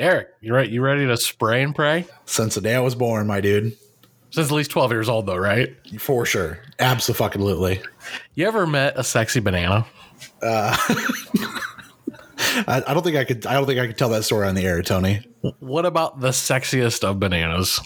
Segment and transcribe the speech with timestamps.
[0.00, 0.68] Eric, you right?
[0.68, 2.06] You ready to spray and pray?
[2.24, 3.76] Since the day I was born, my dude.
[4.30, 5.76] Since at least twelve years old, though, right?
[6.00, 6.58] For sure.
[6.78, 7.82] Absolutely.
[8.34, 9.84] You ever met a sexy banana?
[10.42, 10.74] Uh,
[12.66, 13.44] I, I don't think I could.
[13.46, 15.20] I don't think I could tell that story on the air, Tony.
[15.58, 17.78] What about the sexiest of bananas?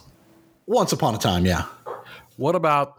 [0.67, 1.65] Once upon a time, yeah.
[2.37, 2.97] What about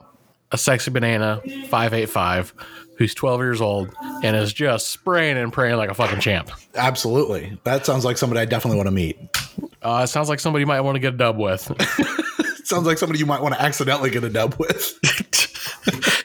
[0.52, 2.54] a sexy banana, five eight five,
[2.98, 3.94] who's twelve years old
[4.24, 6.52] and is just spraying and praying like a fucking champ?
[6.76, 7.58] Absolutely.
[7.64, 9.18] That sounds like somebody I definitely want to meet.
[9.82, 11.64] Uh, it sounds like somebody you might want to get a dub with.
[12.66, 15.00] sounds like somebody you might want to accidentally get a dub with.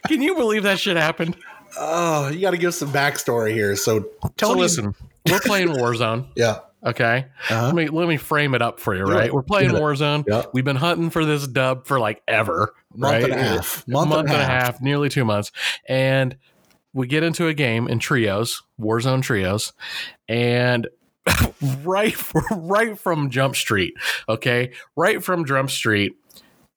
[0.08, 1.36] Can you believe that shit happened?
[1.78, 3.76] Oh, you got to give some backstory here.
[3.76, 4.00] So,
[4.36, 4.94] tell so listen,
[5.30, 6.26] we're playing Warzone.
[6.36, 6.60] yeah.
[6.84, 7.26] Okay.
[7.50, 7.66] Uh-huh.
[7.66, 9.32] Let me let me frame it up for you, right?
[9.32, 10.26] We're playing Warzone.
[10.26, 10.50] Yep.
[10.54, 12.74] We've been hunting for this dub for like ever.
[12.94, 13.22] Month right?
[13.24, 13.86] and a half.
[13.86, 14.64] Month, month and, a half.
[14.64, 15.52] half, nearly two months.
[15.86, 16.36] And
[16.92, 19.72] we get into a game in trios, Warzone trios,
[20.28, 20.88] and
[21.84, 22.16] right
[22.50, 23.94] right from Jump Street,
[24.28, 24.72] okay?
[24.96, 26.14] Right from Jump Street,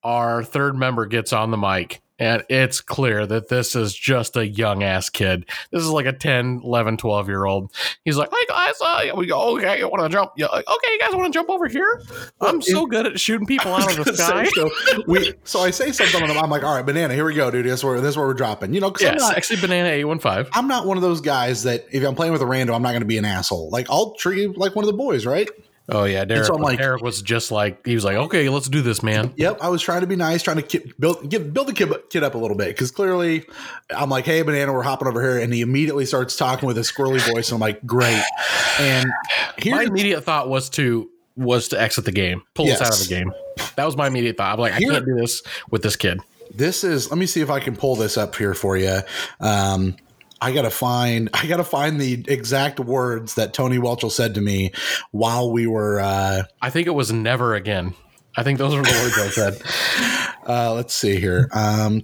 [0.04, 4.48] our third member gets on the mic and it's clear that this is just a
[4.48, 5.50] young ass kid.
[5.72, 7.72] This is like a 10, 11, 12 year old.
[8.06, 10.32] He's like, hey guys, uh, we go, okay, you want to jump?
[10.38, 12.02] Yeah, okay, you guys want to jump over here?
[12.40, 14.46] I'm so good at shooting people out of the sky.
[14.54, 14.70] so,
[15.08, 17.66] we, so I say something and I'm like, all right, banana, here we go, dude.
[17.66, 18.74] This is where, this is where we're dropping.
[18.74, 20.52] You know, yeah, I'm not, sexy banana 815.
[20.54, 22.92] I'm not one of those guys that if I'm playing with a random, I'm not
[22.92, 23.70] going to be an asshole.
[23.70, 25.50] Like, I'll treat you like one of the boys, right?
[25.90, 26.46] Oh yeah, Derek.
[26.46, 29.34] So like, Eric was just like he was like, okay, let's do this, man.
[29.36, 31.92] Yep, I was trying to be nice, trying to keep, build give, build the kid,
[32.10, 33.46] kid up a little bit because clearly,
[33.90, 36.82] I'm like, hey, banana, we're hopping over here, and he immediately starts talking with a
[36.82, 38.24] squirrely voice, and I'm like, great.
[38.80, 39.12] And
[39.66, 42.80] my immediate thought was to was to exit the game, pull yes.
[42.80, 43.34] us out of the game.
[43.76, 44.54] That was my immediate thought.
[44.54, 46.22] I'm like, here, I can't do this with this kid.
[46.54, 47.10] This is.
[47.10, 49.00] Let me see if I can pull this up here for you.
[49.42, 49.98] Um,
[50.44, 54.72] I gotta find I gotta find the exact words that Tony Welchel said to me
[55.12, 56.02] while we were.
[56.02, 57.94] Uh, I think it was never again.
[58.36, 59.62] I think those are the words I said.
[60.46, 61.48] Uh, let's see here.
[61.54, 62.04] Um,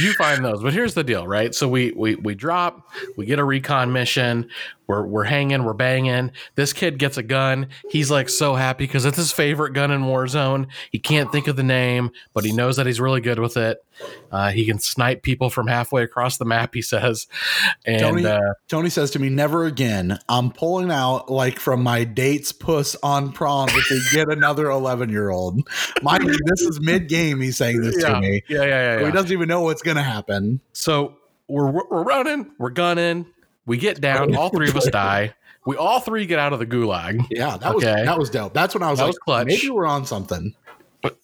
[0.00, 1.54] you find those, but here's the deal, right?
[1.54, 2.88] So we we we drop,
[3.18, 4.48] we get a recon mission.
[4.90, 6.32] We're we're hanging, we're banging.
[6.56, 7.68] This kid gets a gun.
[7.88, 10.66] He's like so happy because it's his favorite gun in Warzone.
[10.90, 13.84] He can't think of the name, but he knows that he's really good with it.
[14.32, 16.74] Uh, he can snipe people from halfway across the map.
[16.74, 17.28] He says,
[17.86, 20.18] and Tony, uh, Tony says to me, "Never again.
[20.28, 25.08] I'm pulling out like from my date's puss on prom if we get another 11
[25.08, 25.60] year old.
[26.02, 27.40] Mind you, this is mid game.
[27.40, 28.14] He's saying this yeah.
[28.14, 28.42] to me.
[28.48, 29.06] Yeah, yeah, yeah, yeah.
[29.06, 30.60] He doesn't even know what's going to happen.
[30.72, 33.26] So we're we're running, we're gunning
[33.66, 34.34] we get down.
[34.34, 35.34] All three of us die.
[35.66, 37.26] We all three get out of the gulag.
[37.30, 38.54] Yeah, that was that was dope.
[38.54, 39.46] That's when I was that like, was clutch.
[39.46, 40.54] maybe we're on something.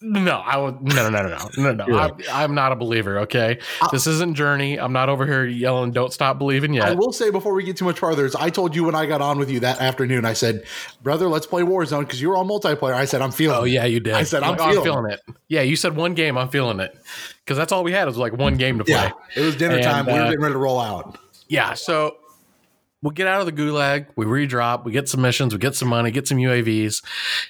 [0.01, 1.85] No, I would no no no no no no.
[1.85, 2.17] no.
[2.31, 3.19] I, am not a believer.
[3.19, 4.79] Okay, I, this isn't Journey.
[4.79, 7.77] I'm not over here yelling, "Don't stop believing yet." I will say before we get
[7.77, 10.25] too much farther, is I told you when I got on with you that afternoon.
[10.25, 10.63] I said,
[11.03, 12.93] "Brother, let's play Warzone" because you were on multiplayer.
[12.93, 13.71] I said, "I'm feeling." Oh it.
[13.71, 14.15] yeah, you did.
[14.15, 15.21] I said, "I'm, feeling, I'm feeling it.
[15.47, 16.39] Yeah, you said one game.
[16.39, 16.97] I'm feeling it
[17.45, 18.93] because that's all we had was like one game to play.
[18.93, 20.09] Yeah, it was dinner and, time.
[20.09, 21.19] Uh, we were uh, getting ready to roll out.
[21.49, 22.17] Yeah, so
[23.01, 25.87] we get out of the gulag, we redrop, we get some missions, we get some
[25.87, 27.03] money, get some UAVs,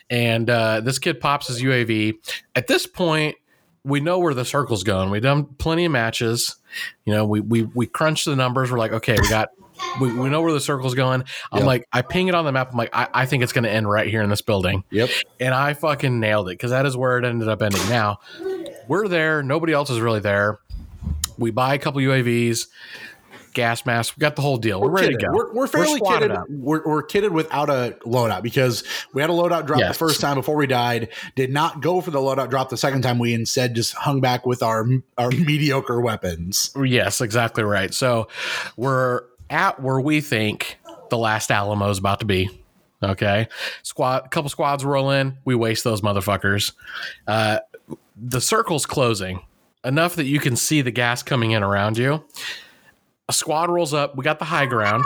[0.09, 2.15] and uh, this kid pops his UAV.
[2.55, 3.35] At this point,
[3.83, 5.09] we know where the circle's going.
[5.09, 6.57] We've done plenty of matches.
[7.05, 8.71] You know, we we we crunch the numbers.
[8.71, 9.49] We're like, okay, we got.
[10.01, 11.23] We, we know where the circle's going.
[11.51, 11.67] I'm yep.
[11.67, 12.71] like, I ping it on the map.
[12.71, 14.83] I'm like, I, I think it's going to end right here in this building.
[14.89, 15.11] Yep.
[15.39, 17.87] And I fucking nailed it because that is where it ended up ending.
[17.87, 18.17] Now,
[18.87, 19.43] we're there.
[19.43, 20.57] Nobody else is really there.
[21.37, 22.65] We buy a couple UAVs
[23.57, 24.15] gas mask.
[24.15, 24.79] We got the whole deal.
[24.79, 25.19] We're, we're ready kitted.
[25.19, 25.33] to go.
[25.33, 26.45] We're, we're fairly we're kitted.
[26.49, 29.89] We're, we're, kitted without a loadout because we had a loadout drop yes.
[29.89, 31.09] the first time before we died.
[31.35, 33.17] Did not go for the loadout drop the second time.
[33.17, 34.87] We instead just hung back with our
[35.17, 36.71] our mediocre weapons.
[36.81, 37.93] Yes, exactly right.
[37.93, 38.27] So
[38.77, 40.77] we're at where we think
[41.09, 42.49] the last Alamo is about to be.
[43.01, 43.47] Okay,
[43.83, 45.37] squad, couple squads roll in.
[45.45, 46.73] We waste those motherfuckers.
[47.27, 47.59] Uh,
[48.15, 49.41] the circle's closing
[49.83, 52.23] enough that you can see the gas coming in around you
[53.29, 54.15] a squad rolls up.
[54.15, 55.03] We got the high ground,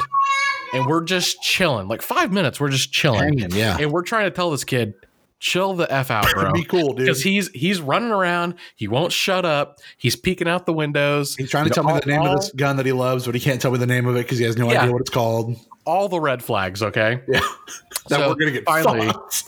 [0.74, 1.88] and we're just chilling.
[1.88, 3.40] Like five minutes, we're just chilling.
[3.40, 3.78] Hanging, yeah.
[3.80, 4.94] And we're trying to tell this kid,
[5.40, 6.52] chill the f out, bro.
[6.52, 7.06] Be cool, dude.
[7.06, 8.56] Because he's he's running around.
[8.76, 9.80] He won't shut up.
[9.98, 11.36] He's peeking out the windows.
[11.36, 13.26] He's trying to tell all, me the name all, of this gun that he loves,
[13.26, 14.82] but he can't tell me the name of it because he has no yeah.
[14.82, 15.58] idea what it's called.
[15.86, 17.22] All the red flags, okay.
[17.28, 17.40] Yeah.
[18.08, 19.08] that so we're gonna get finally.
[19.08, 19.46] Fucked.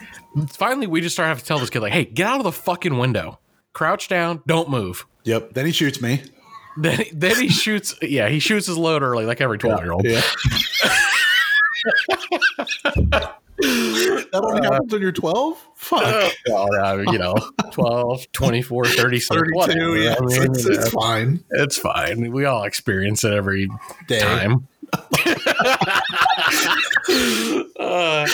[0.50, 2.52] Finally, we just start having to tell this kid, like, hey, get out of the
[2.52, 3.40] fucking window.
[3.74, 4.42] Crouch down.
[4.48, 5.06] Don't move.
[5.26, 5.54] Yep.
[5.54, 6.24] Then he shoots me.
[6.78, 7.96] Then, then he shoots.
[8.02, 10.06] Yeah, he shoots his load early, like every twelve year old.
[10.06, 10.22] Yeah.
[13.64, 17.36] that only uh, happens when you're 12 fuck uh, well, you know
[17.72, 19.98] 12 24 30 32 whatever.
[19.98, 23.70] yeah I mean, it's, it's, fine it's fine we all experience it every
[24.08, 24.20] Day.
[24.20, 24.68] time
[27.80, 28.28] Uh,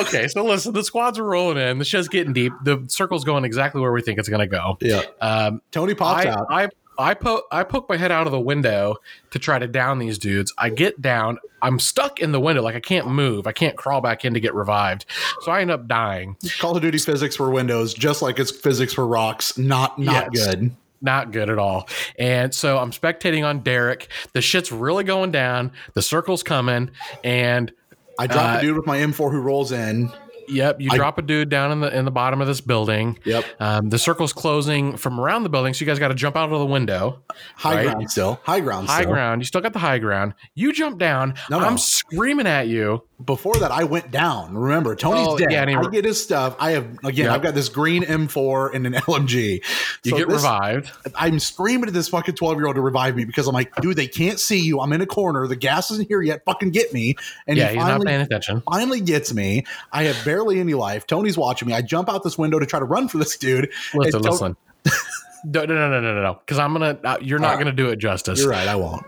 [0.00, 1.78] okay, so listen, the squads are rolling in.
[1.78, 2.52] The show's getting deep.
[2.64, 4.76] The circle's going exactly where we think it's going to go.
[4.80, 5.02] Yeah.
[5.20, 6.46] Um, Tony pops I, out.
[6.50, 6.68] I
[7.00, 8.96] I poke I poke my head out of the window
[9.30, 10.52] to try to down these dudes.
[10.58, 11.38] I get down.
[11.62, 13.46] I'm stuck in the window, like I can't move.
[13.46, 15.06] I can't crawl back in to get revived.
[15.42, 16.36] So I end up dying.
[16.58, 19.56] Call of Duty physics for Windows, just like it's physics for rocks.
[19.58, 20.46] Not not yes.
[20.46, 20.70] good.
[21.02, 21.88] Not good at all.
[22.18, 24.08] And so I'm spectating on Derek.
[24.34, 25.72] The shit's really going down.
[25.94, 26.90] The circle's coming,
[27.24, 27.72] and
[28.18, 30.12] I drop uh, a dude with my M4 who rolls in.
[30.50, 33.18] Yep, you I, drop a dude down in the in the bottom of this building.
[33.24, 33.44] Yep.
[33.60, 36.52] Um, the circle's closing from around the building, so you guys got to jump out
[36.52, 37.22] of the window.
[37.56, 37.86] High right?
[37.86, 38.40] ground still.
[38.42, 38.88] High ground.
[38.88, 39.12] High still.
[39.12, 39.40] ground.
[39.40, 40.34] You still got the high ground.
[40.54, 41.34] You jump down.
[41.48, 44.56] No, I'm screaming at you before that, I went down.
[44.56, 45.52] Remember, Tony's oh, dead.
[45.52, 46.56] Yeah, he, I get his stuff.
[46.58, 47.26] I have again.
[47.26, 47.34] Yep.
[47.34, 49.62] I've got this green M4 and an LMG.
[50.04, 50.90] You so get this, revived.
[51.14, 53.96] I'm screaming at this fucking 12 year old to revive me because I'm like, dude,
[53.96, 54.80] they can't see you.
[54.80, 55.46] I'm in a corner.
[55.46, 56.44] The gas isn't here yet.
[56.44, 57.16] Fucking get me.
[57.46, 58.62] And yeah, he finally, he's not paying attention.
[58.62, 59.64] Finally gets me.
[59.92, 61.06] I have barely any life.
[61.06, 61.74] Tony's watching me.
[61.74, 63.70] I jump out this window to try to run for this dude.
[63.94, 64.56] Listen, listen.
[65.44, 66.34] no, no, no, no, no, no.
[66.34, 66.98] Because I'm gonna.
[67.04, 68.40] Uh, you're not uh, gonna do it justice.
[68.40, 68.66] You're right.
[68.68, 69.04] I won't.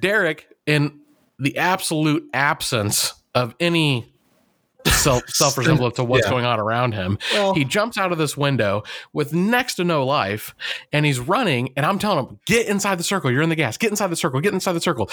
[0.00, 1.00] Derek, in
[1.38, 4.13] the absolute absence of any
[4.86, 6.30] self self resemblance to what's yeah.
[6.30, 7.18] going on around him.
[7.32, 8.82] Well, he jumps out of this window
[9.12, 10.54] with next to no life,
[10.92, 11.72] and he's running.
[11.76, 13.30] And I'm telling him, "Get inside the circle.
[13.30, 13.76] You're in the gas.
[13.76, 14.40] Get inside the circle.
[14.40, 15.10] Get inside the circle."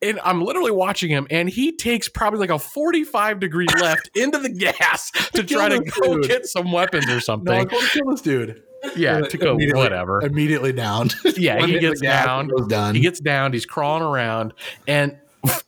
[0.00, 4.38] And I'm literally watching him, and he takes probably like a 45 degree left into
[4.38, 6.28] the gas to try to go dude.
[6.28, 7.52] get some weapons or something.
[7.52, 8.62] No, I want to kill this dude.
[8.96, 10.22] Yeah, to go whatever.
[10.24, 11.10] Immediately down.
[11.36, 12.50] Yeah, he gets down.
[12.94, 13.52] He gets down.
[13.52, 14.54] He's crawling around,
[14.88, 15.16] and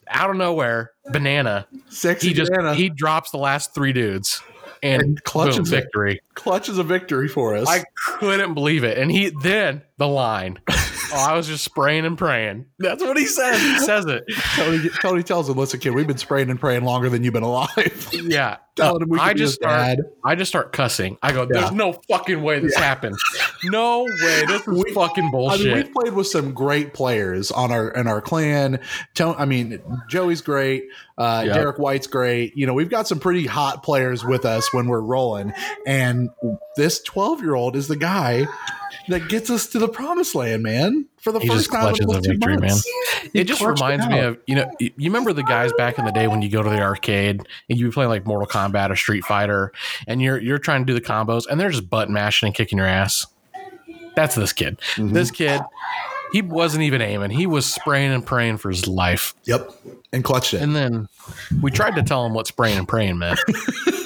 [0.09, 1.67] out of nowhere, banana.
[1.89, 2.75] Sexy he just banana.
[2.75, 4.43] he drops the last three dudes
[4.85, 6.21] and, and clutches boom, victory.
[6.35, 7.67] Clutches a victory for us.
[7.69, 8.99] I couldn't believe it.
[8.99, 10.61] And he then the line.
[10.69, 12.67] oh, I was just spraying and praying.
[12.79, 13.61] That's what he says.
[13.61, 14.25] He says it.
[14.55, 17.43] Tony, Tony tells him, "Listen, kid, we've been spraying and praying longer than you've been
[17.43, 18.59] alive." Yeah.
[18.81, 19.99] Uh, I just start.
[20.25, 21.17] I just start cussing.
[21.23, 21.77] I go, "There's yeah.
[21.77, 22.85] no fucking way this yeah.
[22.85, 23.17] happened.
[23.63, 24.45] No way.
[24.47, 27.89] This is we, fucking bullshit." I mean, we played with some great players on our
[27.91, 28.81] in our clan.
[29.21, 30.85] I mean, Joey's great.
[31.17, 31.55] Uh, yep.
[31.55, 32.57] Derek White's great.
[32.57, 35.53] You know, we've got some pretty hot players with us when we're rolling,
[35.87, 36.31] and
[36.77, 38.47] this 12 year old is the guy
[39.09, 41.07] that gets us to the promised land, man.
[41.25, 42.87] For the he first time in victory, months.
[42.87, 43.31] man.
[43.33, 46.29] It just reminds me of you know you remember the guys back in the day
[46.29, 47.41] when you go to the arcade
[47.71, 49.73] and you be playing like Mortal Kombat or Street Fighter,
[50.07, 52.77] and you're you're trying to do the combos and they're just butt mashing and kicking
[52.77, 53.27] your ass.
[54.15, 54.79] That's this kid.
[54.97, 55.15] Mm-hmm.
[55.15, 55.63] This kid,
[56.33, 57.31] he wasn't even aiming.
[57.31, 59.35] He was spraying and praying for his life.
[59.45, 59.71] Yep,
[60.13, 60.61] and clutched it.
[60.61, 61.09] And then
[61.63, 63.41] we tried to tell him what spraying and praying meant.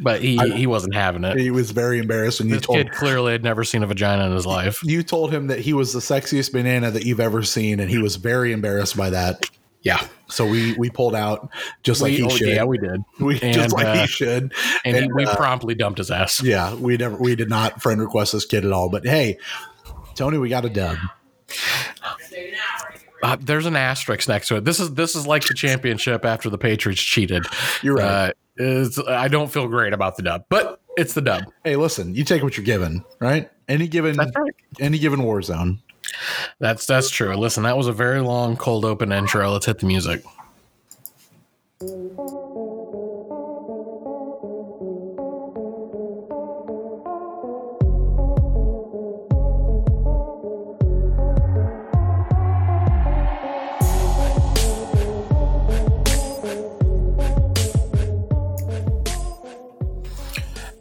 [0.00, 1.38] but he I, he wasn't having it.
[1.38, 2.40] He was very embarrassed.
[2.40, 4.82] And this told, kid clearly had never seen a vagina in his life.
[4.82, 7.98] You told him that he was the sexiest banana that you've ever seen, and he
[7.98, 9.44] was very embarrassed by that.
[9.82, 10.06] Yeah.
[10.28, 11.50] So we we pulled out
[11.82, 12.48] just like he oh, should.
[12.48, 13.02] Yeah, we did.
[13.20, 14.52] We and, just like uh, he should.
[14.84, 16.42] And, and he, we uh, promptly dumped his ass.
[16.42, 18.88] Yeah, we never we did not friend request this kid at all.
[18.88, 19.38] But hey,
[20.14, 20.98] Tony, we got a dub.
[23.22, 24.64] Uh, there's an asterisk next to it.
[24.64, 27.44] This is this is like the championship after the Patriots cheated.
[27.82, 28.34] You're right.
[28.62, 31.44] Is I don't feel great about the dub, but it's the dub.
[31.64, 33.50] Hey, listen, you take what you're given, right?
[33.68, 34.54] Any given, right.
[34.78, 35.80] any given war zone.
[36.58, 37.34] That's that's true.
[37.36, 39.50] Listen, that was a very long cold open intro.
[39.50, 40.22] Let's hit the music.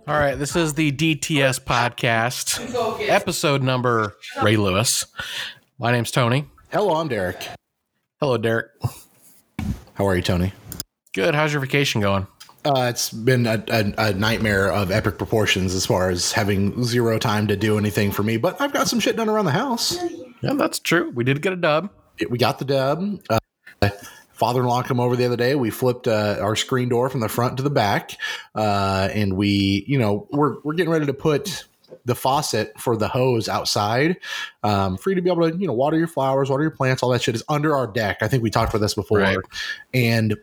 [0.10, 2.58] All right, this is the DTS podcast,
[3.08, 5.06] episode number Ray Lewis.
[5.78, 6.48] My name's Tony.
[6.72, 7.48] Hello, I'm Derek.
[8.20, 8.72] Hello, Derek.
[9.94, 10.52] How are you, Tony?
[11.14, 11.36] Good.
[11.36, 12.26] How's your vacation going?
[12.66, 17.20] Uh, it's been a, a, a, nightmare of epic proportions as far as having zero
[17.20, 19.96] time to do anything for me, but I've got some shit done around the house.
[20.42, 21.12] Yeah, that's true.
[21.12, 21.92] We did get a dub.
[22.32, 23.20] we got the dub.
[23.30, 23.90] Uh,
[24.40, 25.54] father-in-law come over the other day.
[25.56, 28.18] We flipped uh, our screen door from the front to the back,
[28.56, 31.66] uh, and we, you know, we're we're getting ready to put
[32.06, 34.18] the faucet for the hose outside,
[34.64, 37.04] um, for you to be able to, you know, water your flowers, water your plants,
[37.04, 38.18] all that shit is under our deck.
[38.22, 39.38] I think we talked about this before, right.
[39.94, 40.36] and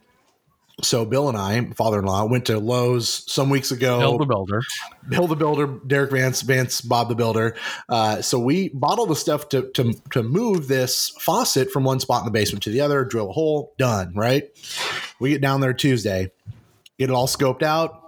[0.82, 3.98] so Bill and I, father-in-law, went to Lowe's some weeks ago.
[3.98, 4.62] Bill the Builder,
[5.08, 7.56] Bill the Builder, Derek Vance, Vance, Bob the Builder.
[7.88, 12.00] Uh, so we bought all the stuff to, to to move this faucet from one
[12.00, 13.04] spot in the basement to the other.
[13.04, 14.12] Drill a hole, done.
[14.14, 14.50] Right.
[15.18, 16.30] We get down there Tuesday,
[16.98, 18.02] get it all scoped out.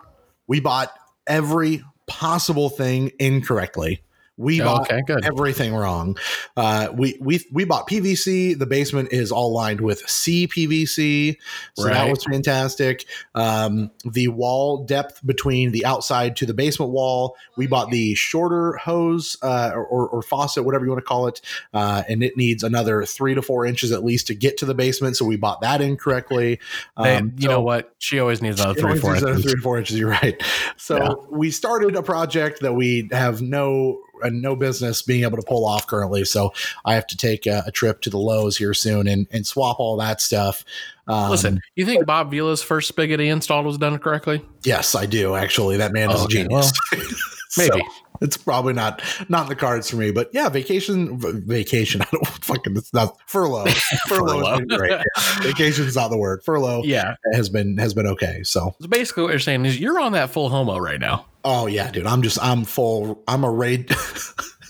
[0.46, 0.92] We bought
[1.26, 4.02] every possible thing incorrectly.
[4.38, 6.16] We bought okay, everything wrong.
[6.56, 8.56] Uh, we we we bought PVC.
[8.56, 11.36] The basement is all lined with CPVC,
[11.74, 11.94] so right.
[11.94, 13.04] that was fantastic.
[13.34, 18.76] Um, the wall depth between the outside to the basement wall, we bought the shorter
[18.76, 21.40] hose uh, or, or, faucet, whatever you want to call it,
[21.74, 24.74] uh, and it needs another three to four inches at least to get to the
[24.74, 25.16] basement.
[25.16, 26.60] So we bought that incorrectly.
[26.96, 27.92] Um, you so know what?
[27.98, 29.42] She always needs another three, four inches.
[29.42, 29.98] Three four inches.
[29.98, 30.40] You're right.
[30.76, 31.14] So yeah.
[31.30, 35.66] we started a project that we have no and no business being able to pull
[35.66, 36.24] off currently.
[36.24, 36.52] So
[36.84, 39.80] I have to take a, a trip to the Lowe's here soon and, and swap
[39.80, 40.64] all that stuff.
[41.06, 44.44] Um, Listen, you think Bob Vila's first spigot he installed was done correctly?
[44.62, 45.34] Yes, I do.
[45.34, 46.72] Actually, that man is oh, a genius.
[46.92, 47.02] Well,
[47.56, 47.80] maybe.
[47.80, 47.80] so,
[48.20, 50.10] it's probably not not in the cards for me.
[50.10, 52.02] But yeah, vacation, vacation.
[52.02, 52.76] I don't fucking.
[52.76, 53.66] It's not furlough.
[54.08, 54.60] Furlough, furlough.
[54.76, 54.88] great.
[54.98, 55.40] Yeah.
[55.42, 56.42] Vacation is not the word.
[56.44, 56.82] Furlough.
[56.84, 58.42] Yeah, has been has been okay.
[58.42, 58.74] So.
[58.80, 61.26] so basically, what you're saying is you're on that full homo right now.
[61.44, 62.06] Oh yeah, dude.
[62.06, 63.22] I'm just I'm full.
[63.28, 63.94] I'm a raid.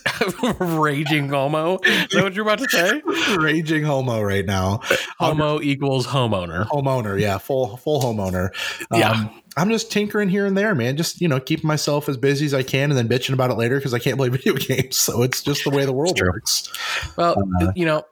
[0.59, 1.79] Raging homo.
[1.83, 3.01] Is that what you're about to say?
[3.37, 4.81] Raging homo right now.
[5.19, 6.67] Homo equals homeowner.
[6.67, 8.49] Homeowner, yeah, full full homeowner.
[8.91, 9.11] Yeah.
[9.11, 10.97] Um, I'm just tinkering here and there, man.
[10.97, 13.55] Just you know, keeping myself as busy as I can, and then bitching about it
[13.55, 14.97] later because I can't play video games.
[14.97, 16.71] So it's just the way the world works.
[17.17, 18.03] Well, uh, you know,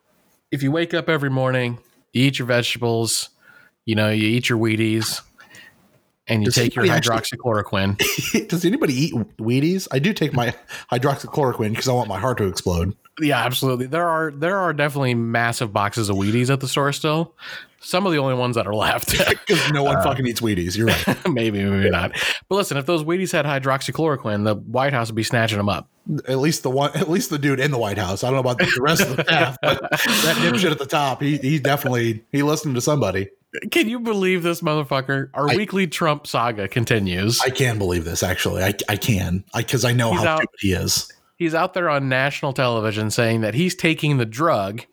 [0.52, 1.80] if you wake up every morning,
[2.14, 3.30] you eat your vegetables,
[3.86, 5.22] you know, you eat your Wheaties,
[6.28, 8.02] and you does take your hydroxychloroquine.
[8.02, 9.88] Actually, does anybody eat Wheaties?
[9.92, 10.54] I do take my
[10.92, 12.96] hydroxychloroquine because I want my heart to explode.
[13.20, 13.88] Yeah, absolutely.
[13.88, 17.34] There are there are definitely massive boxes of Wheaties at the store still.
[17.80, 20.76] Some of the only ones that are left because no one uh, fucking eats Wheaties.
[20.76, 21.28] You're right.
[21.30, 22.12] maybe, maybe not.
[22.50, 25.88] But listen, if those Wheaties had hydroxychloroquine, the White House would be snatching them up.
[26.28, 28.24] At least the one, at least the dude in the White House.
[28.24, 31.22] I don't know about the rest of the staff, but that dipshit at the top,
[31.22, 33.30] he he definitely he listened to somebody.
[33.72, 35.30] Can you believe this motherfucker?
[35.34, 37.42] Our I, weekly Trump saga continues.
[37.42, 38.24] I can believe this.
[38.24, 41.12] Actually, I I can because I, I, know he's how out, stupid he is.
[41.36, 44.84] He's out there on national television saying that he's taking the drug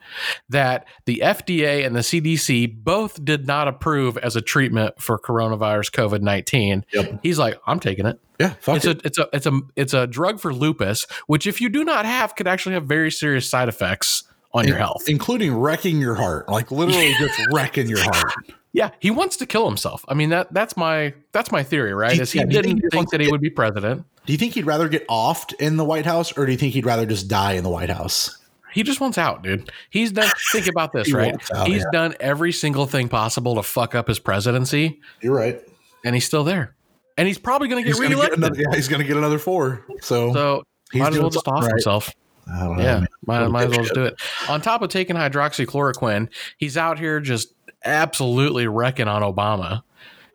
[0.51, 5.91] that the FDA and the CDC both did not approve as a treatment for coronavirus
[5.93, 6.85] COVID nineteen.
[6.93, 7.21] Yep.
[7.23, 8.21] He's like, I'm taking it.
[8.39, 9.03] Yeah, it's it.
[9.03, 12.05] a it's a it's a it's a drug for lupus, which if you do not
[12.05, 16.49] have, could actually have very serious side effects on your health, including wrecking your heart,
[16.49, 18.33] like literally just wrecking your heart.
[18.73, 20.05] Yeah, he wants to kill himself.
[20.09, 22.19] I mean that that's my that's my theory, right?
[22.19, 24.05] Is he yeah, didn't think, think that he would be president.
[24.27, 26.73] Do you think he'd rather get offed in the White House, or do you think
[26.73, 28.39] he'd rather just die in the White House?
[28.73, 29.71] He just wants out, dude.
[29.91, 30.31] He's done.
[30.51, 31.37] think about this, right?
[31.55, 31.91] Out, he's yeah.
[31.93, 35.01] done every single thing possible to fuck up his presidency.
[35.21, 35.61] You're right,
[36.05, 36.75] and he's still there,
[37.19, 38.31] and he's probably going to get reelected.
[38.31, 39.85] Get another, yeah, he's going to get another four.
[40.01, 40.63] So, so
[40.95, 41.71] might as well just off right.
[41.71, 42.13] himself.
[42.47, 43.07] Know, yeah, man.
[43.27, 44.21] might, might as well just do it.
[44.49, 49.83] On top of taking hydroxychloroquine, he's out here just absolutely wrecking on Obama.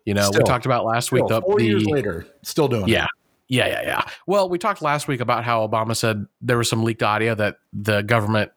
[0.04, 1.24] You know, still, we talked about last week.
[1.26, 3.04] Still, four the, years later, still doing yeah.
[3.04, 3.10] It.
[3.48, 4.02] Yeah, yeah, yeah.
[4.26, 7.56] Well, we talked last week about how Obama said there was some leaked audio that
[7.72, 8.52] the government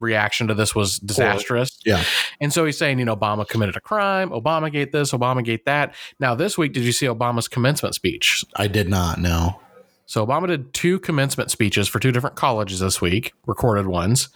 [0.00, 1.78] reaction to this was disastrous.
[1.84, 2.04] Yeah.
[2.40, 5.64] And so he's saying, you know, Obama committed a crime, Obama gate this, Obama gate
[5.64, 5.92] that.
[6.20, 8.44] Now, this week, did you see Obama's commencement speech?
[8.54, 9.60] I did not, no.
[10.08, 14.30] So Obama did two commencement speeches for two different colleges this week, recorded ones,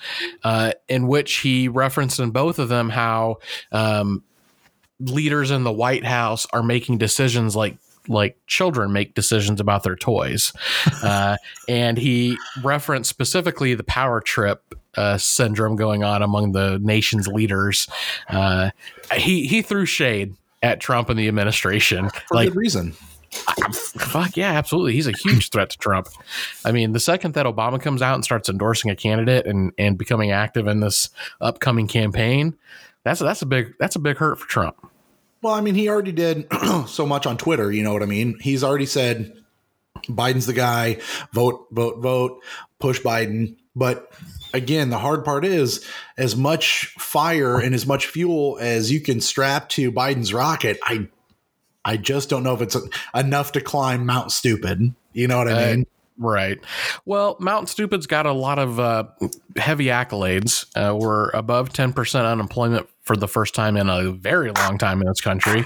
[0.45, 3.39] uh, in which he referenced in both of them how
[3.73, 4.23] um,
[5.01, 9.97] leaders in the White House are making decisions like like children make decisions about their
[9.97, 10.53] toys,
[11.03, 11.37] uh,
[11.69, 17.89] and he referenced specifically the power trip uh, syndrome going on among the nation's leaders.
[18.29, 18.71] Uh,
[19.15, 22.11] he he threw shade at Trump and the administration.
[22.29, 22.95] For like, good reason
[23.33, 24.93] fuck yeah, absolutely.
[24.93, 26.09] He's a huge threat to Trump.
[26.65, 29.97] I mean, the second that Obama comes out and starts endorsing a candidate and and
[29.97, 31.11] becoming active in this
[31.41, 32.57] upcoming campaign,
[33.05, 34.77] that's that's a big that's a big hurt for Trump.
[35.43, 36.47] Well, I mean, he already did
[36.87, 37.73] so much on Twitter.
[37.73, 38.39] You know what I mean?
[38.41, 39.33] He's already said
[40.09, 40.99] Biden's the guy.
[41.33, 42.43] Vote, vote, vote.
[42.79, 43.57] Push Biden.
[43.75, 44.13] But
[44.53, 45.85] again, the hard part is
[46.17, 50.79] as much fire and as much fuel as you can strap to Biden's rocket.
[50.83, 51.09] I
[51.85, 52.77] I just don't know if it's
[53.15, 54.95] enough to climb Mount Stupid.
[55.13, 55.83] You know what I uh, mean?
[55.83, 56.59] Uh, right.
[57.05, 59.05] Well, Mount Stupid's got a lot of uh,
[59.57, 60.67] heavy accolades.
[60.77, 65.09] Uh, we're above 10% unemployment for the first time in a very long time in
[65.09, 65.65] this country.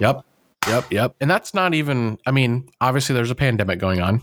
[0.00, 0.24] Yep.
[0.68, 0.92] Yep.
[0.92, 1.16] Yep.
[1.20, 4.22] And that's not even, I mean, obviously there's a pandemic going on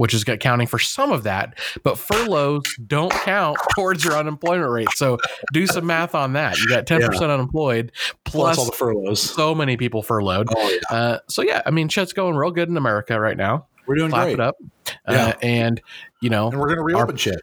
[0.00, 1.58] which is accounting for some of that.
[1.82, 4.88] But furloughs don't count towards your unemployment rate.
[4.94, 5.18] So
[5.52, 6.56] do some math on that.
[6.56, 7.28] You got 10% yeah.
[7.28, 7.92] unemployed
[8.24, 9.20] plus, plus, all the furloughs.
[9.20, 10.48] So many people furloughed.
[10.56, 10.96] Oh, yeah.
[10.96, 13.66] Uh, so yeah, I mean, shit's going real good in America right now.
[13.86, 14.32] We're doing Clap great.
[14.32, 14.56] it up.
[14.88, 15.26] Uh, yeah.
[15.26, 15.82] Uh, and,
[16.22, 17.42] you know, and we're going to reopen our, shit.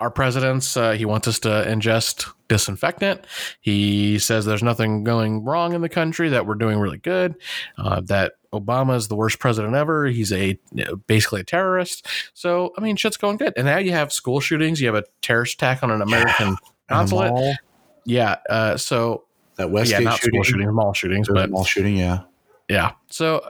[0.00, 3.26] Our president's uh, he wants us to ingest disinfectant.
[3.60, 7.36] He says there's nothing going wrong in the country, that we're doing really good,
[7.78, 10.06] uh, that Obama is the worst president ever.
[10.06, 10.58] He's a
[11.06, 12.06] basically a terrorist.
[12.34, 13.52] So I mean, shit's going good.
[13.56, 14.80] And now you have school shootings.
[14.80, 16.56] You have a terrorist attack on an American
[16.88, 17.56] consulate.
[18.04, 18.36] Yeah.
[18.48, 19.24] Uh, so
[19.56, 21.96] that Westgate yeah, not shooting, school shootings, mall shootings, but mall shooting.
[21.96, 22.20] Yeah.
[22.68, 22.92] Yeah.
[23.08, 23.42] So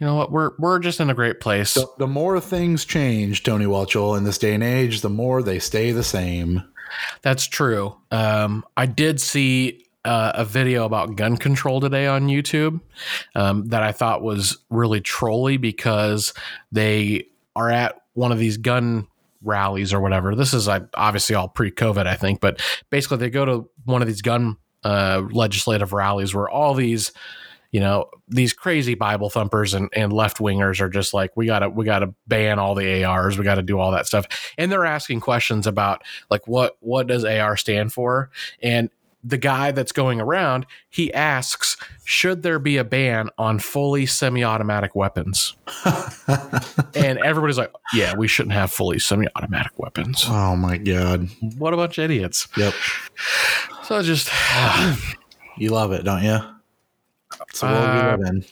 [0.00, 0.32] you know what?
[0.32, 1.70] We're we're just in a great place.
[1.70, 5.58] So the more things change, Tony Welchel, in this day and age, the more they
[5.58, 6.62] stay the same.
[7.22, 7.96] That's true.
[8.10, 12.80] Um, I did see uh, a video about gun control today on YouTube
[13.34, 16.34] um, that I thought was really trolly because
[16.72, 19.06] they are at one of these gun
[19.42, 20.34] rallies or whatever.
[20.34, 22.60] This is obviously all pre-COVID, I think, but
[22.90, 27.12] basically they go to one of these gun uh, legislative rallies where all these
[27.74, 31.68] you know these crazy bible thumpers and, and left wingers are just like we gotta
[31.68, 34.54] we gotta ban all the ars we gotta do all that stuff.
[34.56, 38.30] And they're asking questions about like what what does ar stand for?
[38.62, 38.90] And
[39.24, 44.94] the guy that's going around he asks should there be a ban on fully semi-automatic
[44.94, 45.56] weapons?
[46.94, 50.24] And everybody's like yeah we shouldn't have fully semi-automatic weapons.
[50.28, 51.28] Oh my god.
[51.58, 52.46] What a bunch of idiots.
[52.56, 52.72] Yep.
[53.82, 54.30] So just
[55.58, 56.53] you love it don't you
[57.52, 58.44] so what uh, we live in.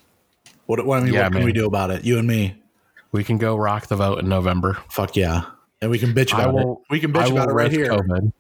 [0.67, 1.45] What, what I mean, yeah, what can man.
[1.45, 2.05] we do about it?
[2.05, 2.57] You and me.
[3.11, 4.79] We can go rock the vote in November.
[4.89, 5.45] Fuck yeah,
[5.83, 6.79] and we can bitch about will, it.
[6.91, 7.89] We can bitch about it right here.
[7.89, 8.33] COVID.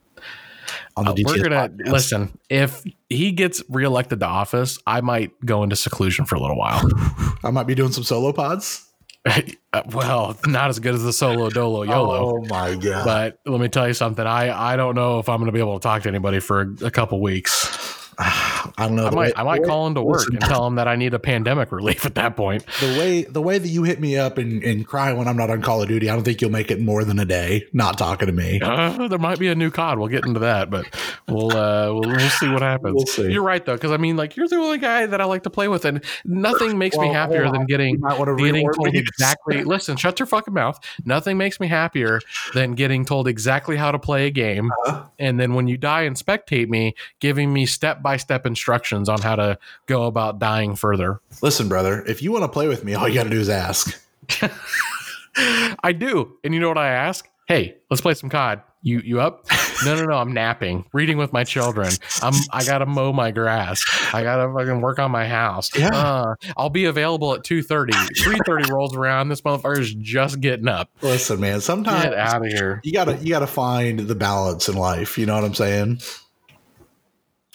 [0.96, 1.92] On the uh, we're gonna podcast.
[1.92, 2.38] listen.
[2.49, 6.82] If he gets reelected to office, I might go into seclusion for a little while.
[7.44, 8.88] I might be doing some solo pods.
[9.75, 12.37] Uh, well, not as good as the solo dolo yolo.
[12.37, 13.06] Oh my god!
[13.06, 14.26] But let me tell you something.
[14.26, 16.61] I I don't know if I'm going to be able to talk to anybody for
[16.61, 18.01] a, a couple weeks.
[18.19, 19.07] I don't know.
[19.07, 21.14] I might, way, I might call him to work and tell him that I need
[21.14, 22.64] a pandemic relief at that point.
[22.81, 25.50] The way the way that you hit me up and, and cry when I'm not
[25.50, 27.99] on Call of Duty, I don't think you'll make it more than a day not
[27.99, 28.61] talking to me.
[28.73, 29.99] Uh, there might be a new COD.
[29.99, 30.87] We'll get into that, but
[31.28, 32.95] we'll uh, we'll, we'll see what happens.
[32.95, 33.31] We'll see.
[33.31, 35.50] You're right though, because I mean, like you're the only guy that I like to
[35.50, 39.62] play with, and nothing makes well, me happier than getting getting told exactly.
[39.64, 40.78] listen, shut your fucking mouth.
[41.04, 42.21] Nothing makes me happier
[42.54, 45.04] than getting told exactly how to play a game, uh-huh.
[45.19, 49.21] and then when you die and spectate me, giving me step by step instructions on
[49.21, 51.21] how to go about dying further.
[51.40, 53.49] Listen, brother, if you want to play with me, all you got to do is
[53.49, 54.02] ask.
[55.82, 56.37] I do.
[56.44, 57.29] And you know what I ask?
[57.46, 58.62] Hey, let's play some COD.
[58.85, 59.46] You you up?
[59.85, 60.14] No, no, no.
[60.14, 61.90] I'm napping, reading with my children.
[62.20, 63.85] I'm I gotta mow my grass.
[64.12, 65.70] I gotta fucking work on my house.
[65.77, 65.94] Yeah.
[65.94, 67.90] Uh, I'll be available at 2.30.
[67.90, 69.29] 3.30 rolls around.
[69.29, 70.90] This motherfucker's just getting up.
[71.00, 72.81] Listen, man, sometimes get out of here.
[72.85, 75.16] You gotta you gotta find the balance in life.
[75.16, 76.00] You know what I'm saying?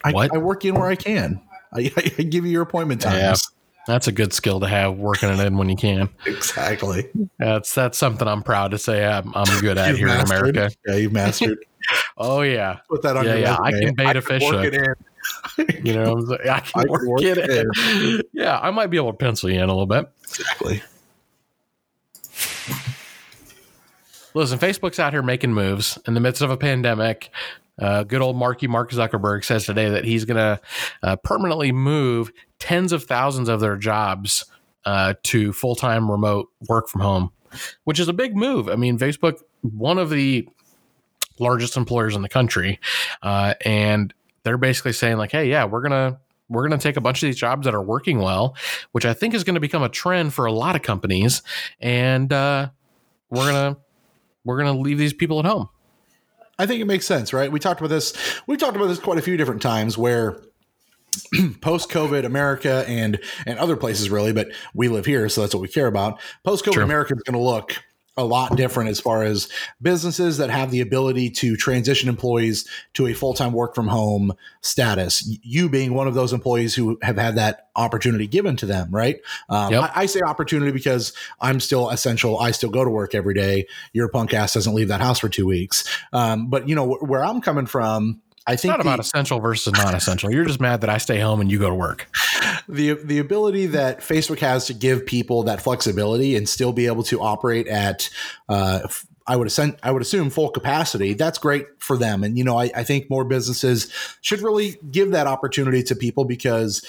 [0.07, 0.33] I, what?
[0.33, 1.41] I work in where I can.
[1.73, 3.15] I, I give you your appointment times.
[3.15, 3.35] Yeah,
[3.87, 6.09] that's a good skill to have working it in when you can.
[6.25, 7.09] Exactly.
[7.39, 10.29] That's that's something I'm proud to say I'm, I'm good at here mastered.
[10.29, 10.75] in America.
[10.87, 11.57] Yeah, you've mastered.
[12.17, 12.79] oh yeah.
[12.89, 13.57] Put that on yeah, yeah.
[13.59, 14.73] I can bait a fish hook.
[15.83, 18.21] you know, I can, I work, work, it, in.
[18.33, 20.09] Yeah, I might be able to pencil you in a little bit.
[20.23, 20.81] Exactly.
[24.33, 27.31] Listen, Facebook's out here making moves in the midst of a pandemic.
[27.79, 30.59] Uh, good old Marky Mark Zuckerberg says today that he's going to
[31.03, 34.45] uh, permanently move tens of thousands of their jobs
[34.85, 37.31] uh, to full time remote work from home,
[37.83, 38.69] which is a big move.
[38.69, 40.47] I mean, Facebook, one of the
[41.39, 42.79] largest employers in the country,
[43.21, 44.13] uh, and
[44.43, 47.27] they're basically saying like, "Hey, yeah, we're gonna." We're going to take a bunch of
[47.27, 48.55] these jobs that are working well,
[48.93, 51.41] which I think is going to become a trend for a lot of companies,
[51.81, 52.69] and uh,
[53.29, 53.77] we're gonna
[54.45, 55.67] we're gonna leave these people at home.
[56.59, 57.51] I think it makes sense, right?
[57.51, 58.13] We talked about this.
[58.47, 60.41] We talked about this quite a few different times where
[61.61, 65.61] post COVID America and and other places really, but we live here, so that's what
[65.61, 66.19] we care about.
[66.43, 67.75] Post COVID America is going to look
[68.17, 69.47] a lot different as far as
[69.81, 75.23] businesses that have the ability to transition employees to a full-time work from home status.
[75.43, 79.21] You being one of those employees who have had that opportunity given to them right?
[79.49, 79.83] Um, yep.
[79.83, 82.39] I, I, say opportunity because i'm still essential.
[82.39, 83.67] I still go to work every day.
[83.93, 85.87] Your punk ass doesn't leave that house for two weeks.
[86.11, 89.73] Um, but you know where i'm coming from I think it's not about essential versus
[89.73, 90.31] non-essential.
[90.31, 92.07] You're just mad that I stay home and you go to work.
[92.69, 97.03] The the ability that Facebook has to give people that flexibility and still be able
[97.03, 98.09] to operate at
[98.49, 98.81] uh,
[99.27, 101.13] I would assume, I would assume full capacity.
[101.13, 105.11] That's great for them, and you know I, I think more businesses should really give
[105.11, 106.85] that opportunity to people because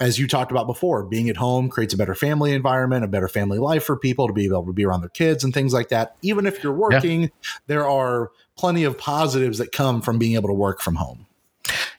[0.00, 3.28] as you talked about before, being at home creates a better family environment, a better
[3.28, 5.88] family life for people to be able to be around their kids and things like
[5.88, 6.16] that.
[6.22, 7.28] Even if you're working, yeah.
[7.66, 11.26] there are plenty of positives that come from being able to work from home.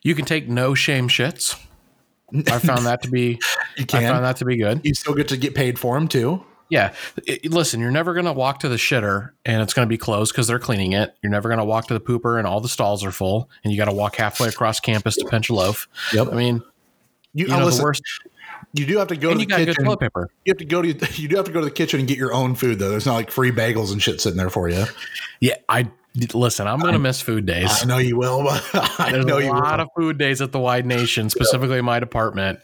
[0.02, 1.60] You can take no shame shits.
[2.34, 3.40] I found that to be
[3.78, 4.04] you can.
[4.04, 4.82] I found that to be good.
[4.84, 6.44] You still get to get paid for them too.
[6.70, 6.94] Yeah.
[7.46, 10.34] Listen, you're never going to walk to the shitter and it's going to be closed
[10.34, 11.16] because they're cleaning it.
[11.24, 13.72] You're never going to walk to the pooper and all the stalls are full and
[13.72, 15.88] you got to walk halfway across campus to pinch a loaf.
[16.14, 16.28] Yep.
[16.32, 16.62] I mean,
[17.38, 18.04] you, you oh, know, listen, the worst.
[18.74, 19.86] You do have to go and to the kitchen.
[19.86, 20.30] toilet paper.
[20.44, 20.88] You have to go to
[21.22, 22.90] you do have to go to the kitchen and get your own food though.
[22.90, 24.86] There's not like free bagels and shit sitting there for you.
[25.40, 25.92] Yeah, I
[26.34, 27.70] Listen, I'm going to miss food days.
[27.70, 28.48] I know you will.
[28.74, 29.86] I there's know a lot will.
[29.86, 32.60] of food days at the Wide Nation, specifically in my department.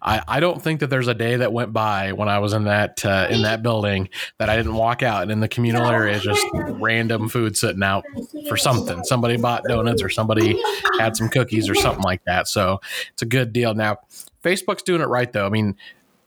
[0.00, 2.64] I, I don't think that there's a day that went by when I was in
[2.64, 6.18] that uh, in that building that I didn't walk out and in the communal area
[6.18, 8.04] just random food sitting out
[8.48, 9.04] for something.
[9.04, 10.58] Somebody bought donuts or somebody
[10.98, 12.48] had some cookies or something like that.
[12.48, 12.80] So
[13.12, 13.74] it's a good deal.
[13.74, 13.98] Now,
[14.42, 15.46] Facebook's doing it right though.
[15.46, 15.76] I mean,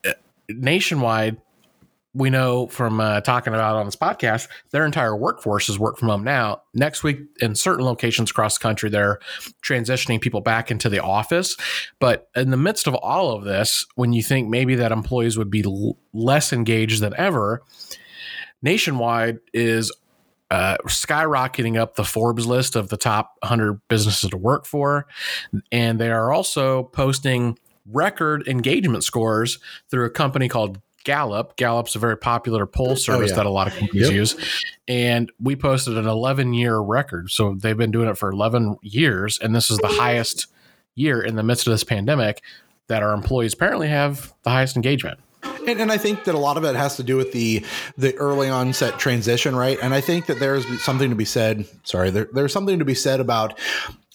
[0.06, 0.14] uh,
[0.50, 1.38] nationwide
[2.18, 6.10] we know from uh, talking about on this podcast, their entire workforce is work from
[6.10, 6.64] home now.
[6.74, 9.20] Next week, in certain locations across the country, they're
[9.64, 11.56] transitioning people back into the office.
[12.00, 15.52] But in the midst of all of this, when you think maybe that employees would
[15.52, 17.62] be l- less engaged than ever,
[18.64, 19.92] Nationwide is
[20.50, 25.06] uh, skyrocketing up the Forbes list of the top 100 businesses to work for.
[25.72, 31.56] And they are also posting record engagement scores through a company called Gallup.
[31.56, 33.36] Gallup's a very popular poll oh, service oh, yeah.
[33.38, 34.14] that a lot of companies yep.
[34.14, 34.36] use.
[34.90, 37.32] And we posted an 11 year record.
[37.32, 39.40] So they've been doing it for 11 years.
[39.40, 40.48] And this is the highest
[40.96, 42.44] year in the midst of this pandemic
[42.88, 45.22] that our employees apparently have the highest engagement.
[45.66, 47.64] And, and, I think that a lot of it has to do with the
[47.98, 49.78] the early onset transition, right?
[49.82, 51.66] And I think that there's something to be said.
[51.84, 53.58] Sorry, there, there's something to be said about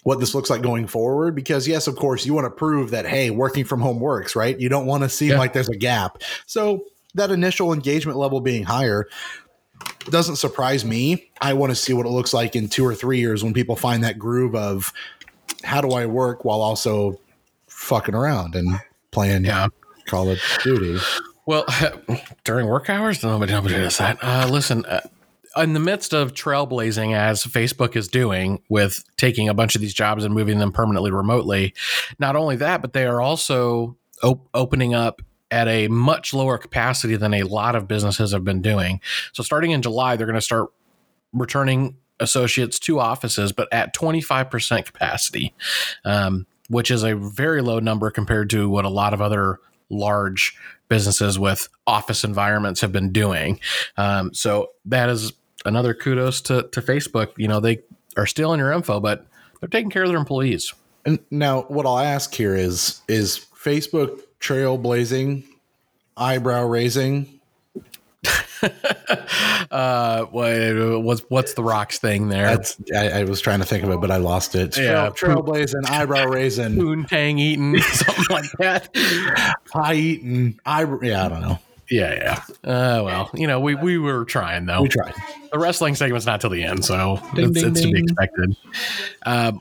[0.03, 1.35] what this looks like going forward?
[1.35, 4.59] Because yes of course you want to prove that hey working from home works right?
[4.59, 5.39] You don't want to seem yeah.
[5.39, 6.23] like there's a gap.
[6.47, 6.85] So
[7.15, 9.07] that initial engagement level being higher
[10.11, 11.31] doesn't surprise me.
[11.41, 13.77] I want to see what it looks like in two or three years when people
[13.77, 14.93] find that groove of
[15.65, 17.21] how do i work while also
[17.69, 19.69] fucking around and playing yeah.
[20.07, 20.99] call of duty?
[21.47, 21.67] Well
[22.45, 23.23] during work hours?
[23.23, 24.19] Nobody nobody does that.
[24.23, 25.01] Uh, listen uh,
[25.57, 29.95] in the midst of trailblazing as Facebook is doing with taking a bunch of these
[29.95, 31.75] jobs and moving them permanently remotely,
[32.19, 37.17] not only that, but they are also op- opening up at a much lower capacity
[37.17, 39.01] than a lot of businesses have been doing.
[39.33, 40.71] So starting in July, they're going to start
[41.33, 45.55] returning associates to offices, but at 25% capacity,
[46.05, 49.59] um, which is a very low number compared to what a lot of other
[49.91, 50.57] large
[50.89, 53.61] businesses with office environments have been doing.
[53.97, 55.33] Um, so that is
[55.65, 57.29] another kudos to, to Facebook.
[57.37, 57.81] You know, they
[58.17, 59.27] are stealing your info, but
[59.61, 60.73] they're taking care of their employees.
[61.05, 65.45] And now what I'll ask here is, is Facebook trailblazing,
[66.17, 67.41] eyebrow raising?
[69.73, 72.57] uh, what, what's what's the rocks thing there?
[72.95, 74.79] I, I, was trying to think of it, but I lost it.
[74.79, 78.95] Yeah, trail, trailblazing, eyebrow raising, poontang eating, something like that.
[79.73, 81.01] Pie eating, eyebrow.
[81.03, 81.59] Yeah, I don't know.
[81.91, 82.71] Yeah, yeah.
[82.71, 84.83] Uh, well, you know, we we were trying though.
[84.83, 85.15] We tried.
[85.53, 87.91] The wrestling segment's not till the end, so ding, it's, ding, it's ding.
[87.91, 88.57] to be expected.
[89.27, 89.61] Um,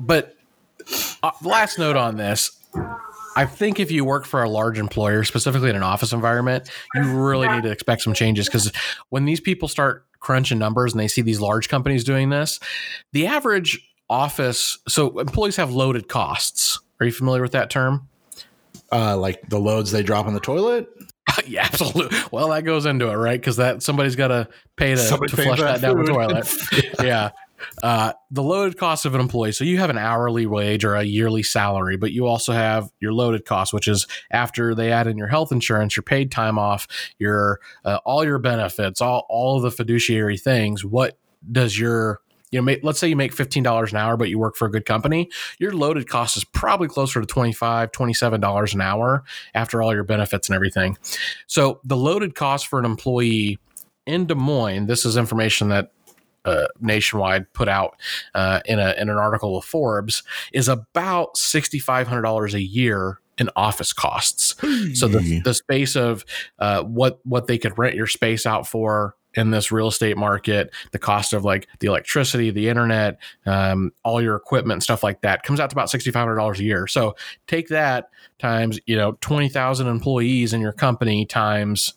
[0.00, 0.36] but
[1.22, 2.50] uh, last note on this.
[3.36, 7.02] I think if you work for a large employer, specifically in an office environment, you
[7.02, 8.72] really need to expect some changes because
[9.10, 12.58] when these people start crunching numbers and they see these large companies doing this,
[13.12, 13.78] the average
[14.08, 16.80] office, so employees have loaded costs.
[16.98, 18.08] Are you familiar with that term?
[18.90, 20.88] Uh, like the loads they drop in the toilet?
[21.46, 22.18] yeah, absolutely.
[22.30, 23.40] Well, that goes into it, right?
[23.40, 26.48] Because that somebody's got to pay to, to flush that, that down the toilet.
[27.02, 27.30] yeah.
[27.82, 29.52] Uh, the loaded cost of an employee.
[29.52, 33.12] So you have an hourly wage or a yearly salary, but you also have your
[33.12, 36.86] loaded cost, which is after they add in your health insurance, your paid time off,
[37.18, 40.84] your uh, all your benefits, all all of the fiduciary things.
[40.84, 41.18] What
[41.50, 42.20] does your
[42.56, 44.86] you know, let's say you make $15 an hour, but you work for a good
[44.86, 50.04] company, your loaded cost is probably closer to $25, $27 an hour after all your
[50.04, 50.96] benefits and everything.
[51.46, 53.58] So the loaded cost for an employee
[54.06, 55.92] in Des Moines, this is information that
[56.44, 57.96] uh, nationwide put out
[58.34, 62.62] uh, in a in an article of Forbes is about sixty five hundred dollars a
[62.62, 64.54] year in office costs.
[64.94, 66.24] So the the space of
[66.60, 70.72] uh, what what they could rent your space out for in this real estate market,
[70.92, 75.42] the cost of like the electricity, the internet, um, all your equipment, stuff like that
[75.42, 76.86] comes out to about sixty five hundred dollars a year.
[76.86, 77.14] So
[77.46, 81.94] take that times you know twenty thousand employees in your company times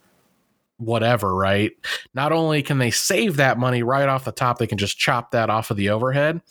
[0.80, 1.71] whatever, right?
[2.13, 5.32] Not only can they save that money right off the top, they can just chop
[5.32, 6.41] that off of the overhead.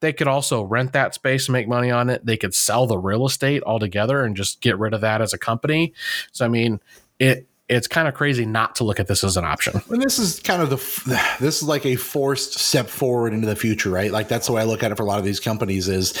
[0.00, 2.24] They could also rent that space and make money on it.
[2.24, 5.38] They could sell the real estate altogether and just get rid of that as a
[5.38, 5.94] company.
[6.32, 6.80] So I mean,
[7.18, 9.80] it it's kind of crazy not to look at this as an option.
[9.88, 13.56] And this is kind of the this is like a forced step forward into the
[13.56, 14.10] future, right?
[14.10, 16.14] Like that's the way I look at it for a lot of these companies is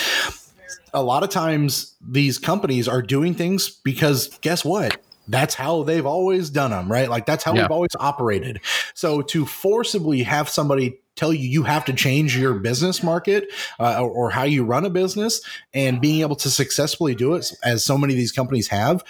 [0.94, 4.98] a lot of times these companies are doing things because guess what?
[5.28, 7.08] that's how they've always done them, right?
[7.08, 7.62] Like that's how yeah.
[7.62, 8.60] we've always operated.
[8.94, 13.46] So to forcibly have somebody tell you you have to change your business market
[13.78, 15.40] uh, or, or how you run a business
[15.72, 19.04] and being able to successfully do it as so many of these companies have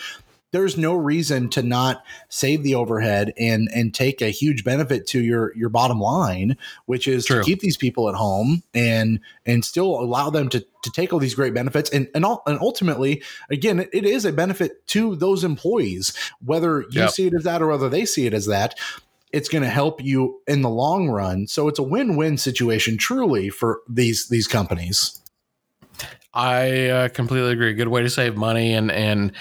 [0.52, 5.22] there's no reason to not save the overhead and and take a huge benefit to
[5.22, 7.38] your your bottom line, which is True.
[7.38, 11.18] to keep these people at home and and still allow them to to take all
[11.18, 15.44] these great benefits and and, all, and ultimately again it, is a benefit to those
[15.44, 17.10] employees whether you yep.
[17.10, 18.78] see it as that or whether they see it as that
[19.30, 23.50] it's going to help you in the long run so it's a win-win situation truly
[23.50, 25.20] for these these companies
[26.32, 27.74] I uh, completely agree.
[27.74, 29.32] Good way to save money, and and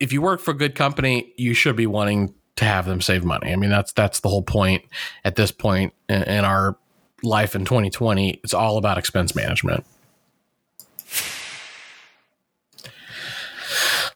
[0.00, 3.24] if you work for a good company, you should be wanting to have them save
[3.24, 3.52] money.
[3.52, 4.84] I mean, that's that's the whole point
[5.24, 6.76] at this point in, in our
[7.22, 8.40] life in 2020.
[8.44, 9.84] It's all about expense management.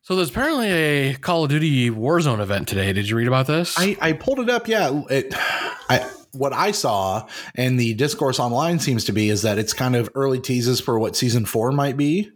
[0.03, 2.95] So there's apparently a Call of Duty Warzone event today.
[2.95, 3.75] Did you read about this?
[3.79, 4.67] I, I pulled it up.
[4.67, 9.59] Yeah, it, I, what I saw and the discourse online seems to be is that
[9.59, 12.33] it's kind of early teases for what season four might be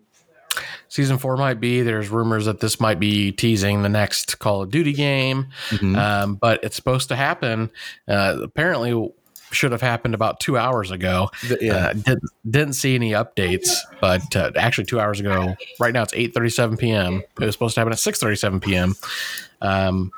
[0.92, 1.80] season four might be.
[1.80, 5.96] There's rumors that this might be teasing the next Call of Duty game, mm-hmm.
[5.96, 7.70] um, but it's supposed to happen.
[8.06, 9.10] Uh, apparently,
[9.52, 11.30] should have happened about two hours ago.
[11.60, 13.70] Yeah, uh, didn't, didn't see any updates,
[14.02, 15.56] but uh, actually two hours ago.
[15.80, 17.22] Right now it's eight thirty seven p.m.
[17.40, 18.94] It was supposed to happen at six thirty seven p.m.
[19.62, 20.12] Um,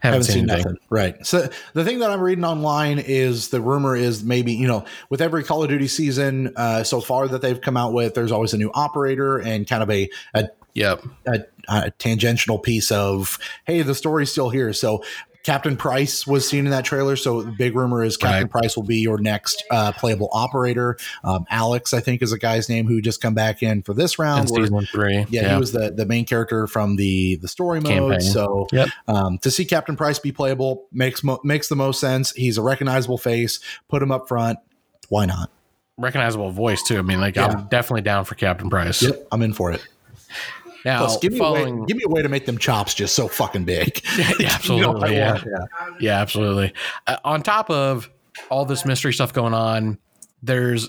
[0.00, 0.78] haven't, haven't seen, seen nothing.
[0.90, 1.26] Right.
[1.26, 5.20] So the thing that I'm reading online is the rumor is maybe you know with
[5.20, 8.54] every Call of Duty season uh, so far that they've come out with, there's always
[8.54, 13.82] a new operator and kind of a a yep a, a tangential piece of hey
[13.82, 14.72] the story's still here.
[14.72, 15.02] So
[15.48, 18.50] Captain Price was seen in that trailer, so the big rumor is Captain right.
[18.50, 20.98] Price will be your next uh, playable operator.
[21.24, 24.18] Um, Alex, I think, is a guy's name who just come back in for this
[24.18, 24.50] round.
[24.50, 27.92] Season three, yeah, yeah, he was the the main character from the the story mode.
[27.92, 28.20] Campaign.
[28.20, 28.90] So, yep.
[29.06, 32.32] um, to see Captain Price be playable makes mo- makes the most sense.
[32.32, 33.58] He's a recognizable face.
[33.88, 34.58] Put him up front.
[35.08, 35.50] Why not?
[35.96, 36.98] Recognizable voice too.
[36.98, 37.46] I mean, like yeah.
[37.46, 39.00] I'm definitely down for Captain Price.
[39.00, 39.80] Yep, I'm in for it.
[40.84, 42.94] Now, Plus, give me, following, a way, give me a way to make them chops
[42.94, 44.00] just so fucking big.
[44.16, 45.10] Yeah, absolutely.
[45.14, 45.42] you know, yeah.
[45.44, 45.88] yeah.
[46.00, 46.72] yeah, absolutely.
[47.06, 48.10] Uh, on top of
[48.50, 49.98] all this mystery stuff going on,
[50.42, 50.88] there's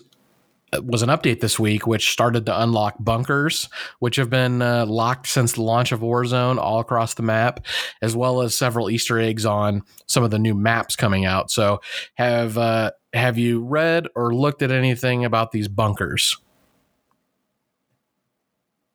[0.72, 4.86] uh, was an update this week which started to unlock bunkers which have been uh,
[4.86, 7.66] locked since the launch of Warzone all across the map
[8.04, 11.82] as well as several easter eggs on some of the new maps coming out so
[12.16, 16.38] have uh, have you read or looked at anything about these bunkers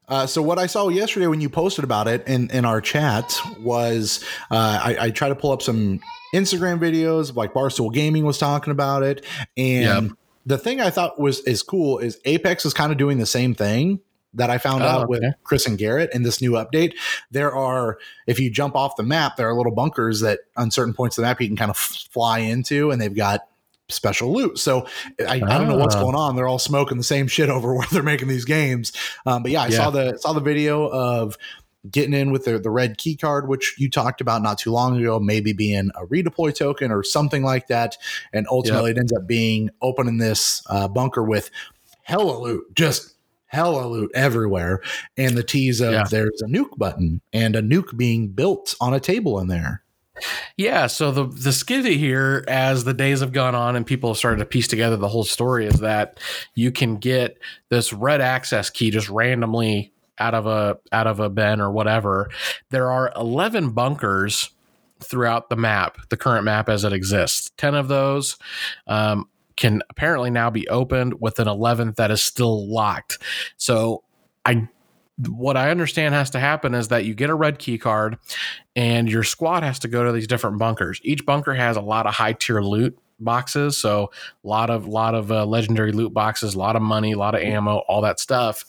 [0.08, 3.38] uh, so what I saw yesterday when you posted about it in, in our chat
[3.60, 6.00] was uh, I, I tried to pull up some
[6.34, 9.24] Instagram videos like Barstool Gaming was talking about it,
[9.56, 10.18] and yep.
[10.46, 13.54] the thing I thought was is cool is Apex is kind of doing the same
[13.54, 14.00] thing
[14.34, 15.06] that I found oh, out okay.
[15.08, 16.94] with Chris and Garrett in this new update.
[17.30, 20.92] There are, if you jump off the map, there are little bunkers that on certain
[20.92, 23.46] points of the map you can kind of fly into, and they've got
[23.88, 24.59] special loot.
[24.59, 24.87] So
[25.20, 26.03] I, I, don't know what's ah.
[26.03, 26.37] going on.
[26.37, 28.92] They're all smoking the same shit over where they're making these games.
[29.27, 29.77] Um, but yeah, I yeah.
[29.77, 31.37] saw the saw the video of
[31.90, 34.99] getting in with the, the red key card, which you talked about not too long
[34.99, 37.97] ago, maybe being a redeploy token or something like that.
[38.33, 38.97] And ultimately yep.
[38.97, 41.51] it ends up being opening this uh, bunker with
[42.03, 43.14] hella loot, just
[43.47, 44.81] hella loot everywhere.
[45.18, 46.05] And the tease of yeah.
[46.11, 49.84] there's a nuke button and a nuke being built on a table in there.
[50.57, 54.18] Yeah, so the the skivvy here, as the days have gone on and people have
[54.18, 56.20] started to piece together the whole story, is that
[56.55, 61.29] you can get this red access key just randomly out of a out of a
[61.29, 62.31] bin or whatever.
[62.70, 64.50] There are eleven bunkers
[65.00, 67.50] throughout the map, the current map as it exists.
[67.57, 68.37] Ten of those
[68.87, 73.18] um, can apparently now be opened, with an eleventh that is still locked.
[73.57, 74.05] So
[74.46, 74.68] I
[75.18, 78.18] what I understand has to happen is that you get a red key card
[78.74, 81.00] and your squad has to go to these different bunkers.
[81.05, 84.11] Each bunker has a lot of high tier loot boxes, so
[84.44, 87.35] a lot of lot of uh, legendary loot boxes, a lot of money, a lot
[87.35, 88.64] of ammo, all that stuff.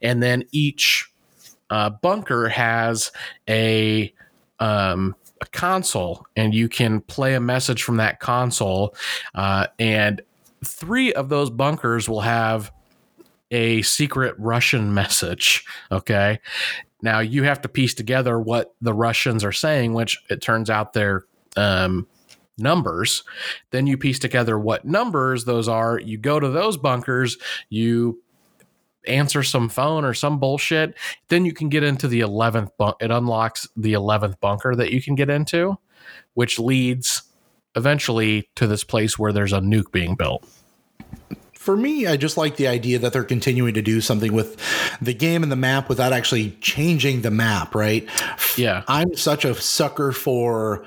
[0.00, 1.10] And then each
[1.70, 3.10] uh, bunker has
[3.48, 4.12] a
[4.60, 8.94] um, a console, and you can play a message from that console.
[9.34, 10.20] Uh, and
[10.64, 12.70] three of those bunkers will have
[13.50, 15.64] a secret Russian message.
[15.90, 16.40] Okay.
[17.02, 20.92] Now you have to piece together what the Russians are saying, which it turns out
[20.92, 21.24] they're
[21.56, 22.06] um,
[22.58, 23.24] numbers.
[23.70, 25.98] Then you piece together what numbers those are.
[25.98, 27.38] You go to those bunkers,
[27.70, 28.22] you
[29.06, 30.94] answer some phone or some bullshit.
[31.28, 32.96] Then you can get into the 11th bunk.
[33.00, 35.78] It unlocks the 11th bunker that you can get into,
[36.34, 37.22] which leads
[37.76, 40.44] eventually to this place where there's a nuke being built
[41.60, 44.56] for me, I just like the idea that they're continuing to do something with
[45.02, 48.08] the game and the map without actually changing the map, right?
[48.56, 48.82] Yeah.
[48.88, 50.86] I'm such a sucker for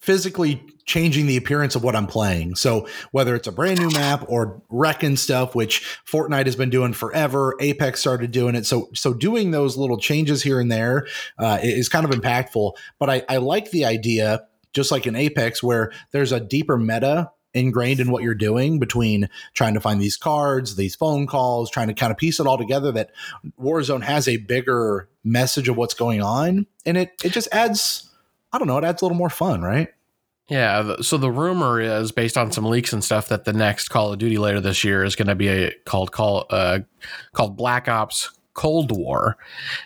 [0.00, 2.54] physically changing the appearance of what I'm playing.
[2.54, 6.94] So whether it's a brand new map or wrecking stuff, which Fortnite has been doing
[6.94, 8.64] forever, Apex started doing it.
[8.64, 11.06] So so doing those little changes here and there
[11.38, 12.72] uh, is kind of impactful.
[12.98, 17.30] But I, I like the idea, just like in Apex, where there's a deeper meta
[17.54, 21.88] ingrained in what you're doing between trying to find these cards, these phone calls, trying
[21.88, 23.10] to kind of piece it all together that
[23.60, 26.66] Warzone has a bigger message of what's going on.
[26.86, 28.10] And it it just adds
[28.52, 29.88] I don't know, it adds a little more fun, right?
[30.48, 30.96] Yeah.
[31.02, 34.18] So the rumor is based on some leaks and stuff that the next Call of
[34.18, 36.80] Duty later this year is going to be a, called call uh,
[37.32, 39.36] called Black Ops Cold War.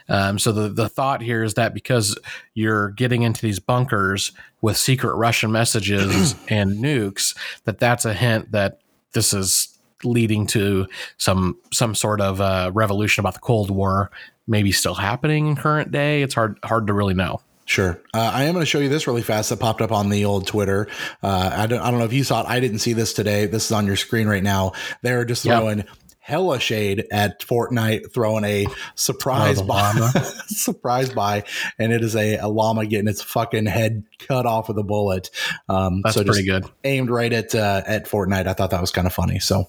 [0.08, 2.18] Um, so the the thought here is that because
[2.54, 4.32] you're getting into these bunkers
[4.62, 8.80] with secret Russian messages and nukes, that that's a hint that
[9.12, 10.86] this is leading to
[11.18, 14.10] some some sort of uh, revolution about the Cold War,
[14.46, 16.22] maybe still happening in current day.
[16.22, 17.42] It's hard hard to really know.
[17.66, 18.00] Sure.
[18.12, 20.24] Uh, I am going to show you this really fast that popped up on the
[20.24, 20.88] old Twitter.
[21.22, 22.46] Uh, I, don't, I don't know if you saw it.
[22.48, 23.46] I didn't see this today.
[23.46, 24.72] This is on your screen right now.
[25.02, 25.88] They're just throwing yep.
[26.32, 29.92] Hella shade at Fortnite, throwing a surprise oh, buy,
[30.46, 31.44] surprise buy,
[31.78, 35.28] and it is a, a, llama getting its fucking head cut off with a bullet.
[35.68, 36.64] Um, That's so pretty good.
[36.84, 38.46] Aimed right at uh, at Fortnite.
[38.46, 39.40] I thought that was kind of funny.
[39.40, 39.68] So,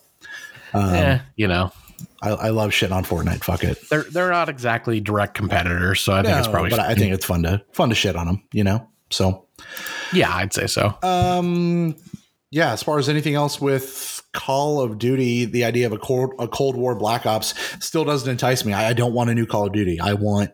[0.74, 1.74] um, yeah, you know,
[2.22, 3.44] I, I, love shit on Fortnite.
[3.44, 3.90] Fuck it.
[3.90, 6.70] They're they're not exactly direct competitors, so I no, think it's probably.
[6.70, 8.44] But I think it's fun to fun to shit on them.
[8.54, 8.88] You know.
[9.10, 9.48] So.
[10.14, 10.98] Yeah, I'd say so.
[11.04, 11.98] Um.
[12.52, 16.34] Yeah, as far as anything else with Call of Duty, the idea of a cold
[16.40, 18.74] a Cold War Black Ops still doesn't entice me.
[18.74, 20.00] I, I don't want a new Call of Duty.
[20.00, 20.52] I want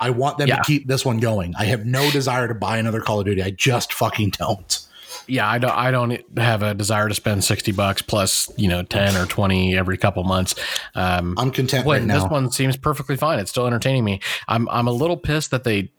[0.00, 0.56] I want them yeah.
[0.56, 1.54] to keep this one going.
[1.56, 3.42] I have no desire to buy another Call of Duty.
[3.42, 4.84] I just fucking don't
[5.26, 5.70] yeah, I don't.
[5.70, 9.76] I don't have a desire to spend sixty bucks plus, you know, ten or twenty
[9.76, 10.54] every couple months.
[10.94, 12.20] Um, I'm content right now.
[12.22, 13.38] This one seems perfectly fine.
[13.38, 14.20] It's still entertaining me.
[14.48, 14.68] I'm.
[14.68, 15.90] I'm a little pissed that they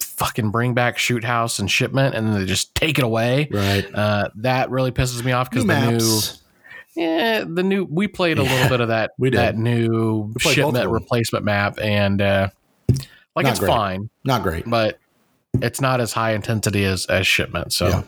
[0.00, 3.48] fucking bring back shoot house and shipment and then they just take it away.
[3.50, 3.86] Right.
[3.92, 6.41] Uh, that really pisses me off because the new.
[6.94, 9.38] Yeah, the new we played a yeah, little bit of that we did.
[9.38, 12.48] that new shipment replacement map and uh,
[13.34, 13.68] like not it's great.
[13.68, 14.98] fine, not great, but
[15.54, 17.72] it's not as high intensity as as shipment.
[17.72, 18.02] So yeah.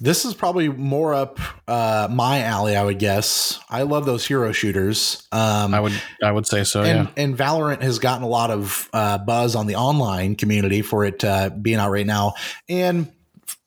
[0.00, 3.58] This is probably more up uh, my alley, I would guess.
[3.70, 5.26] I love those hero shooters.
[5.32, 6.82] Um, I would, I would say so.
[6.82, 7.22] And, yeah.
[7.22, 11.24] and Valorant has gotten a lot of uh, buzz on the online community for it
[11.24, 12.34] uh, being out right now.
[12.68, 13.10] And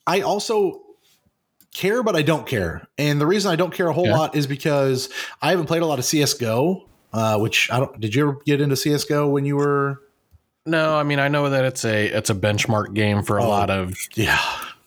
[0.05, 0.83] I also
[1.77, 2.87] care, but I don't care.
[2.97, 4.17] And the reason I don't care a whole yeah.
[4.17, 5.09] lot is because
[5.41, 6.83] I haven't played a lot of CS:GO.
[7.13, 7.97] Uh, which I don't.
[7.99, 10.01] Did you ever get into CS:GO when you were?
[10.65, 13.49] No, I mean I know that it's a it's a benchmark game for a oh,
[13.49, 14.41] lot of yeah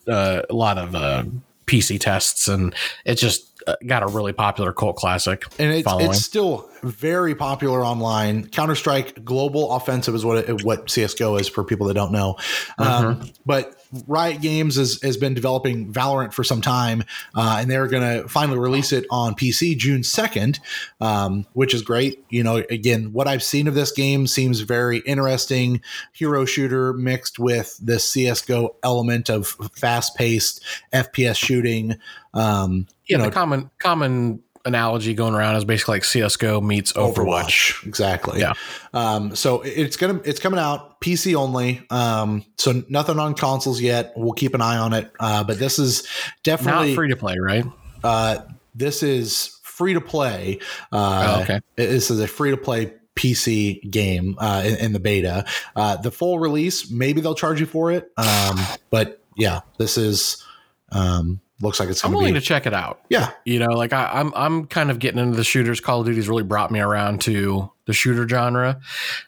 [0.07, 1.25] uh, a lot of uh,
[1.67, 2.75] PC tests, and
[3.07, 5.45] it just uh, got a really popular cult classic.
[5.59, 8.47] And it's, it's still very popular online.
[8.49, 12.37] Counter Strike Global Offensive is what it, what CS:GO is for people that don't know.
[12.79, 13.29] Um, mm-hmm.
[13.47, 17.03] But Riot Games has, has been developing Valorant for some time,
[17.35, 20.61] uh, and they're going to finally release it on PC June 2nd,
[21.01, 22.25] um, which is great.
[22.31, 25.83] You know, again, what I've seen of this game seems very interesting.
[26.13, 31.97] Hero shooter mixed with this CSGO element of fast paced FPS shooting.
[32.33, 36.93] Um, yeah, you know, the common, common analogy going around is basically like CS:GO meets
[36.93, 37.15] Overwatch.
[37.15, 37.87] Overwatch.
[37.87, 38.41] Exactly.
[38.41, 38.53] Yeah.
[38.93, 41.83] Um, so it's gonna it's coming out PC only.
[41.91, 44.13] Um, so nothing on consoles yet.
[44.17, 45.11] We'll keep an eye on it.
[45.19, 46.07] Uh, but this is
[46.43, 47.65] definitely not free to play, right?
[48.03, 48.39] Uh,
[48.75, 50.59] this is free to play.
[50.93, 51.61] Uh, oh, okay.
[51.77, 55.45] This is a free to play PC game uh, in, in, the beta.
[55.77, 58.11] Uh, the full release, maybe they'll charge you for it.
[58.17, 58.59] Um,
[58.91, 60.45] but yeah, this is
[60.93, 62.05] um, looks like it's.
[62.05, 63.01] I'm willing be, to check it out.
[63.09, 65.81] Yeah, you know, like I, am I'm, I'm kind of getting into the shooters.
[65.81, 68.81] Call of Duty's really brought me around to the shooter genre.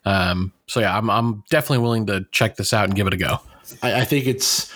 [0.05, 3.17] Um, so yeah, I'm I'm definitely willing to check this out and give it a
[3.17, 3.39] go.
[3.83, 4.73] I, I think it's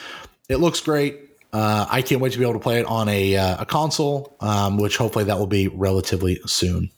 [0.49, 1.21] it looks great.
[1.53, 4.37] Uh, I can't wait to be able to play it on a uh, a console,
[4.40, 6.90] um, which hopefully that will be relatively soon.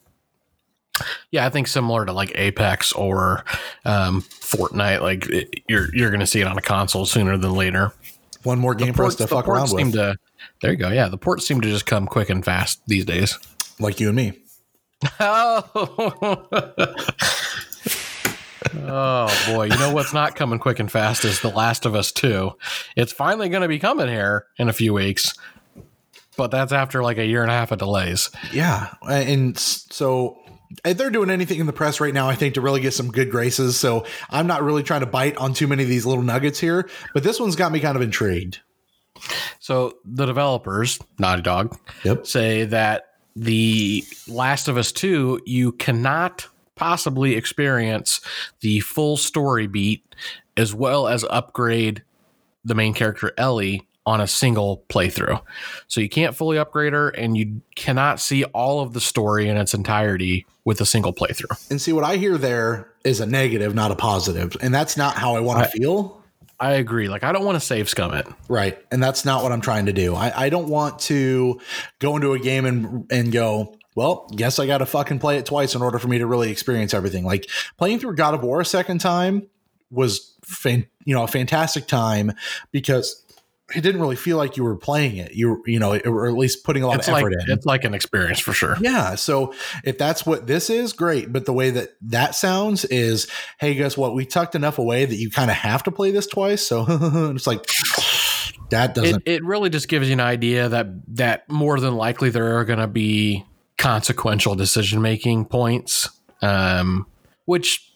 [1.31, 3.44] Yeah, I think similar to like Apex or
[3.85, 7.53] um, Fortnite, like it, you're you're going to see it on a console sooner than
[7.53, 7.92] later.
[8.42, 9.92] One more game ports, for us to fuck around with.
[9.92, 10.16] To,
[10.61, 10.91] there you go.
[10.91, 13.39] Yeah, the ports seem to just come quick and fast these days.
[13.79, 14.33] Like you and me.
[15.21, 15.71] oh.
[18.75, 22.11] oh boy, you know what's not coming quick and fast is The Last of Us
[22.13, 22.51] 2.
[22.97, 25.35] It's finally going to be coming here in a few weeks.
[26.37, 28.31] But that's after like a year and a half of delays.
[28.53, 28.95] Yeah.
[29.03, 30.39] And so
[30.85, 33.11] if they're doing anything in the press right now, I think, to really get some
[33.11, 33.79] good graces.
[33.79, 36.89] So I'm not really trying to bite on too many of these little nuggets here,
[37.14, 38.61] but this one's got me kind of intrigued.
[39.61, 42.27] So the developers, Naughty Dog, Yep.
[42.27, 48.21] say that the Last of Us 2, you cannot possibly experience
[48.61, 50.03] the full story beat
[50.57, 52.03] as well as upgrade
[52.64, 55.41] the main character Ellie on a single playthrough.
[55.87, 59.57] So you can't fully upgrade her and you cannot see all of the story in
[59.57, 61.71] its entirety with a single playthrough.
[61.71, 64.57] And see what I hear there is a negative, not a positive.
[64.61, 66.18] And that's not how I want to feel.
[66.61, 67.09] I agree.
[67.09, 68.27] Like I don't want to save scum it.
[68.49, 68.79] Right.
[68.91, 70.15] And that's not what I'm trying to do.
[70.15, 71.61] I, I don't want to
[71.99, 75.75] go into a game and and go, well, guess I gotta fucking play it twice
[75.75, 77.25] in order for me to really experience everything.
[77.25, 79.47] Like playing through God of War a second time
[79.91, 82.33] was fan, you know, a fantastic time
[82.73, 83.25] because
[83.75, 85.33] it didn't really feel like you were playing it.
[85.35, 87.51] You you know, or at least putting a lot It's of like effort in.
[87.51, 88.77] it's like an experience for sure.
[88.81, 89.14] Yeah.
[89.14, 89.53] So
[89.85, 91.33] if that's what this is, great.
[91.33, 93.27] But the way that that sounds is,
[93.59, 94.14] hey, guess what?
[94.14, 96.66] We tucked enough away that you kind of have to play this twice.
[96.66, 96.87] So
[97.35, 97.66] it's like
[98.71, 99.23] that doesn't.
[99.27, 102.79] it really just gives you an idea that that more than likely there are going
[102.79, 103.45] to be
[103.77, 106.09] consequential decision making points,
[106.43, 107.07] um,
[107.45, 107.88] which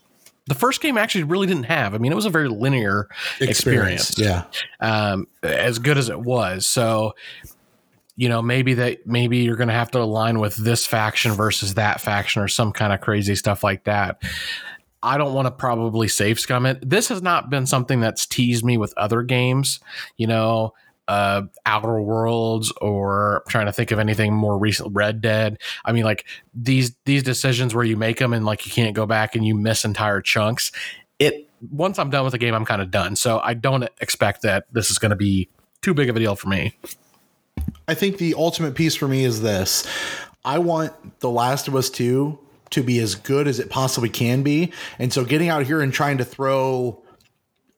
[0.47, 1.95] the first game actually really didn't have.
[1.95, 3.09] I mean, it was a very linear
[3.41, 4.45] experience, Yeah.
[4.81, 6.69] um, as good as it was.
[6.69, 7.15] So,
[8.17, 11.75] you know, maybe that maybe you're going to have to align with this faction versus
[11.75, 14.21] that faction or some kind of crazy stuff like that.
[15.03, 16.89] I don't want to probably save scum it.
[16.89, 19.81] This has not been something that's teased me with other games,
[20.17, 20.75] you know,
[21.09, 24.95] uh, Outer Worlds or I'm trying to think of anything more recent.
[24.95, 25.59] Red Dead.
[25.85, 26.25] I mean, like
[26.55, 29.55] these these decisions where you make them and like you can't go back and you
[29.55, 30.73] miss entire chunks.
[31.19, 33.17] It once I'm done with the game, I'm kind of done.
[33.17, 35.49] So I don't expect that this is going to be
[35.81, 36.77] too big of a deal for me.
[37.89, 39.87] I think the ultimate piece for me is this
[40.45, 42.39] I want The Last of Us 2
[42.71, 44.73] to be as good as it possibly can be.
[44.99, 47.03] And so getting out here and trying to throw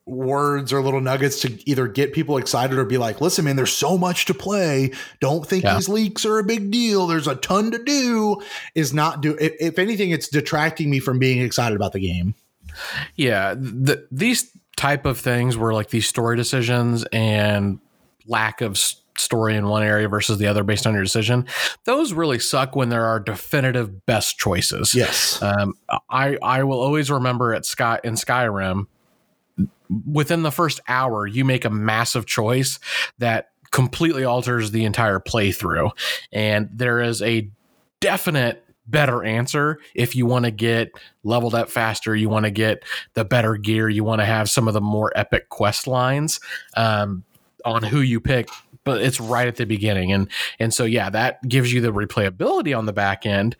[0.06, 3.72] words or little nuggets to either get people excited or be like, listen, man, there's
[3.72, 4.90] so much to play.
[5.20, 5.74] Don't think Yeah.
[5.76, 7.06] these leaks are a big deal.
[7.06, 8.42] There's a ton to do.
[8.74, 12.34] Is not do if, if anything, it's detracting me from being excited about the game.
[13.16, 17.78] Yeah, the, these type of things where like these story decisions and
[18.26, 18.76] lack of
[19.16, 21.46] story in one area versus the other based on your decision,
[21.84, 24.94] those really suck when there are definitive best choices.
[24.94, 25.40] Yes.
[25.40, 25.74] Um,
[26.10, 28.86] I I will always remember at Sky in Skyrim,
[30.06, 32.78] within the first hour, you make a massive choice
[33.18, 35.90] that completely alters the entire playthrough,
[36.32, 37.50] and there is a
[38.00, 40.92] definite better answer if you want to get
[41.22, 42.84] leveled up faster you want to get
[43.14, 46.38] the better gear you want to have some of the more epic quest lines
[46.76, 47.24] um,
[47.64, 48.46] on who you pick
[48.84, 50.12] but it's right at the beginning.
[50.12, 50.28] And
[50.58, 53.56] and so yeah that gives you the replayability on the back end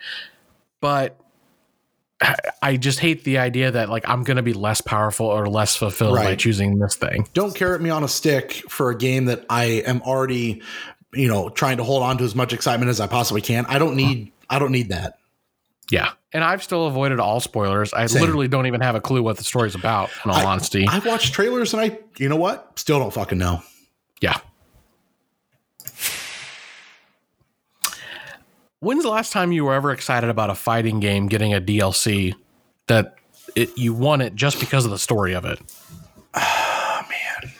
[0.81, 1.19] but
[2.63, 5.77] I- just hate the idea that like I'm going to be less powerful or less
[5.77, 6.39] fulfilled by Right.
[6.39, 7.29] choosing this thing.
[7.35, 10.63] don't carrot me on a stick for a game that I am already,
[11.13, 13.67] you know, trying to hold on to as much excitement as I possibly can.
[13.67, 15.19] I don't need I don't need that.
[15.91, 17.93] Yeah, and I've still avoided all spoilers.
[17.93, 18.23] I Same.
[18.23, 20.09] literally don't even have a clue what the story's about.
[20.25, 22.79] In all I- honesty, I've watched trailers and I you know what?
[22.79, 23.63] Still don't fucking know.
[24.21, 24.39] yeah.
[28.85, 32.35] When's the last time you were ever excited about a fighting game getting a DLC
[32.87, 33.15] that
[33.57, 35.59] it, you want it just because of the story of it?
[36.37, 37.53] Man,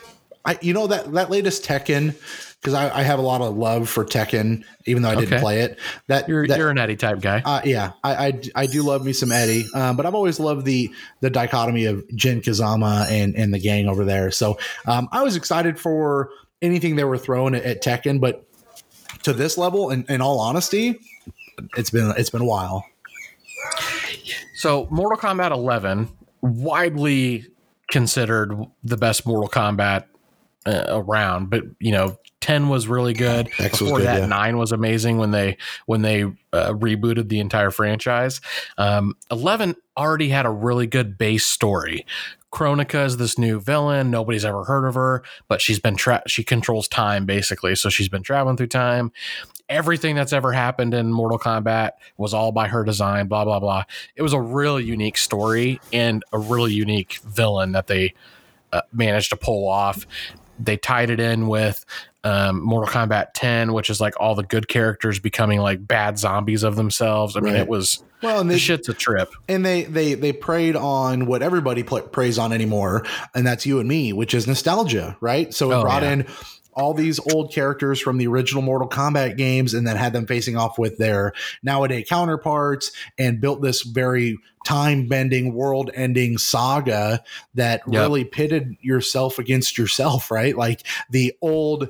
[0.45, 2.13] I you know that that latest Tekken
[2.61, 5.39] because I, I have a lot of love for Tekken, even though I didn't Okay.
[5.39, 5.79] play it.
[6.07, 7.41] That You're that, you're an Eddie type guy.
[7.43, 10.63] Uh, yeah, I, I I do love me some Eddie, um, but I've always loved
[10.63, 14.29] the the dichotomy of Jin Kazama and and the gang over there.
[14.29, 16.29] So um, I was excited for
[16.61, 18.45] anything they were throwing at, at Tekken, but
[19.23, 20.99] to this level, in, in all honesty,
[21.77, 22.85] it's been it's been a while.
[24.55, 26.09] So, Mortal Kombat 11,
[26.41, 27.45] widely
[27.89, 28.53] considered
[28.83, 30.05] the best Mortal Kombat
[30.65, 33.49] uh, around, but you know, 10 was really good.
[33.59, 34.25] X Before good, that, yeah.
[34.27, 38.39] 9 was amazing when they when they uh, rebooted the entire franchise.
[38.77, 42.05] Um, 11 already had a really good base story.
[42.51, 44.11] Kronika is this new villain.
[44.11, 47.75] Nobody's ever heard of her, but she's been tra- she controls time basically.
[47.75, 49.11] So she's been traveling through time.
[49.67, 53.27] Everything that's ever happened in Mortal Kombat was all by her design.
[53.27, 53.83] Blah blah blah.
[54.15, 58.13] It was a really unique story and a really unique villain that they
[58.71, 60.05] uh, managed to pull off.
[60.59, 61.83] They tied it in with
[62.23, 66.63] um, Mortal Kombat 10, which is like all the good characters becoming like bad zombies
[66.63, 67.35] of themselves.
[67.35, 67.61] I mean, Right.
[67.61, 69.29] it was Well, and the shit's a trip.
[69.49, 73.03] and they they they preyed on what everybody preys on anymore,
[73.33, 75.53] and that's you and me, which is nostalgia, right?
[75.53, 76.11] So it Oh, brought yeah.
[76.13, 76.27] in
[76.75, 80.57] all these old characters from the original Mortal Kombat games, and then had them facing
[80.57, 87.23] off with their nowadays counterparts, and built this very time bending, world ending saga
[87.53, 88.01] that Yep.
[88.01, 90.57] really pitted yourself against yourself, right?
[90.57, 91.89] Like the old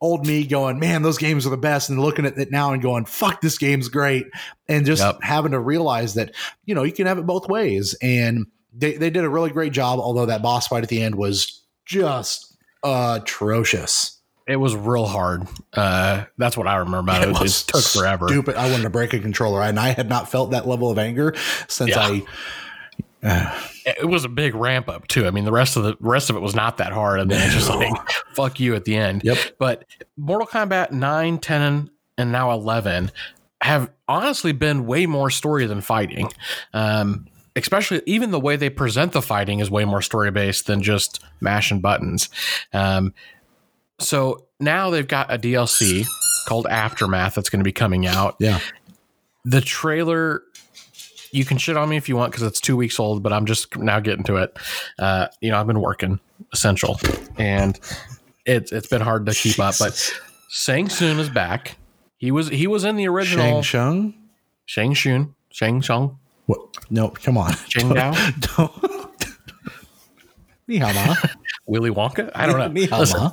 [0.00, 2.82] old me going, man, those games are the best, and looking at it now and
[2.82, 4.26] going, fuck, this game's great,
[4.68, 5.18] and just yep.
[5.22, 9.10] having to realize that you know you can have it both ways, and they they
[9.10, 9.98] did a really great job.
[10.00, 14.18] Although that boss fight at the end was just atrocious.
[14.46, 15.46] It was real hard.
[15.72, 17.28] Uh, that's what I remember about it.
[17.30, 18.28] It, it took forever.
[18.28, 18.56] Stupid.
[18.56, 21.34] I wanted to break a controller, and I had not felt that level of anger
[21.68, 22.00] since yeah.
[22.00, 22.26] I
[23.22, 25.26] it was a big ramp up too.
[25.26, 27.40] I mean, the rest of the rest of it was not that hard, and then
[27.44, 27.92] it's just like
[28.34, 29.22] fuck you at the end.
[29.24, 29.38] Yep.
[29.58, 29.84] But
[30.16, 33.12] Mortal Kombat 9, 10, and now 11
[33.60, 36.28] have honestly been way more story than fighting.
[36.74, 40.82] Um, especially even the way they present the fighting is way more story based than
[40.82, 42.28] just mashing buttons.
[42.72, 43.14] Um,
[44.02, 46.06] so now they've got a DLC
[46.46, 48.36] called Aftermath that's going to be coming out.
[48.38, 48.60] Yeah.
[49.44, 50.42] The trailer
[51.32, 53.46] you can shit on me if you want because it's two weeks old, but I'm
[53.46, 54.56] just now getting to it.
[54.98, 56.20] Uh, you know, I've been working
[56.52, 57.00] essential,
[57.38, 57.78] and
[58.44, 59.74] it's it's been hard to keep up.
[59.78, 60.12] But
[60.48, 61.78] Shang Tsung is back.
[62.18, 64.14] He was he was in the original Shang Shung,
[64.66, 66.18] Shang Shun, Shang Shung.
[66.46, 66.60] What?
[66.90, 68.91] No, come on, Shang Dao.
[70.66, 71.14] Ni hao ma.
[71.66, 72.30] Willy Wonka.
[72.34, 72.68] I don't know.
[72.68, 73.30] Ni hao ma.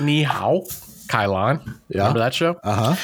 [0.00, 0.64] Ni hao.
[1.06, 1.60] Kai-Lan.
[1.88, 1.98] Yeah.
[1.98, 2.56] Remember that show?
[2.64, 2.96] Uh-huh.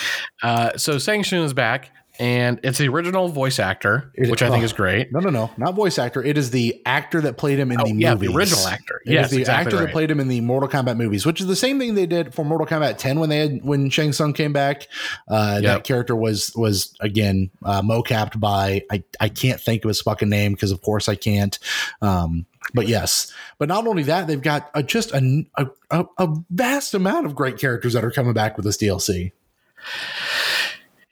[0.42, 1.90] Uh So Shang Tsung is back
[2.20, 5.10] and it's the original voice actor, it, which I think is great.
[5.10, 6.22] No, no, no, not voice actor.
[6.22, 8.28] It is the actor that played him in oh, the yeah, movies.
[8.28, 9.00] the original actor.
[9.06, 9.86] It yes, the exactly actor right.
[9.86, 12.34] that played him in the Mortal Kombat movies, which is the same thing they did
[12.34, 14.86] for Mortal Kombat 10 when they had when Shang Tsung came back.
[15.28, 15.62] Uh, yep.
[15.62, 20.28] That character was was again uh, mocapped by I I can't think of his fucking
[20.28, 21.58] name because of course I can't.
[22.02, 22.44] Um,
[22.74, 25.44] but yes, but not only that, they've got a, just a,
[25.90, 29.32] a a vast amount of great characters that are coming back with this DLC.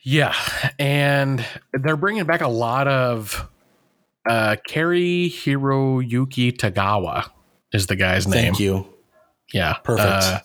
[0.00, 0.34] Yeah,
[0.78, 3.48] and they're bringing back a lot of
[4.28, 7.30] uh Cary Hiroyuki Tagawa
[7.72, 8.44] is the guy's name.
[8.44, 8.86] Thank you.
[9.52, 10.08] Yeah, perfect.
[10.08, 10.40] Uh,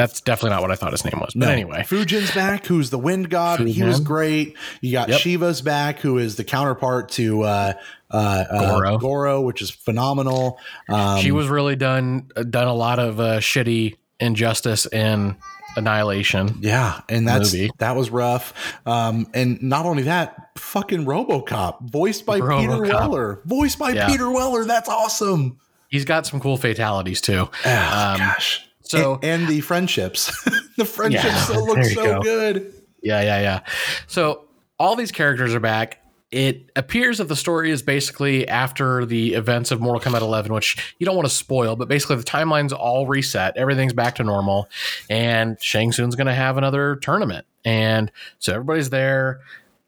[0.00, 1.34] that's definitely not what I thought his name was.
[1.34, 1.50] But no.
[1.50, 3.60] anyway, Fujin's back, who's the wind god.
[3.60, 3.68] Fujin.
[3.68, 4.56] He was great.
[4.80, 5.20] You got yep.
[5.20, 7.72] Sheeva's back, who is the counterpart to uh,
[8.10, 8.94] uh, Goro.
[8.94, 10.58] Uh, Goro, which is phenomenal.
[10.88, 15.36] Um, she was really done done a lot of uh, shitty injustice and
[15.76, 16.58] Annihilation.
[16.60, 17.70] Yeah, and that's movie.
[17.78, 18.54] that was rough.
[18.86, 22.60] Um, and not only that, fucking RoboCop, voiced by RoboCop.
[22.60, 24.08] Peter Weller, voiced by yeah.
[24.08, 24.64] Peter Weller.
[24.64, 25.58] That's awesome.
[25.88, 27.50] He's got some cool fatalities too.
[27.66, 28.66] Oh, um, gosh.
[28.90, 30.26] So and, and the friendships,
[30.76, 32.20] the friendships yeah, look so go.
[32.22, 32.74] good.
[33.02, 33.60] Yeah, yeah, yeah.
[34.06, 34.44] So
[34.78, 39.72] all these characters are back it appears that the story is basically after the events
[39.72, 43.06] of Mortal Kombat 11, which you don't want to spoil, but basically the timeline's all
[43.06, 44.68] reset, everything's back to normal,
[45.08, 49.40] and Shang Tsung's going to have another tournament, and so everybody's there,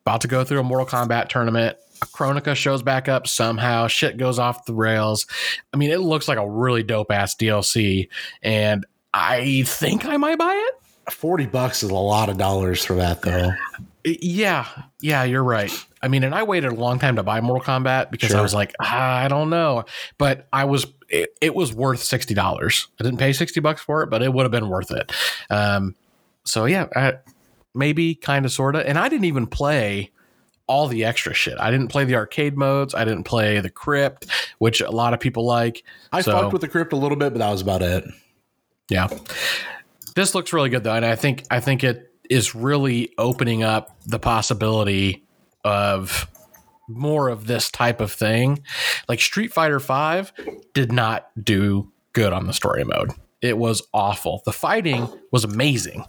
[0.04, 1.76] about to go through a Mortal Kombat tournament.
[2.00, 3.86] Kronika shows back up somehow.
[3.86, 5.24] Shit goes off the rails.
[5.72, 8.08] I mean, it looks like a really dope ass DLC,
[8.42, 8.84] and
[9.14, 11.12] I think I might buy it.
[11.12, 13.52] Forty bucks is a lot of dollars for that, though.
[14.04, 14.66] Yeah,
[15.00, 15.72] yeah, you're right.
[16.02, 18.38] I mean, and I waited a long time to buy Mortal Kombat because sure.
[18.38, 19.84] I was like, ah, I don't know,
[20.18, 22.88] but I was it, it was worth sixty dollars.
[22.98, 25.12] I didn't pay sixty bucks for it, but it would have been worth it.
[25.50, 25.94] Um,
[26.44, 27.14] so yeah, I,
[27.74, 30.10] maybe kind of sorta, and I didn't even play
[30.66, 31.58] all the extra shit.
[31.58, 32.94] I didn't play the arcade modes.
[32.94, 34.26] I didn't play the crypt,
[34.58, 35.84] which a lot of people like.
[36.12, 38.04] I so, fucked with the crypt a little bit, but that was about it.
[38.92, 39.08] Yeah,
[40.14, 43.96] this looks really good though, and I think I think it is really opening up
[44.06, 45.24] the possibility
[45.64, 46.28] of
[46.88, 48.62] more of this type of thing.
[49.08, 50.32] Like Street Fighter 5
[50.74, 53.12] did not do good on the story mode.
[53.40, 54.42] It was awful.
[54.44, 56.04] The fighting was amazing.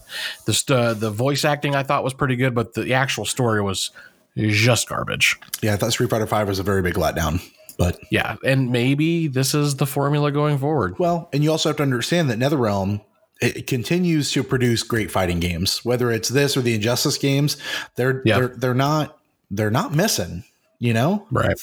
[0.46, 3.92] The uh, the voice acting I thought was pretty good, but the actual story was
[4.38, 5.40] just garbage.
[5.62, 7.42] Yeah, I thought Street Fighter 5 was a very big letdown.
[7.78, 10.98] But yeah, and maybe this is the formula going forward.
[11.00, 13.02] Well, and you also have to understand that NetherRealm
[13.42, 15.84] it continues to produce great fighting games.
[15.84, 17.58] Whether it's this or the Injustice games,
[17.96, 18.38] they're yep.
[18.38, 19.18] they're they're not
[19.52, 20.44] they're not missing.
[20.80, 21.58] You know, right?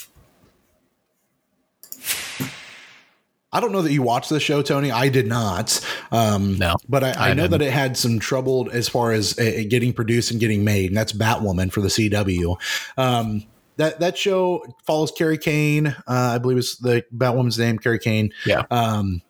[3.53, 4.93] I don't know that you watched the show, Tony.
[4.93, 5.85] I did not.
[6.13, 9.37] Um, no, but I, I, I know that it had some trouble as far as
[9.39, 10.91] uh, getting produced and getting made.
[10.91, 12.57] And that's Batwoman for the CW.
[12.97, 13.45] Um,
[13.81, 15.89] that that show follows Carrie Kane.
[15.89, 18.33] Uh, I believe it's the Batwoman's name, Carrie Kane.
[18.45, 18.65] Yeah.
[18.71, 19.23] Um,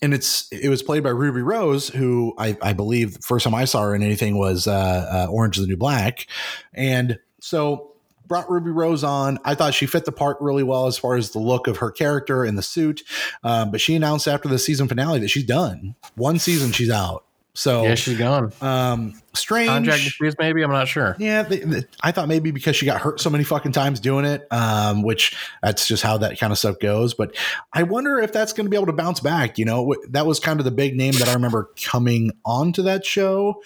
[0.00, 3.54] and it's it was played by Ruby Rose, who I, I believe the first time
[3.54, 6.26] I saw her in anything was uh, uh, Orange is the New Black,
[6.72, 7.92] and so
[8.26, 9.38] brought Ruby Rose on.
[9.44, 11.90] I thought she fit the part really well as far as the look of her
[11.90, 13.02] character and the suit.
[13.42, 15.94] Um, but she announced after the season finale that she's done.
[16.14, 17.23] One season, she's out.
[17.56, 18.52] So yeah, she's gone.
[18.60, 19.68] Um, strange.
[19.68, 20.62] Contract disputes, maybe.
[20.62, 21.14] I'm not sure.
[21.20, 24.24] Yeah, they, they, I thought maybe because she got hurt so many fucking times doing
[24.24, 27.14] it, um, which that's just how that kind of stuff goes.
[27.14, 27.36] But
[27.72, 29.56] I wonder if that's going to be able to bounce back.
[29.56, 33.06] You know, that was kind of the big name that I remember coming onto that
[33.06, 33.62] show.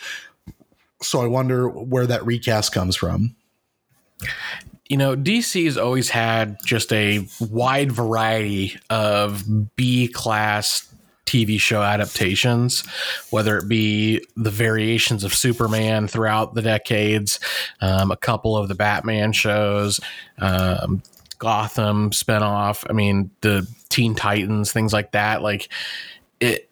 [1.01, 3.36] So I wonder where that recast comes from.
[4.91, 9.45] You know, DC's always had just a wide variety of
[9.76, 10.88] B class
[11.28, 12.84] TV show adaptations,
[13.30, 17.38] whether it be the variations of Superman throughout the decades,
[17.82, 20.00] um, a couple of the Batman shows,
[20.38, 21.02] um,
[21.38, 22.86] Gotham spinoff.
[22.88, 25.42] I mean, the Teen Titans, things like that.
[25.42, 25.68] Like
[26.40, 26.64] it.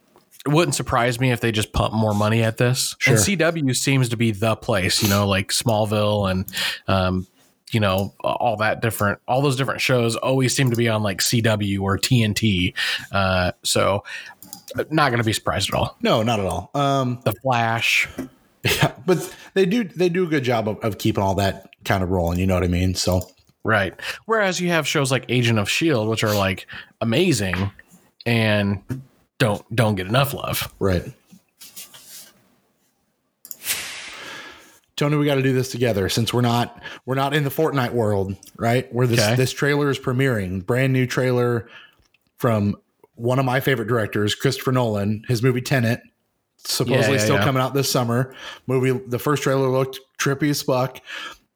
[0.44, 2.94] It wouldn't surprise me if they just pump more money at this.
[3.00, 3.14] Sure.
[3.14, 6.46] And CW seems to be the place, you know, like Smallville and
[6.86, 7.26] um,
[7.72, 11.18] you know all that different all those different shows always seem to be on like
[11.18, 12.74] CW or TNT.
[13.12, 14.04] Uh, so
[14.91, 15.97] not going to be surprised at all.
[16.03, 16.71] No, not at all.
[16.75, 18.09] Um, the Flash.
[18.64, 22.03] Yeah, but they do they do a good job of, of keeping all that kind
[22.03, 22.41] of rolling.
[22.41, 22.95] You know what I mean?
[22.95, 23.29] So
[23.62, 23.95] right.
[24.25, 26.67] Whereas you have shows like Agent of Shield, which are like
[27.01, 27.71] amazing
[28.25, 28.83] and
[29.39, 30.75] don't don't get enough love.
[30.79, 31.05] Right.
[34.97, 37.93] Tony, we got to do this together since we're not we're not in the Fortnite
[37.93, 38.93] world, right?
[38.93, 39.35] Where this okay.
[39.35, 41.69] this trailer is premiering, brand new trailer
[42.39, 42.77] from
[43.17, 46.01] one of my favorite directors, Christopher Nolan, his movie Tenet,
[46.59, 47.45] supposedly yeah, yeah, still yeah.
[47.45, 48.35] coming out this summer.
[48.67, 51.01] Movie, the first trailer looked trippy as fuck.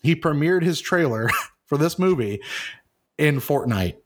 [0.03, 1.29] He premiered his trailer
[1.67, 2.41] for this movie
[3.19, 3.97] in Fortnite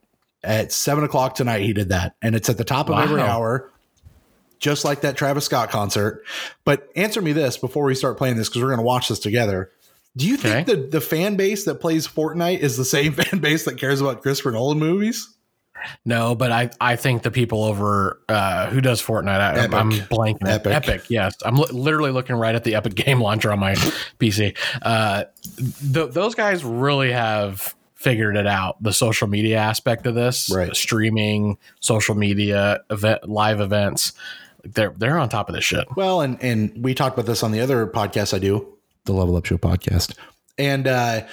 [0.42, 1.62] at seven o'clock tonight.
[1.62, 3.02] He did that, and it's at the top of wow.
[3.02, 3.72] every hour,
[4.58, 6.24] just like that Travis Scott concert.
[6.64, 9.20] But answer me this before we start playing this because we're going to watch this
[9.20, 9.70] together.
[10.16, 13.64] Do you think the the fan base that plays Fortnite is the same fan base
[13.64, 15.33] that cares about Christopher Nolan movies?
[16.04, 20.46] No, but I I think the people over uh, who does Fortnite, I, am blanking.
[20.46, 20.72] Epic.
[20.72, 21.34] Epic, yes.
[21.44, 23.74] I'm li- literally looking right at the Epic game launcher on my
[24.18, 24.56] PC.
[24.82, 25.24] Uh,
[25.92, 28.82] th- those guys really have figured it out.
[28.82, 30.76] The social media aspect of this, right.
[30.76, 34.12] streaming, social media, event, live events.
[34.62, 35.86] They're they're on top of this shit.
[35.96, 39.36] Well, and and we talked about this on the other podcast I do, the Level
[39.36, 40.16] Up Show podcast,
[40.58, 41.26] and uh,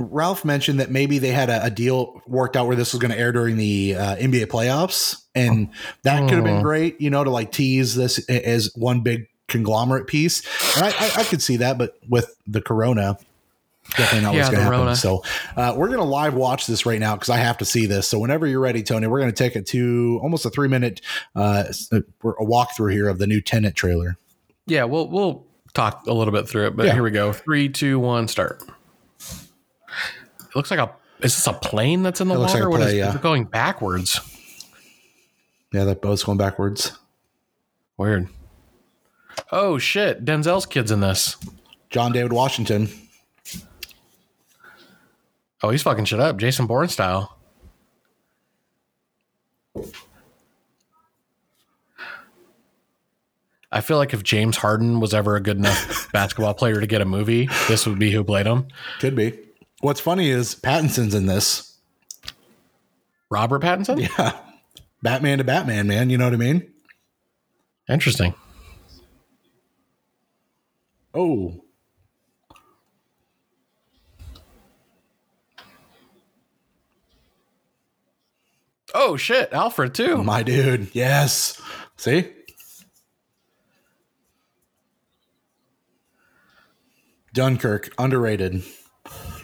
[0.00, 3.12] Ralph mentioned that maybe they had a, a deal worked out where this was going
[3.12, 5.70] to air during the uh, NBA playoffs, and
[6.02, 6.62] that could have been hmm.
[6.62, 10.42] great, you know, to like tease this as one big conglomerate piece.
[10.76, 13.18] And I, I, I could see that, but with the Corona,
[13.96, 14.96] definitely not yeah, what's going to happen.
[14.96, 15.22] So
[15.56, 18.08] uh, we're going to live watch this right now because I have to see this.
[18.08, 21.00] So whenever you're ready, Tony, we're going to take it to almost a three minute
[21.34, 24.16] uh, a walkthrough here of the new Tenet trailer.
[24.66, 25.44] Yeah, we'll we'll
[25.74, 26.94] talk a little bit through it, but yeah.
[26.94, 27.32] here we go.
[27.32, 28.62] Three, two, one, start.
[30.50, 30.92] It looks like a.
[31.22, 32.60] Is this a plane that's in the water?
[32.60, 33.16] Like what is yeah.
[33.20, 34.20] going backwards?
[35.72, 36.98] Yeah, that boat's going backwards.
[37.96, 38.28] Weird.
[39.52, 40.24] Oh shit!
[40.24, 41.36] Denzel's kid's in this.
[41.90, 42.88] John David Washington.
[45.62, 47.36] Oh, he's fucking shit up, Jason Bourne style.
[53.72, 57.02] I feel like if James Harden was ever a good enough basketball player to get
[57.02, 58.66] a movie, this would be who played him.
[58.98, 59.38] Could be.
[59.80, 61.76] What's funny is Pattinson's in this.
[63.30, 64.08] Robert Pattinson?
[64.18, 64.38] Yeah.
[65.02, 66.10] Batman to Batman, man.
[66.10, 66.70] You know what I mean?
[67.88, 68.34] Interesting.
[71.14, 71.64] Oh.
[78.94, 80.22] Oh shit, Alfred too.
[80.22, 80.90] My dude.
[80.94, 81.58] Yes.
[81.96, 82.30] See?
[87.32, 88.62] Dunkirk, underrated.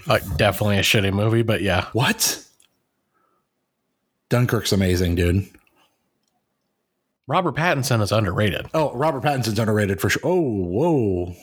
[0.09, 1.87] Uh, definitely a shitty movie, but yeah.
[1.93, 2.45] What?
[4.29, 5.49] Dunkirk's amazing, dude.
[7.29, 8.67] Robert Pattinson is underrated.
[8.73, 10.23] Oh, Robert Pattinson's underrated for sure.
[10.25, 11.35] Oh, whoa.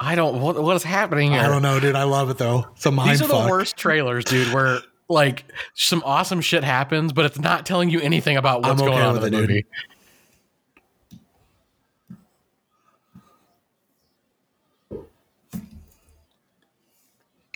[0.00, 0.40] I don't.
[0.40, 1.40] What, what is happening here?
[1.40, 1.96] I don't know, dude.
[1.96, 2.66] I love it though.
[2.76, 3.44] It's a mind These are fuck.
[3.44, 4.52] the worst trailers, dude.
[4.54, 4.78] Where
[5.08, 5.44] like
[5.74, 9.16] some awesome shit happens, but it's not telling you anything about what's okay going on
[9.16, 9.66] in the movie.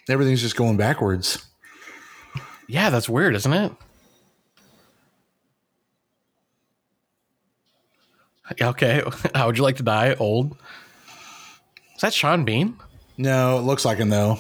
[0.09, 1.47] Everything's just going backwards.
[2.69, 3.73] Yeah, that's weird, isn't it?
[8.61, 9.03] Okay.
[9.35, 10.15] How would you like to die?
[10.19, 10.57] Old?
[11.95, 12.77] Is that Sean Bean?
[13.17, 14.39] No, it looks like him though.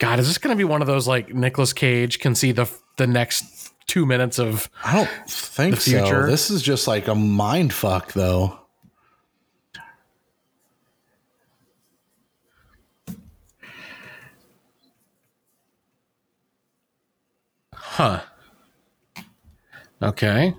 [0.00, 2.68] God, is this going to be one of those like Nicolas Cage can see the
[2.96, 4.70] the next two minutes of.
[4.82, 6.22] I don't think The future.
[6.22, 6.26] so.
[6.26, 8.58] This is just like a mind fuck, though.
[17.74, 18.22] Huh.
[20.02, 20.54] Okay.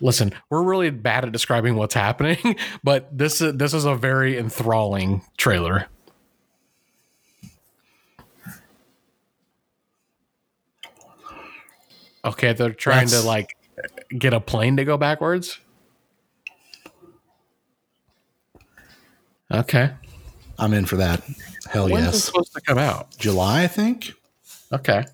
[0.00, 4.36] Listen, we're really bad at describing what's happening, but this is this is a very
[4.38, 5.86] enthralling trailer.
[12.28, 13.56] Okay, they're trying That's- to like
[14.16, 15.58] get a plane to go backwards.
[19.50, 19.90] Okay.
[20.58, 21.22] I'm in for that.
[21.70, 22.24] Hell When's it yes.
[22.24, 23.16] supposed to come out?
[23.18, 24.12] July, I think.
[24.72, 25.04] Okay.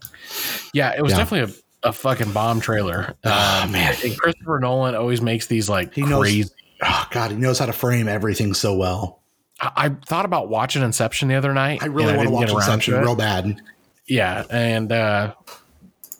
[0.73, 1.19] Yeah, it was Yeah.
[1.19, 1.55] definitely
[1.85, 3.15] a, a fucking bomb trailer.
[3.25, 3.95] Oh, Um, man.
[4.03, 6.51] and Christopher Nolan always makes these like He knows-
[6.83, 9.21] Oh God, he knows how to frame everything so well.
[9.61, 11.83] I, I thought about watching Inception the other night.
[11.83, 13.61] I really want to watch Inception real bad.
[14.07, 15.35] Yeah, and uh,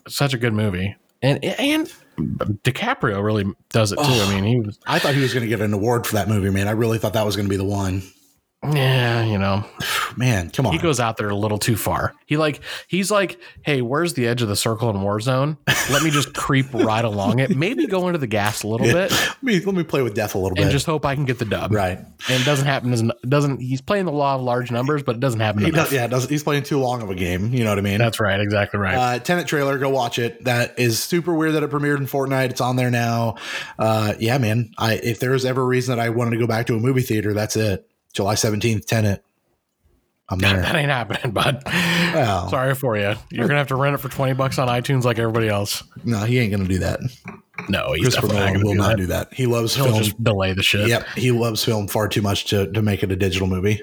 [0.07, 4.03] such a good movie, and and DiCaprio really does it too.
[4.03, 6.27] I mean, he was I thought he was going to get an award for that
[6.27, 6.67] movie, man.
[6.67, 8.03] I really thought that was going to be the one.
[8.73, 9.65] Yeah, you know,
[10.17, 10.73] Man, come on.
[10.73, 12.13] he goes out there a little too far.
[12.25, 15.57] He like he's like, hey, where's the edge of the circle in Warzone?
[15.91, 17.55] Let me just creep right along it.
[17.55, 20.35] Maybe go into the gas a little bit, let me let me play with death
[20.35, 20.63] a little and bit.
[20.63, 21.73] And just hope I can get the dub.
[21.73, 21.97] right.
[21.97, 23.59] And it doesn't happen as doesn't.
[23.61, 25.63] He's playing the law of large numbers, but it doesn't happen.
[25.63, 27.53] He does, yeah, does, he's playing too long of a game.
[27.53, 27.99] You know what I mean?
[27.99, 28.39] That's right.
[28.39, 28.95] Exactly right.
[28.95, 30.43] Uh, Tenet trailer, go watch it.
[30.45, 32.51] That is super weird that it premiered in Fortnite.
[32.51, 33.35] It's on there now.
[33.77, 34.71] Uh, yeah, man.
[34.77, 36.79] I if there was ever a reason that I wanted to go back to a
[36.79, 37.87] movie theater, that's it.
[38.15, 39.23] July seventeenth, Tenet.
[40.27, 40.59] I'm there.
[40.59, 41.61] that ain't happening, bud.
[41.65, 43.13] Well, Sorry for you.
[43.29, 45.83] You're gonna have to rent it for twenty bucks on iTunes like everybody else.
[46.03, 46.99] no, he ain't gonna do that.
[47.69, 48.97] No, he's Christopher definitely not Nolan gonna will do not that.
[48.97, 49.33] do that.
[49.33, 50.01] He loves He'll film.
[50.03, 50.87] just delay the shit.
[50.87, 53.81] Yep, he loves film far too much to to make it a digital movie.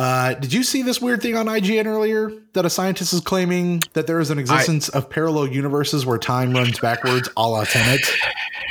[0.00, 3.82] Uh, did you see this weird thing on IGN earlier that a scientist is claiming
[3.92, 8.00] that there is an existence of parallel universes where time runs backwards, a la Tenet?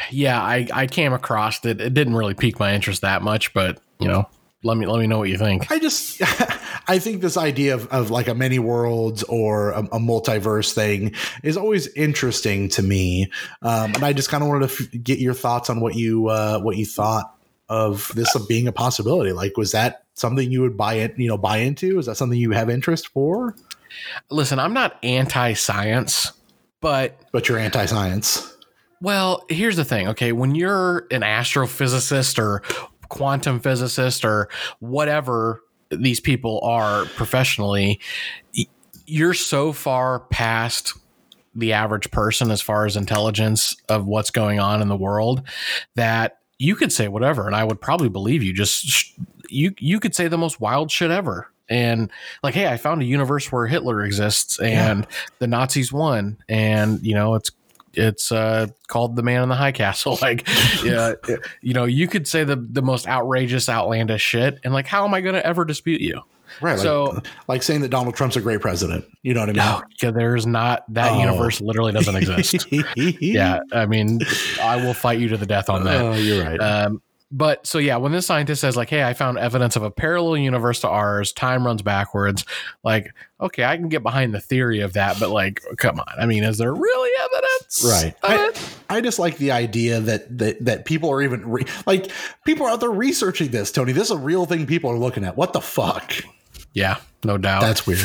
[0.10, 1.80] Yeah, I, I came across it.
[1.80, 4.28] It didn't really pique my interest that much, but you know,
[4.64, 5.72] let me let me know what you think.
[5.72, 6.20] I just,
[6.88, 11.14] I think this idea of, of like a many worlds or a, a multiverse thing
[11.44, 13.30] is always interesting to me,
[13.62, 16.28] um, and I just kind of wanted to f- get your thoughts on what you
[16.30, 17.39] uh, what you thought
[17.70, 19.32] of this being a possibility.
[19.32, 22.00] Like, was that something you would buy it, you know, buy into?
[22.00, 23.56] Is that something you have interest for?
[24.30, 26.32] Listen, I'm not anti-science,
[26.82, 28.56] but But you're anti-science.
[29.02, 30.08] Well, here's the thing.
[30.10, 30.32] Okay.
[30.32, 32.62] When you're an astrophysicist or
[33.08, 34.50] quantum physicist or
[34.80, 38.00] whatever these people are professionally,
[39.06, 40.94] you're so far past
[41.56, 45.42] the average person as far as intelligence of what's going on in the world
[45.96, 48.54] that you could say whatever and I would probably believe you.
[48.54, 49.14] Just
[49.50, 51.50] you you could say the most wild shit ever.
[51.72, 52.10] And
[52.42, 55.06] like, hey, I found a universe where Hitler exists and
[55.38, 57.52] the Nazis won, and you know it's
[57.94, 60.48] it's uh, called the man in the high castle like
[60.84, 61.14] yeah
[61.62, 65.14] you know you could say the the most outrageous outlandish shit and like how am
[65.14, 66.22] i going to ever dispute you
[66.62, 66.80] Right.
[66.80, 69.06] So- like saying that Donald Trump's a great president.
[69.24, 69.58] You know what I mean?
[69.58, 71.20] no yeah, there's not that Oh.
[71.20, 74.20] universe literally doesn't exist yeah i mean
[74.62, 76.60] i will fight you to the death on that Oh, you're right.
[76.60, 77.02] um,
[77.32, 80.38] but so yeah, when this scientist says like, "Hey, I found evidence of a parallel
[80.38, 81.32] universe to ours.
[81.32, 82.44] Time runs backwards."
[82.84, 86.08] Like, okay, I can get behind the theory of that, but like, come on.
[86.20, 87.84] I mean, is there really evidence?
[87.86, 88.16] Right.
[88.24, 88.52] I.
[88.90, 92.10] I just like the idea that that that people are even re- like
[92.48, 93.72] people are out there researching this.
[93.72, 95.38] Tony, this is a real thing people are looking at.
[95.38, 96.12] What the fuck?
[96.74, 97.62] Yeah, no doubt.
[97.62, 98.00] That's weird.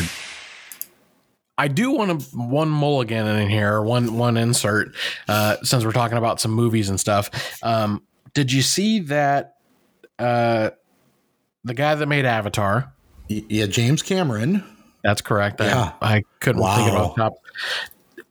[1.57, 4.89] I do want to one mulligan in here, one one insert,
[5.29, 7.31] uh, since we're talking about some movies and stuff.
[7.63, 8.03] Um,
[8.35, 9.55] did you see that
[10.19, 10.71] uh,
[11.63, 12.93] the guy that made Avatar?
[13.29, 14.65] Yeah, James Cameron.
[15.05, 15.61] That's correct.
[15.61, 15.93] I- Yeah.
[16.03, 17.05] I, couldn't think of it Wow.
[17.05, 17.33] off the top.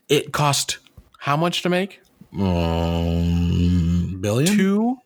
[0.10, 0.80] It cost
[1.20, 2.02] how much to make?
[2.38, 4.56] Um, billion.
[4.58, 4.98] Two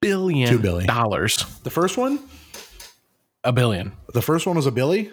[0.00, 0.86] billion Two billion.
[0.86, 1.44] dollars.
[1.62, 2.18] The first one.
[3.48, 3.92] A billion.
[4.12, 5.10] The first one was a Billy,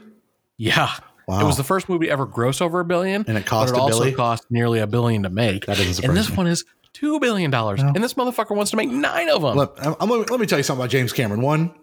[0.57, 0.91] Yeah.
[1.27, 1.41] Wow.
[1.41, 3.23] It was the first movie ever gross over a billion.
[3.27, 4.13] and it cost but it a also Billy.
[4.13, 5.65] cost nearly a billion to make.
[5.65, 6.35] That doesn't surprise And this me.
[6.35, 7.81] one is two billion dollars.
[7.81, 9.55] And this motherfucker wants to make nine of them.
[9.55, 11.41] Look, I'm, I'm let me tell you something about James Cameron.
[11.41, 11.73] One,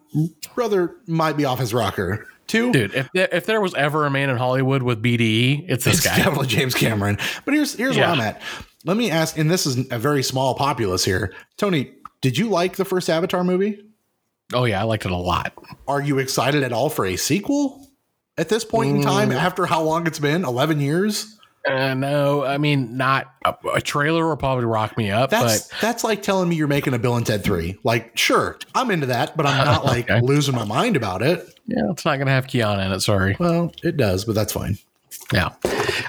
[0.54, 2.26] brother might be off his rocker.
[2.46, 5.84] Two, Dude, if there, if there was ever a man in Hollywood with BDE, it's
[5.86, 6.16] this it's guy.
[6.18, 7.16] definitely James Cameron.
[7.44, 8.12] But here's here's Yeah.
[8.12, 8.42] where I'm at.
[8.84, 11.32] Let me ask, and this is a very small populace here.
[11.56, 13.84] Tony, did you like the first Avatar movie?
[14.54, 15.52] Oh yeah, I liked it a lot.
[15.88, 17.86] Are you excited at all for a sequel
[18.38, 19.32] at this point in time?
[19.32, 20.44] After how long it's been?
[20.44, 21.38] Eleven years.
[21.64, 25.80] Uh, no, I mean not a, a trailer will probably rock me up, That's but
[25.80, 27.78] that's like telling me you're making a Bill and Ted three.
[27.84, 30.20] Like, sure, I'm into that, but I'm not like Okay.
[30.26, 31.38] losing my mind about it.
[31.66, 32.98] yeah, it's not gonna have Keanu in it.
[33.00, 33.36] Sorry.
[33.38, 34.76] Well, it does, but that's fine.
[35.32, 35.50] Yeah.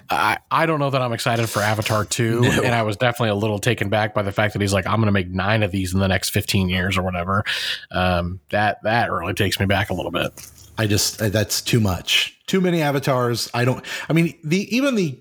[0.09, 2.41] I, I don't know that I'm excited for Avatar 2.
[2.41, 2.49] No.
[2.63, 4.97] And I was definitely a little taken back by the fact that he's like, I'm
[4.97, 7.43] going to make nine of these in the next 15 years or whatever.
[7.91, 10.31] Um, that, that really takes me back a little bit.
[10.77, 12.39] I just, that's too much.
[12.47, 13.49] Too many avatars.
[13.53, 15.19] I don't, I mean, the, even the,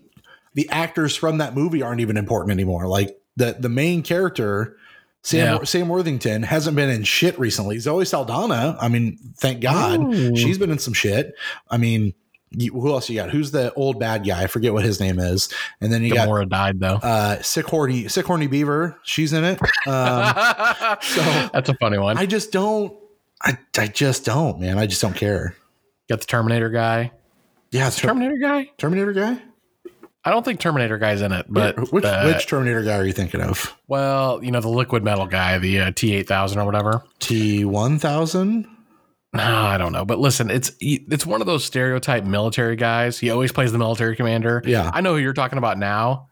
[0.55, 2.87] the actors from that movie aren't even important anymore.
[2.87, 4.77] Like the, the main character,
[5.23, 5.65] Sam yeah.
[5.65, 7.79] Sam Worthington hasn't been in shit recently.
[7.79, 10.37] Zoe Saldana, I mean, thank God, Ooh.
[10.37, 11.35] she's been in some shit.
[11.71, 12.13] I mean,
[12.55, 13.31] you, who else you got?
[13.31, 14.43] Who's the old bad guy?
[14.43, 15.53] I forget what his name is.
[15.81, 16.29] And then you got.
[16.29, 16.97] Gamora got died though.
[16.97, 18.99] Uh, sick horny, sick horny beaver.
[19.03, 19.61] She's in it.
[19.87, 20.35] Um,
[21.03, 21.23] so
[21.53, 22.19] that's a funny one.
[22.19, 22.97] I just don't.
[23.43, 24.79] I I just don't, man.
[24.79, 25.57] I just don't care.
[26.09, 27.13] Got the Terminator guy.
[27.71, 28.71] Yeah, ter- Terminator guy.
[28.79, 29.41] Terminator guy.
[30.25, 33.13] I don't think Terminator guy's in it, but which uh, which Terminator guy are you
[33.13, 33.77] thinking of?
[33.89, 37.03] Well, you know the liquid metal guy, the uh, T eight thousand or whatever.
[37.19, 38.69] T one thousand.
[39.35, 43.19] No, I don't know, but listen, it's it's one of those stereotype military guys.
[43.19, 44.63] He always plays the military commander.
[44.65, 46.29] Yeah, I know who you're talking about now,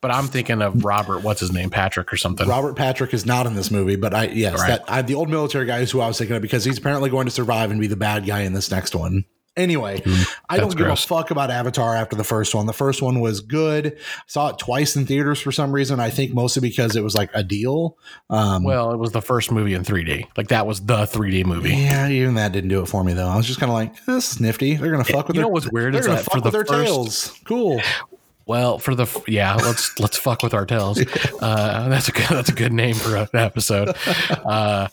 [0.00, 1.24] but I'm thinking of Robert.
[1.24, 1.68] What's his name?
[1.68, 2.46] Patrick or something.
[2.46, 4.68] Robert Patrick is not in this movie, but I yes, right.
[4.68, 7.10] that I, the old military guy is who I was thinking of because he's apparently
[7.10, 9.24] going to survive and be the bad guy in this next one.
[9.58, 11.04] Anyway, mm, I don't give gross.
[11.04, 12.66] a fuck about Avatar after the first one.
[12.66, 13.98] The first one was good.
[14.26, 15.98] Saw it twice in theaters for some reason.
[15.98, 17.98] I think mostly because it was like a deal.
[18.30, 20.28] Um, well, it was the first movie in 3D.
[20.36, 21.70] Like that was the 3D movie.
[21.70, 23.28] Yeah, even that didn't do it for me though.
[23.28, 24.76] I was just kind of like, this is nifty.
[24.76, 25.36] They're gonna fuck with.
[25.36, 25.92] You their, know what's weird?
[25.92, 27.40] They're gonna fuck with their first, tails.
[27.44, 27.80] Cool.
[28.48, 31.00] Well, for the yeah, let's let's fuck with our tails.
[31.40, 33.94] Uh, that's a good that's a good name for an episode.
[34.28, 34.88] Uh,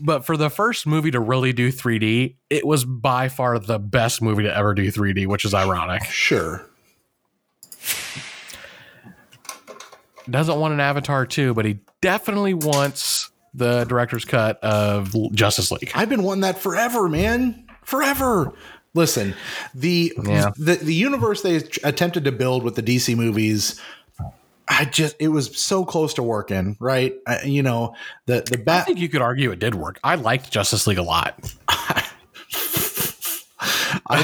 [0.00, 4.20] but for the first movie to really do 3D, it was by far the best
[4.20, 6.04] movie to ever do 3D, which is ironic.
[6.04, 6.66] Sure.
[10.30, 15.90] Doesn't want an Avatar 2, but he definitely wants the director's cut of Justice League.
[15.94, 17.66] I've been wanting that forever, man.
[17.82, 18.52] Forever.
[18.94, 19.34] Listen,
[19.74, 20.50] the yeah.
[20.56, 23.80] the the universe they attempted to build with the DC movies
[24.68, 27.14] I just it was so close to working, right?
[27.26, 27.94] I, you know,
[28.26, 28.82] the the bat.
[28.82, 29.98] I think you could argue it did work.
[30.04, 31.38] I liked Justice League a lot.
[34.08, 34.22] I,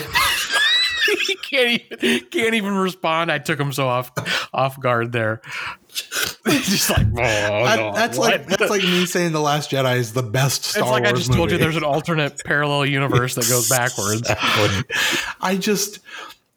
[1.26, 3.30] he can't even, can't even respond.
[3.30, 4.12] I took him so off
[4.52, 5.40] off guard there.
[6.48, 8.30] just like oh, I, that's what?
[8.30, 11.12] like that's like me saying the Last Jedi is the best Star it's like Wars
[11.12, 11.38] I just movie.
[11.38, 14.30] told you there's an alternate parallel universe that goes backwards.
[15.40, 15.98] I just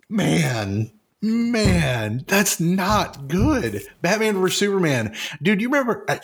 [0.09, 0.91] man
[1.21, 3.83] man, that's not good.
[4.01, 5.61] Batman vs Superman, dude.
[5.61, 6.05] You remember?
[6.07, 6.19] I,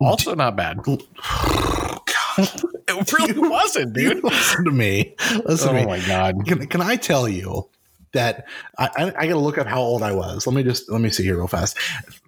[0.00, 0.80] also not bad.
[2.38, 4.22] it really wasn't, dude.
[4.24, 5.14] Listen to me.
[5.44, 5.84] Listen oh to me.
[5.84, 6.46] Oh my god.
[6.46, 7.68] Can, can I tell you
[8.12, 8.46] that
[8.78, 10.46] I, I, I got to look up how old I was.
[10.46, 11.76] Let me just let me see here real fast.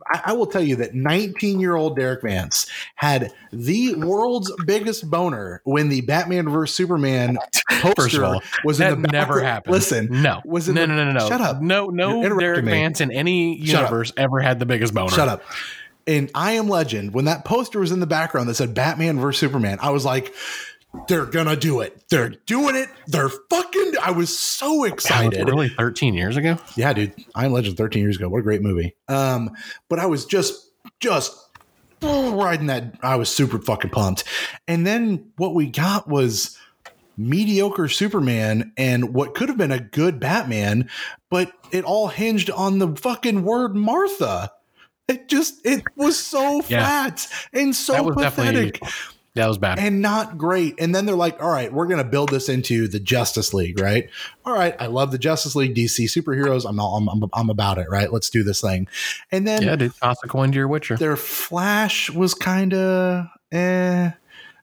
[0.06, 2.66] I, I will tell you that 19 year old Derek Vance
[2.96, 7.38] had the world's biggest boner when the Batman vs Superman
[7.80, 9.72] poster all, was in the never happened.
[9.72, 11.60] Listen, no, was in no, the, no, no, no, Shut up.
[11.60, 12.22] No, no.
[12.38, 12.72] Derek me.
[12.72, 15.10] Vance in any universe ever had the biggest boner.
[15.10, 15.42] Shut up.
[16.06, 19.40] In I Am Legend, when that poster was in the background that said Batman vs
[19.40, 20.34] Superman, I was like
[21.08, 22.04] they're gonna do it.
[22.08, 22.88] They're doing it.
[23.06, 23.94] They're fucking.
[24.02, 25.46] I was so excited.
[25.46, 26.58] really, thirteen years ago?
[26.76, 27.14] Yeah, dude.
[27.34, 28.28] I Am Legend thirteen years ago.
[28.28, 28.94] What a great movie.
[29.08, 29.50] Um,
[29.88, 30.70] but I was just
[31.00, 31.36] just
[32.02, 32.94] riding that.
[33.02, 34.24] I was super fucking pumped.
[34.68, 36.58] And then what we got was
[37.16, 40.88] mediocre Superman and what could have been a good Batman,
[41.30, 44.50] but it all hinged on the fucking word Martha.
[45.06, 46.80] It just it was so yeah.
[46.80, 48.80] flat and so pathetic.
[49.34, 49.80] That was bad.
[49.80, 50.76] And not great.
[50.78, 53.80] And then they're like, all right, we're going to build this into the Justice League,
[53.80, 54.08] right?
[54.44, 56.64] All right, I love the Justice League, DC superheroes.
[56.68, 58.12] I'm, I'm, I'm, I'm about it, right?
[58.12, 58.86] Let's do this thing.
[59.32, 59.62] And then.
[59.62, 60.96] Yeah, dude, toss a coin to your Witcher.
[60.96, 64.12] Their Flash was kind of eh.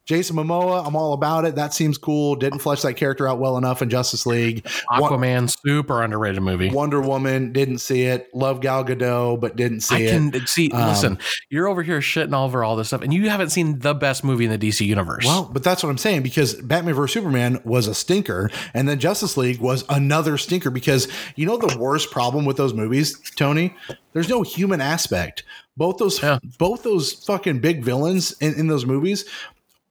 [0.06, 1.56] Jason Momoa, I'm all about it.
[1.56, 2.36] That seems cool.
[2.36, 4.64] Didn't flesh that character out well enough in Justice League.
[4.92, 6.70] Aquaman, super underrated movie.
[6.70, 8.28] Wonder Woman, didn't see it.
[8.34, 10.50] Love Gal Gadot, but didn't see I can, it.
[10.50, 13.50] See, um, listen, you're over here shitting all over all this stuff, and you haven't
[13.50, 15.26] seen the best movie in the DC universe.
[15.26, 19.00] Well, but that's what I'm saying because Batman vs Superman was a stinker, and then
[19.00, 20.72] Justice League was another stinker.
[20.72, 23.76] Because you know the worst problem with those movies, Tony,
[24.14, 25.44] there's no human aspect.
[25.78, 26.38] Both those, yeah.
[26.60, 29.26] both those fucking big villains in, in those movies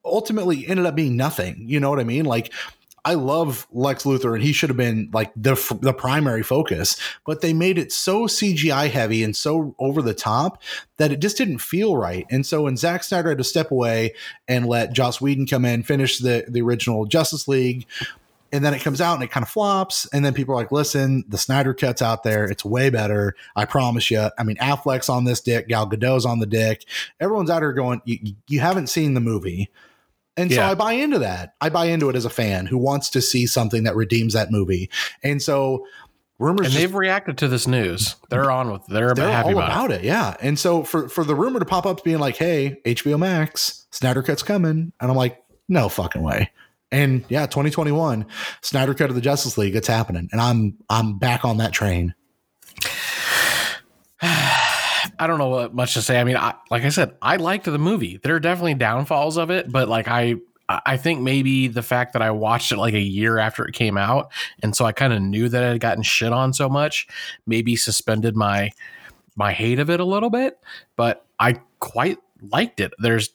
[0.05, 1.65] ultimately ended up being nothing.
[1.67, 2.25] You know what I mean?
[2.25, 2.53] Like
[3.05, 7.41] I love Lex Luthor and he should have been like the the primary focus, but
[7.41, 10.63] they made it so CGI heavy and so over the top
[10.99, 12.27] that it just didn't feel right.
[12.31, 14.15] And so when Zack Snyder had to step away
[14.49, 17.87] and let Joss Whedon come in, finish the the original Justice League,
[18.53, 20.73] and then it comes out and it kind of flops and then people are like
[20.73, 25.09] listen the snyder cut's out there it's way better i promise you i mean affleck's
[25.09, 26.85] on this dick gal gadot's on the dick
[27.21, 29.71] everyone's out here going you, you haven't seen the movie
[30.37, 30.57] and yeah.
[30.57, 31.55] so I buy into that.
[31.61, 34.51] I buy into it as a fan who wants to see something that redeems that
[34.51, 34.91] movie.
[35.23, 35.87] And so
[36.39, 38.17] rumors and they've reacted to this news.
[38.31, 40.03] They're on with they're, they're happy about, about it.
[40.03, 40.05] it.
[40.05, 40.37] Yeah.
[40.41, 44.23] And so for for the rumor to pop up being like, hey, HBO Max, Snyder
[44.23, 44.93] Cut's coming.
[45.01, 46.51] And I'm like, no fucking way.
[46.93, 48.27] And yeah, 2021,
[48.63, 50.29] Snyder Cut of the Justice League, it's happening.
[50.33, 52.15] And I'm I'm back on that train.
[55.21, 56.19] I don't know what much to say.
[56.19, 58.19] I mean, I, like I said, I liked the movie.
[58.23, 62.23] There are definitely downfalls of it, but like I I think maybe the fact that
[62.23, 65.21] I watched it like a year after it came out, and so I kind of
[65.21, 67.07] knew that it had gotten shit on so much,
[67.47, 68.71] maybe suspended my
[69.37, 70.59] my hate of it a little bit.
[70.97, 72.95] But I quite liked it.
[72.99, 73.29] There's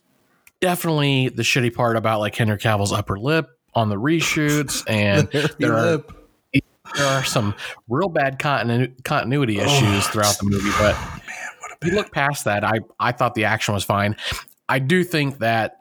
[0.62, 5.28] definitely the shitty part about like Henry Cavill's upper lip on the reshoots, and
[5.60, 6.04] there are
[6.96, 7.54] there are some
[7.90, 10.72] real bad continu- continuity oh, issues oh, throughout the movie.
[10.80, 10.96] But
[11.84, 14.16] you look past that, I I thought the action was fine.
[14.68, 15.80] I do think that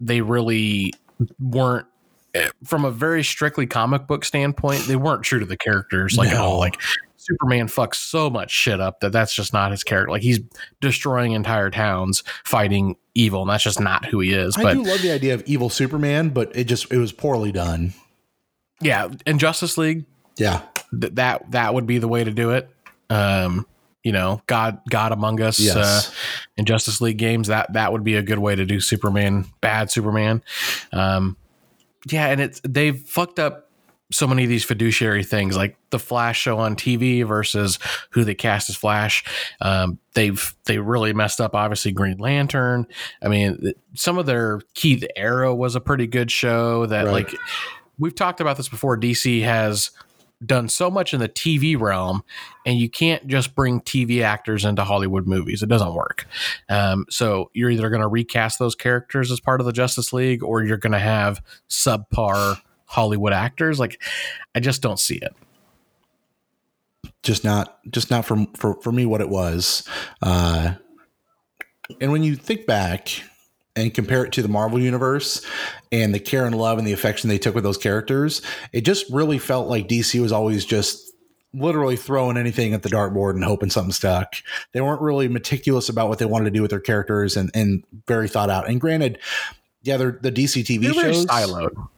[0.00, 0.92] they really
[1.38, 1.86] weren't
[2.34, 6.30] eh, from a very strictly comic book standpoint, they weren't true to the characters like
[6.30, 6.34] no.
[6.34, 6.58] at all.
[6.58, 6.80] Like
[7.16, 10.10] Superman fucks so much shit up that that's just not his character.
[10.10, 10.40] Like he's
[10.80, 14.56] destroying entire towns, fighting evil, and that's just not who he is.
[14.56, 17.52] I but, do love the idea of evil Superman, but it just it was poorly
[17.52, 17.94] done.
[18.80, 20.04] Yeah, in Justice League,
[20.36, 22.68] yeah, th- that that would be the way to do it.
[23.08, 23.66] Um,
[24.02, 25.76] you know, God God Among Us yes.
[25.76, 26.12] uh,
[26.56, 27.48] in Justice League games.
[27.48, 30.42] That that would be a good way to do Superman, bad Superman.
[30.92, 31.36] Um,
[32.10, 33.70] yeah, and it's they've fucked up
[34.12, 37.78] so many of these fiduciary things, like the Flash show on TV versus
[38.10, 39.24] who they cast as Flash.
[39.60, 41.54] Um, they've they really messed up.
[41.54, 42.86] Obviously, Green Lantern.
[43.22, 46.86] I mean, some of their Keith Arrow was a pretty good show.
[46.86, 47.12] That right.
[47.12, 47.34] like
[47.98, 48.98] we've talked about this before.
[48.98, 49.90] DC has
[50.44, 52.22] done so much in the TV realm,
[52.66, 55.62] and you can't just bring TV actors into Hollywood movies.
[55.62, 56.26] It doesn't work.
[56.68, 60.42] Um, so you're either going to recast those characters as part of the Justice League,
[60.42, 63.78] or you're going to have subpar Hollywood actors.
[63.78, 64.02] Like,
[64.54, 65.34] I just don't see it.
[67.22, 69.86] Just not, just not for for for me what it was.
[70.20, 70.74] Uh,
[72.00, 73.22] and when you think back
[73.74, 75.44] and compare it to the Marvel universe
[75.90, 78.42] and the care and love and the affection they took with those characters,
[78.72, 81.12] it just really felt like DC was always just
[81.54, 84.36] literally throwing anything at the dartboard and hoping something stuck.
[84.72, 87.84] They weren't really meticulous about what they wanted to do with their characters and, and
[88.06, 88.68] very thought out.
[88.68, 89.18] And granted,
[89.82, 91.26] yeah, they're the DC TV they're shows.
[91.26, 91.88] siloed.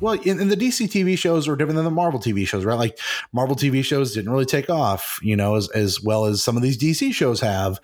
[0.00, 2.78] Well, in, in, the DC TV shows are different than the Marvel TV shows, right?
[2.78, 2.98] Like
[3.32, 6.62] Marvel TV shows didn't really take off, you know, as, as well as some of
[6.62, 7.80] these DC shows have.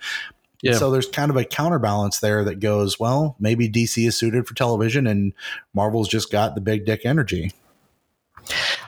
[0.61, 0.73] Yeah.
[0.73, 4.53] So there's kind of a counterbalance there that goes, well, maybe DC is suited for
[4.53, 5.33] television and
[5.73, 7.51] Marvel's just got the big dick energy.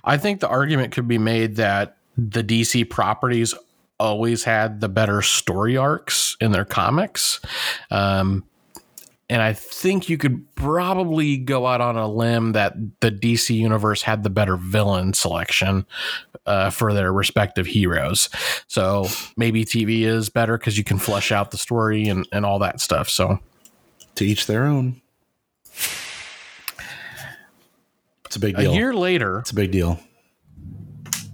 [0.03, 3.53] I think the argument could be made that the DC properties
[3.99, 7.39] always had the better story arcs in their comics.
[7.89, 8.43] Um,
[9.33, 14.03] and I think you could probably go out on a limb that the DC universe
[14.03, 15.87] had the better villain selection
[16.45, 18.29] uh, for their respective heroes.
[18.67, 22.59] So maybe TV is better because you can flesh out the story and, and all
[22.59, 23.09] that stuff.
[23.09, 23.39] So
[24.13, 25.01] to each their own.
[28.25, 28.71] It's a big deal.
[28.71, 29.99] A year later, it's a big deal.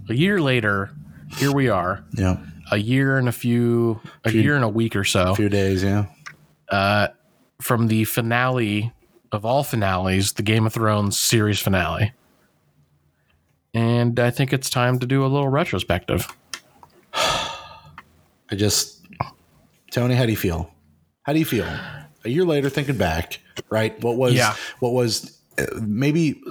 [0.08, 0.90] A year later,
[1.36, 2.02] here we are.
[2.12, 2.38] Yeah.
[2.72, 5.32] A year and a few, a few, year and a week or so.
[5.32, 6.06] A few days, yeah.
[6.70, 7.08] Uh,
[7.60, 8.92] from the finale
[9.32, 12.12] of all finales, the Game of Thrones series finale.
[13.72, 16.26] And I think it's time to do a little retrospective.
[17.14, 19.06] I just,
[19.92, 20.72] Tony, how do you feel?
[21.22, 21.68] How do you feel?
[22.24, 23.38] A year later, thinking back,
[23.68, 24.00] right?
[24.02, 24.56] What was, yeah.
[24.80, 26.42] what was uh, maybe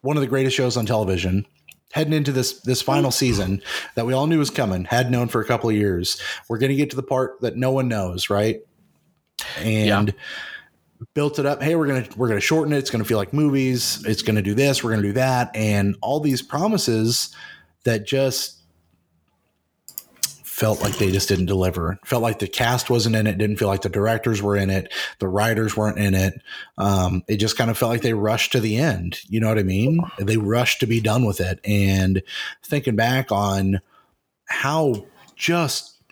[0.00, 1.46] one of the greatest shows on television,
[1.92, 3.62] heading into this this final season
[3.94, 6.20] that we all knew was coming, had known for a couple of years.
[6.48, 8.60] We're going to get to the part that no one knows, right?
[9.58, 11.04] And yeah.
[11.14, 11.62] built it up.
[11.62, 12.78] Hey, we're gonna we're gonna shorten it.
[12.78, 14.04] It's gonna feel like movies.
[14.06, 14.82] It's gonna do this.
[14.82, 17.34] We're gonna do that, and all these promises
[17.84, 18.58] that just
[20.58, 22.00] felt like they just didn't deliver.
[22.04, 23.38] Felt like the cast wasn't in it.
[23.38, 24.92] Didn't feel like the directors were in it.
[25.20, 26.42] The writers weren't in it.
[26.76, 29.20] Um, it just kind of felt like they rushed to the end.
[29.28, 30.00] You know what I mean?
[30.18, 31.60] They rushed to be done with it.
[31.64, 32.22] And
[32.64, 33.80] thinking back on
[34.46, 36.02] how just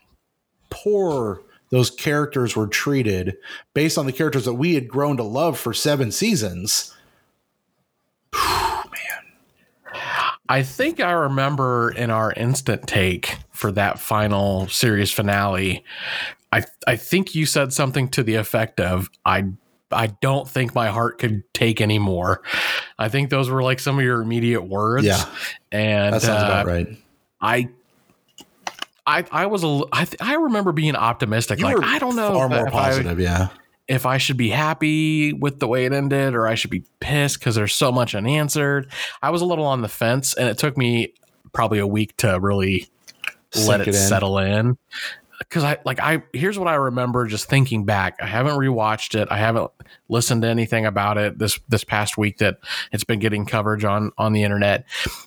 [0.70, 3.36] poor those characters were treated
[3.74, 6.94] based on the characters that we had grown to love for seven seasons.
[8.34, 9.92] man.
[10.48, 15.84] I think I remember in our instant take for that final series finale,
[16.52, 19.46] I I think you said something to the effect of I
[19.90, 22.42] I don't think my heart could take any more.
[22.98, 25.06] I think those were like some of your immediate words.
[25.06, 25.24] Yeah.
[25.70, 26.88] And that sounds uh, about right.
[27.40, 27.68] I
[29.06, 31.58] I I was a I I remember being optimistic.
[31.58, 33.18] You like I don't know, far more positive.
[33.18, 33.48] I, yeah,
[33.88, 37.38] if I should be happy with the way it ended or I should be pissed
[37.38, 38.90] because there's so much unanswered.
[39.22, 41.14] I was a little on the fence, and it took me
[41.52, 42.88] probably a week to really
[43.66, 44.00] let it, it in.
[44.00, 44.76] settle in
[45.38, 48.16] because I like I here's what I remember just thinking back.
[48.20, 49.28] I haven't rewatched it.
[49.30, 49.70] I haven't
[50.08, 52.58] listened to anything about it this this past week that
[52.92, 54.84] it's been getting coverage on on the internet.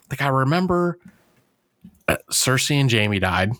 [0.09, 0.99] Like I remember
[2.07, 3.53] uh, Cersei and Jaime died.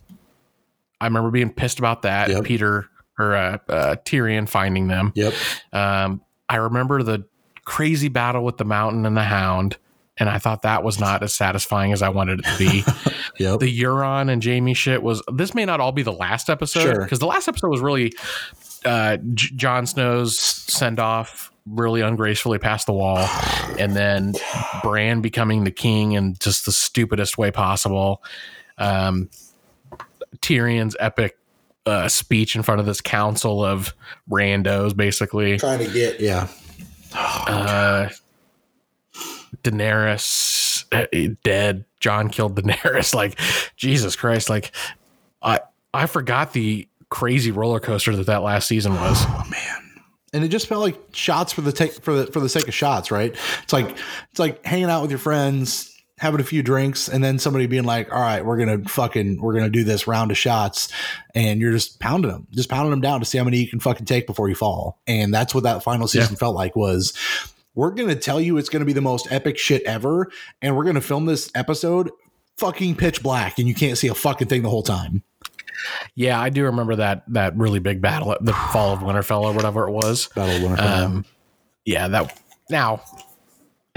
[1.01, 2.29] I remember being pissed about that.
[2.29, 2.43] Yep.
[2.43, 2.87] Peter
[3.17, 5.11] or uh, uh, Tyrion finding them.
[5.15, 5.33] Yep.
[5.73, 7.25] Um, I remember the
[7.65, 9.77] crazy battle with the Mountain and the Hound
[10.19, 12.83] and I thought that was not as satisfying as I wanted it to be.
[13.39, 13.59] yep.
[13.61, 15.23] The Euron and Jaime shit was.
[15.33, 17.17] This may not all be the last episode because sure.
[17.19, 18.11] the last episode was really
[18.83, 23.17] uh, J- Jon Snow's send off really ungracefully past the wall,
[23.79, 24.33] and then
[24.83, 28.21] Bran becoming the king in just the stupidest way possible.
[28.77, 29.29] Um,
[30.37, 31.37] Tyrion's epic
[31.85, 33.93] uh, speech in front of this council of
[34.29, 36.47] randos, basically trying to get yeah.
[37.13, 38.09] Uh,
[39.63, 41.85] Daenerys uh, dead.
[41.99, 43.13] Jon killed Daenerys.
[43.13, 43.39] Like
[43.75, 44.49] Jesus Christ.
[44.49, 44.71] Like
[45.41, 45.59] I
[45.93, 49.23] I forgot the crazy roller coaster that that last season was.
[49.27, 50.01] Oh man.
[50.31, 52.73] And it just felt like shots for the take for the for the sake of
[52.73, 53.35] shots, right?
[53.63, 53.97] It's like
[54.29, 57.85] it's like hanging out with your friends, having a few drinks, and then somebody being
[57.85, 60.89] like, "All right, we're gonna fucking we're gonna do this round of shots,"
[61.33, 63.79] and you're just pounding them, just pounding them down to see how many you can
[63.79, 64.99] fucking take before you fall.
[65.07, 66.39] And that's what that final season yeah.
[66.39, 67.13] felt like was
[67.75, 70.29] we're going to tell you it's going to be the most epic shit ever.
[70.61, 72.11] And we're going to film this episode
[72.57, 75.23] fucking pitch black and you can't see a fucking thing the whole time.
[76.13, 79.87] Yeah, I do remember that that really big battle the Fall of Winterfell or whatever
[79.87, 80.27] it was.
[80.35, 81.03] Battle of Winterfell.
[81.05, 81.25] Um,
[81.85, 82.37] yeah, that
[82.69, 83.01] now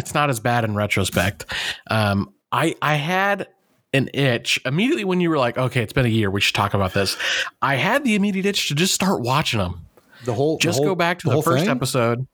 [0.03, 1.47] it's not as bad in retrospect.
[1.89, 3.49] Um, I I had
[3.93, 6.75] an itch immediately when you were like, okay, it's been a year, we should talk
[6.75, 7.17] about this.
[7.61, 9.87] I had the immediate itch to just start watching them.
[10.25, 11.71] The whole just the whole, go back to the, the first thing?
[11.71, 12.27] episode.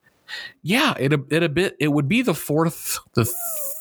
[0.62, 3.31] Yeah, it it a bit it would be the fourth the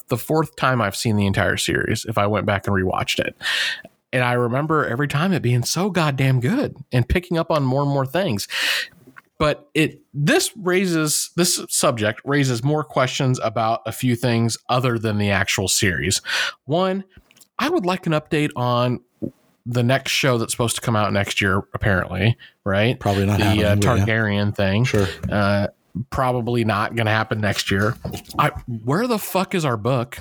[0.07, 3.35] the fourth time I've seen the entire series if I went back and rewatched it.
[4.13, 7.83] And I remember every time it being so goddamn good and picking up on more
[7.83, 8.47] and more things.
[9.39, 15.19] But it this raises this subject raises more questions about a few things other than
[15.19, 16.21] the actual series.
[16.65, 17.03] One,
[17.59, 19.01] I would like an update on
[19.67, 22.99] the next show that's supposed to come out next year, apparently, right?
[22.99, 24.51] Probably not the uh, Targaryen yeah.
[24.51, 24.83] thing.
[24.85, 25.07] Sure.
[25.29, 25.67] Uh,
[26.09, 27.95] probably not going to happen next year.
[28.39, 28.49] I,
[28.85, 30.19] where the fuck is our book?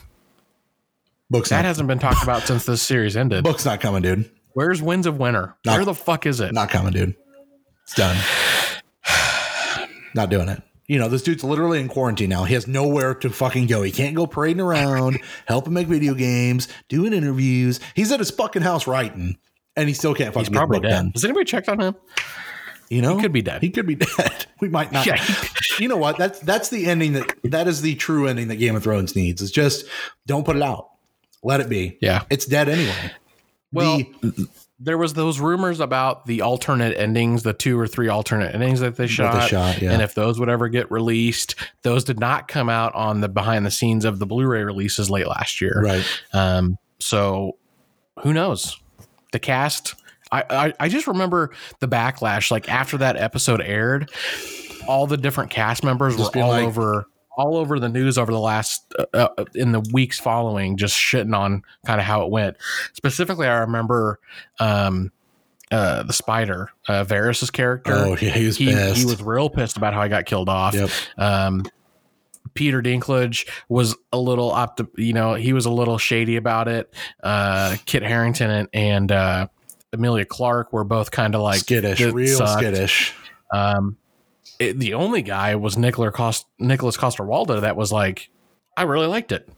[1.30, 3.44] Book's that not, hasn't been talked about since this series ended.
[3.44, 4.30] Book's not coming, dude.
[4.52, 5.54] Where's Winds of Winter?
[5.64, 6.52] Not, Where the fuck is it?
[6.52, 7.14] Not coming, dude.
[7.84, 8.16] It's done.
[10.16, 10.62] Not doing it.
[10.86, 12.44] You know, this dude's literally in quarantine now.
[12.44, 13.82] He has nowhere to fucking go.
[13.82, 17.80] He can't go parading around, helping make video games, doing interviews.
[17.94, 19.36] He's at his fucking house writing,
[19.74, 20.90] and he still can't fucking He's probably dead.
[20.90, 21.10] Done.
[21.14, 21.96] Has anybody checked on him?
[22.88, 23.62] You know, he could be dead.
[23.62, 24.46] He could be dead.
[24.60, 25.06] We might not.
[25.06, 25.22] Yeah.
[25.80, 26.18] you know what?
[26.18, 29.42] That's that's the ending that that is the true ending that Game of Thrones needs.
[29.42, 29.86] It's just
[30.26, 30.90] don't put it out.
[31.42, 31.98] Let it be.
[32.00, 33.12] Yeah, it's dead anyway.
[33.72, 34.48] Well, the,
[34.78, 38.96] there was those rumors about the alternate endings, the two or three alternate endings that
[38.96, 39.92] they shot, they shot yeah.
[39.92, 41.54] and if those would ever get released.
[41.82, 45.26] Those did not come out on the behind the scenes of the Blu-ray releases late
[45.26, 45.80] last year.
[45.82, 46.04] Right.
[46.32, 46.78] Um.
[46.98, 47.56] So
[48.20, 48.78] who knows?
[49.32, 49.94] The cast
[50.32, 51.50] I, I, I just remember
[51.80, 54.10] the backlash like after that episode aired
[54.88, 57.06] all the different cast members just were all like, over
[57.36, 61.36] all over the news over the last uh, uh, in the weeks following just shitting
[61.36, 62.56] on kind of how it went
[62.94, 64.18] specifically i remember
[64.58, 65.12] um
[65.70, 69.76] uh the spider uh Varys's character oh yeah he was he, he was real pissed
[69.76, 70.90] about how i got killed off yep.
[71.18, 71.64] um
[72.54, 76.92] Peter Dinklage was a little opti- you know, he was a little shady about it.
[77.22, 79.48] Uh, Kit Harington and, and uh,
[79.92, 82.60] Emilia Clarke were both kind of like skittish, real sucked.
[82.60, 83.14] skittish.
[83.52, 83.96] Um,
[84.58, 88.30] it, the only guy was Nicholas Cost Nicholas Coster-Waldau that was like,
[88.76, 89.48] I really liked it.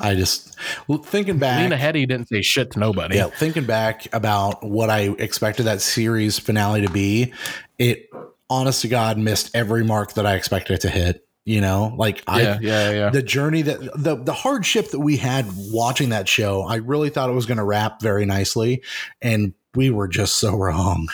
[0.00, 0.56] I just
[1.04, 1.60] thinking back.
[1.60, 3.16] Lena Headey didn't say shit to nobody.
[3.16, 7.32] Yeah, thinking back about what I expected that series finale to be,
[7.78, 8.08] it
[8.48, 12.22] honest to God missed every mark that I expected it to hit you know like
[12.26, 16.28] i yeah, yeah yeah the journey that the the hardship that we had watching that
[16.28, 18.82] show i really thought it was going to wrap very nicely
[19.22, 21.08] and we were just so wrong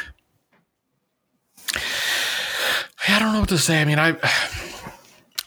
[3.09, 4.17] i don't know what to say i mean i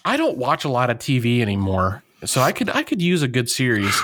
[0.06, 3.28] i don't watch a lot of tv anymore so i could i could use a
[3.28, 3.96] good series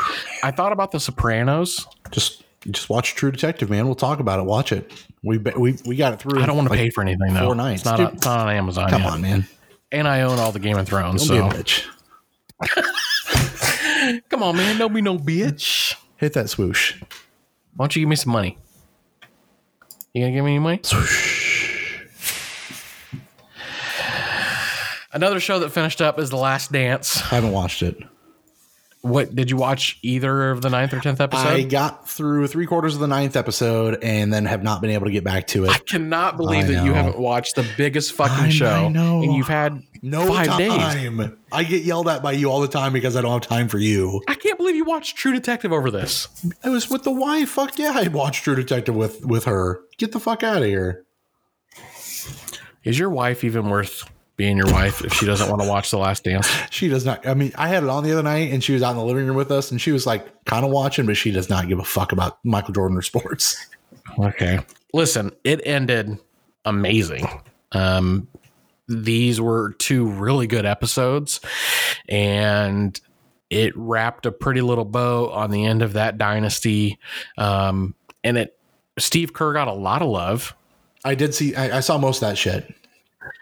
[0.43, 4.43] i thought about the sopranos just just watch true detective man we'll talk about it
[4.43, 4.91] watch it
[5.23, 7.45] we we, we got it through i don't want to like pay for anything though
[7.45, 9.11] four nights it's not, a, it's not on amazon come yet.
[9.11, 9.47] on man
[9.93, 11.27] and I own all the Game of Thrones.
[11.27, 11.57] Don't so.
[11.57, 11.85] bitch.
[14.29, 14.77] Come on, man.
[14.79, 15.95] Don't be no bitch.
[16.17, 16.99] Hit that swoosh.
[17.75, 18.57] Why don't you give me some money?
[20.13, 20.79] You gonna give me any money?
[20.83, 21.32] Swoosh.
[25.13, 27.17] Another show that finished up is The Last Dance.
[27.21, 27.97] I haven't watched it.
[29.01, 31.47] what did you watch either of the ninth or tenth episode?
[31.47, 35.05] I got through three quarters of the ninth episode and then have not been able
[35.05, 35.69] to get back to it.
[35.71, 39.21] I cannot believe I that you haven't watched the biggest fucking I- show, I know.
[39.21, 40.71] and you've had no five days.
[40.71, 41.37] time.
[41.51, 43.77] I get yelled at by you all the time because I don't have time for
[43.77, 44.21] you.
[44.27, 46.27] I can't believe you watched True Detective over this.
[46.63, 47.49] I was with the wife.
[47.49, 49.81] Fuck yeah, I watched True Detective with with her.
[49.97, 51.05] Get the fuck out of here.
[52.83, 55.97] Is your wife even worth being your wife if she doesn't want to watch The
[55.97, 56.49] Last Dance?
[56.71, 57.25] She does not.
[57.27, 59.05] I mean, I had it on the other night, and she was out in the
[59.05, 61.67] living room with us, and she was like kind of watching, but she does not
[61.67, 63.67] give a fuck about Michael Jordan or sports.
[64.19, 64.59] Okay.
[64.93, 66.19] Listen, it ended
[66.65, 67.25] amazing.
[67.71, 68.27] Um,
[68.87, 71.39] these were two really good episodes,
[72.07, 72.99] and
[73.49, 76.99] it wrapped a pretty little bow on the end of that dynasty.
[77.37, 78.57] Um, and it,
[78.99, 80.55] Steve Kerr got a lot of love.
[81.05, 81.55] I did see.
[81.55, 82.73] I, I saw most of that shit.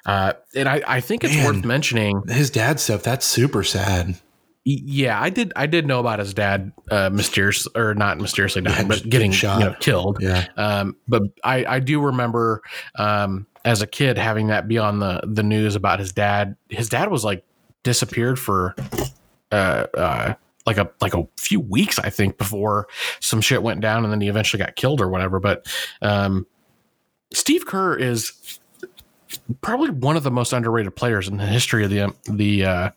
[0.05, 1.45] Uh, and I, I think it's Man.
[1.45, 2.23] worth mentioning.
[2.27, 3.03] His dad stuff.
[3.03, 4.15] That's super sad.
[4.63, 5.53] Yeah, I did.
[5.55, 9.31] I did know about his dad, uh, mysterious or not mysteriously dying, Yeah, but getting
[9.31, 9.59] shot.
[9.59, 10.19] you know killed.
[10.21, 10.45] Yeah.
[10.55, 12.61] Um, but I, I do remember
[12.95, 16.57] um, as a kid having that be on the the news about his dad.
[16.69, 17.43] His dad was like
[17.81, 18.75] disappeared for
[19.51, 20.33] uh, uh,
[20.67, 22.87] like a like a few weeks, I think, before
[23.19, 25.39] some shit went down, and then he eventually got killed or whatever.
[25.39, 25.65] But
[26.03, 26.45] um,
[27.33, 28.59] Steve Kerr is
[29.61, 32.89] probably one of the most underrated players in the history of the the uh,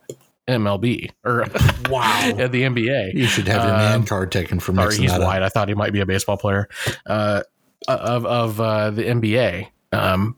[0.49, 1.47] MLB or
[1.91, 2.33] Wow.
[2.37, 3.15] the NBA.
[3.15, 5.27] You should have your man Um, card taken from Sorry, he's that up.
[5.27, 5.43] white.
[5.43, 6.69] I thought he might be a baseball player.
[7.07, 7.43] Uh,
[7.89, 9.69] of of uh, the NBA.
[9.93, 10.37] Um,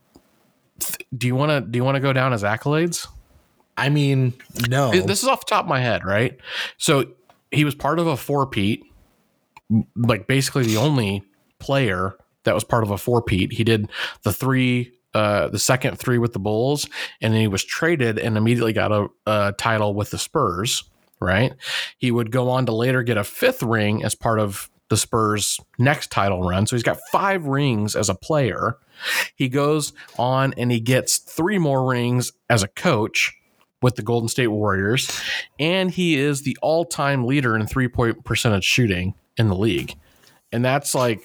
[0.79, 3.07] th- do you want to do you want to go down as accolades?
[3.77, 4.33] I mean,
[4.67, 4.91] no.
[4.91, 6.37] This is off the top of my head, right?
[6.77, 7.05] So
[7.51, 8.83] he was part of a four-peat,
[9.95, 11.23] like basically the only
[11.59, 13.53] player that was part of a four-peat.
[13.53, 13.89] He did
[14.23, 16.87] the three, uh, the second three with the Bulls,
[17.21, 20.83] and then he was traded and immediately got a, a title with the Spurs.
[21.19, 21.53] Right?
[21.97, 25.59] He would go on to later get a fifth ring as part of the Spurs'
[25.79, 26.67] next title run.
[26.67, 28.77] So he's got five rings as a player.
[29.35, 33.33] He goes on and he gets three more rings as a coach
[33.81, 35.09] with the Golden State Warriors,
[35.59, 39.95] and he is the all-time leader in three-point percentage shooting in the league.
[40.51, 41.21] And that's like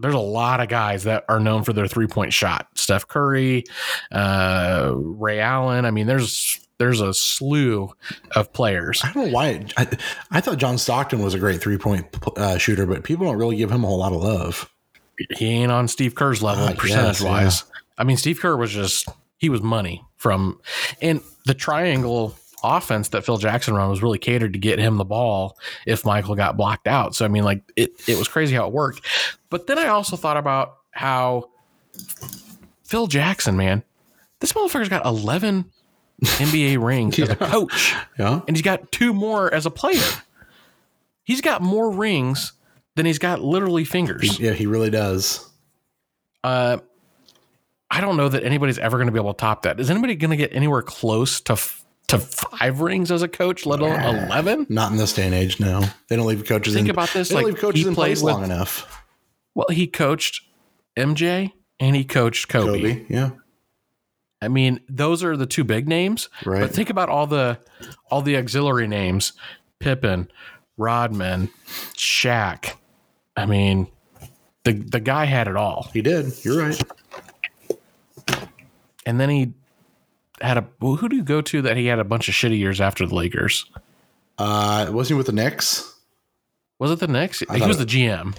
[0.00, 2.68] there's a lot of guys that are known for their three-point shot.
[2.74, 3.64] Steph Curry,
[4.12, 5.84] uh, Ray Allen.
[5.84, 7.92] I mean, there's there's a slew
[8.34, 9.02] of players.
[9.04, 9.66] I don't know why.
[9.76, 9.86] I,
[10.30, 12.06] I thought John Stockton was a great three point
[12.36, 14.70] uh, shooter, but people don't really give him a whole lot of love.
[15.36, 17.64] He ain't on Steve Kerr's level Ah, percentage yes, wise.
[17.98, 20.60] I mean, Steve Kerr was just he was money from
[21.02, 25.04] and the triangle offense that Phil Jackson run was really catered to get him the
[25.04, 25.56] ball
[25.86, 27.14] if Michael got blocked out.
[27.14, 29.04] So I mean, like it it was crazy how it worked.
[29.48, 31.50] But then I also thought about how
[32.84, 33.82] Phil Jackson, man,
[34.40, 35.66] this motherfucker's got eleven
[36.22, 38.40] NBA rings as a coach, Yeah.
[38.46, 40.02] and he's got two more as a player.
[41.24, 42.52] He's got more rings
[42.96, 44.38] than he's got literally fingers.
[44.40, 45.48] Yeah, he really does.
[46.42, 46.78] Uh,
[47.90, 49.78] I don't know that anybody's ever going to be able to top that.
[49.80, 51.79] Is anybody going to get anywhere close to f-
[52.10, 54.66] to five rings as a coach, let alone eleven?
[54.68, 55.82] Not in this day and age, no.
[56.08, 56.90] They don't leave coaches Think in.
[56.90, 59.02] about this, They don't like, leave coaches he in place with- long enough.
[59.54, 60.42] Well, he coached
[60.96, 62.78] MJ and he coached Kobe.
[62.78, 63.30] Kobe, yeah.
[64.42, 66.28] I mean, those are the two big names.
[66.46, 66.60] Right.
[66.60, 67.58] But think about all the
[68.10, 69.32] all the auxiliary names:
[69.80, 70.30] Pippen,
[70.76, 71.50] Rodman,
[71.94, 72.74] Shaq.
[73.36, 73.88] I mean,
[74.64, 75.90] the the guy had it all.
[75.92, 76.32] He did.
[76.44, 76.82] You're right.
[79.06, 79.52] And then he
[80.40, 82.58] had a well, who do you go to that he had a bunch of shitty
[82.58, 83.64] years after the Lakers?
[84.38, 85.94] Uh, wasn't he with the Knicks?
[86.78, 87.40] Was it the Knicks?
[87.40, 88.34] He was it- the GM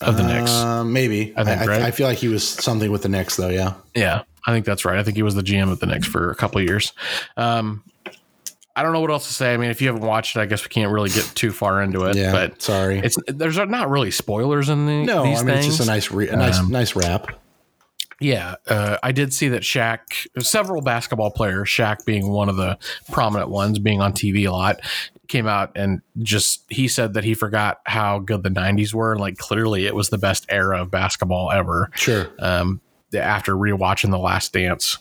[0.00, 0.50] of the Knicks.
[0.50, 1.34] Uh, maybe.
[1.36, 1.82] I think, I, right?
[1.82, 3.48] I feel like he was something with the Knicks, though.
[3.48, 3.74] Yeah.
[3.94, 4.98] Yeah, I think that's right.
[4.98, 6.92] I think he was the GM of the Knicks for a couple years.
[7.36, 7.82] Um,
[8.76, 9.52] I don't know what else to say.
[9.52, 11.82] I mean, if you haven't watched it, I guess we can't really get too far
[11.82, 12.16] into it.
[12.16, 12.32] Yeah.
[12.32, 13.00] But sorry.
[13.00, 15.66] it's there's not really spoilers in the, no, these I mean things.
[15.66, 17.38] it's just a nice, re- a nice, Um, nice wrap.
[18.20, 20.00] Yeah, uh, I did see that Shaq,
[20.40, 22.78] several basketball players, Shaq being one of the
[23.10, 24.80] prominent ones, being on TV a lot,
[25.26, 29.16] came out and just he said that he forgot how good the '90s were.
[29.16, 31.90] Like clearly, it was the best era of basketball ever.
[31.94, 32.28] Sure.
[32.38, 32.82] Um,
[33.14, 34.98] after rewatching The Last Dance,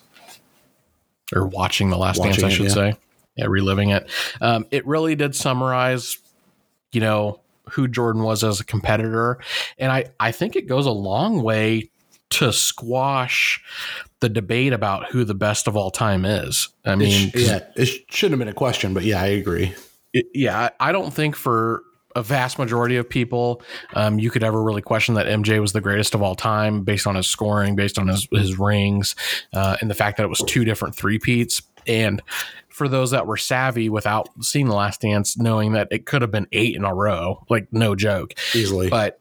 [1.35, 2.73] or watching The Last Watching Dance, I it, should yeah.
[2.73, 2.93] say,
[3.35, 4.09] yeah, reliving it.
[4.39, 6.19] Um, it really did summarize,
[6.93, 7.41] you know,
[7.71, 9.39] who Jordan was as a competitor,
[9.77, 11.89] and I I think it goes a long way
[12.31, 13.61] to squash
[14.19, 16.69] the debate about who the best of all time is.
[16.85, 19.73] I It mean, sh- yeah, it shouldn't have been a question, but yeah, I agree.
[20.13, 21.83] it- yeah, I I don't think for
[22.15, 23.61] a vast majority of people,
[23.93, 27.05] um, you could ever really question that MJ was the greatest of all time based
[27.05, 29.15] on his scoring, based on his, his rings,
[29.53, 31.61] uh, and the fact that it was two different three peats.
[31.85, 32.21] And
[32.67, 36.31] for those that were savvy without seeing the last dance, knowing that it could have
[36.31, 38.33] been eight in a row, like no joke.
[38.55, 38.89] Easily.
[38.89, 39.19] But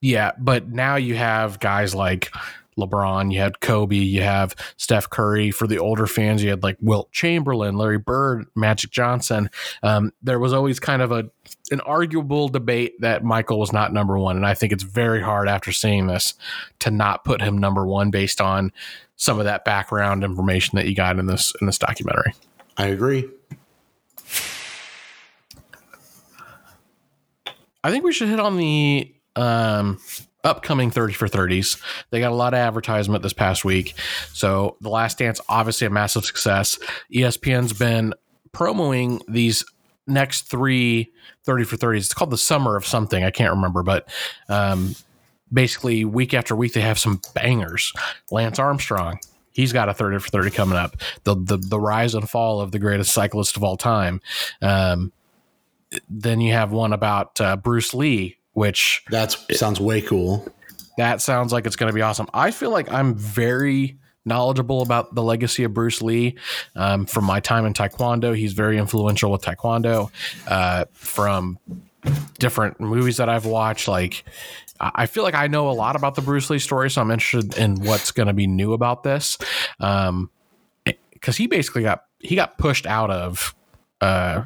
[0.00, 2.30] yeah, but now you have guys like
[2.78, 5.50] LeBron, you had Kobe, you have Steph Curry.
[5.50, 9.50] For the older fans, you had like Wilt Chamberlain, Larry Bird, Magic Johnson.
[9.82, 11.30] Um, there was always kind of a
[11.70, 15.48] an arguable debate that Michael was not number one, and I think it's very hard
[15.48, 16.34] after seeing this
[16.80, 18.72] to not put him number one based on
[19.16, 22.34] some of that background information that you got in this in this documentary.
[22.76, 23.28] I agree.
[27.82, 29.98] I think we should hit on the um,
[30.44, 31.80] upcoming 30 for 30s.
[32.10, 33.94] They got a lot of advertisement this past week.
[34.32, 36.78] So, The Last Dance, obviously a massive success.
[37.12, 38.14] ESPN's been
[38.52, 39.64] promoting these
[40.06, 41.10] next three
[41.44, 41.96] 30 for 30s.
[41.98, 43.24] It's called the Summer of something.
[43.24, 44.08] I can't remember, but
[44.48, 44.94] um,
[45.52, 47.92] basically, week after week, they have some bangers.
[48.30, 49.18] Lance Armstrong.
[49.52, 50.96] He's got a 30 for 30 coming up.
[51.24, 54.20] The, the the rise and fall of the greatest cyclist of all time.
[54.62, 55.12] Um,
[56.08, 60.46] then you have one about uh, Bruce Lee, which that sounds way cool.
[60.98, 62.28] That sounds like it's going to be awesome.
[62.34, 66.36] I feel like I'm very knowledgeable about the legacy of Bruce Lee
[66.76, 68.36] um, from my time in Taekwondo.
[68.36, 70.10] He's very influential with Taekwondo.
[70.46, 71.58] Uh, from
[72.38, 74.24] different movies that I've watched, like
[74.80, 77.58] I feel like I know a lot about the Bruce Lee story, so I'm interested
[77.58, 79.38] in what's going to be new about this.
[79.78, 80.30] Um,
[81.20, 83.54] because he basically got he got pushed out of
[84.00, 84.44] uh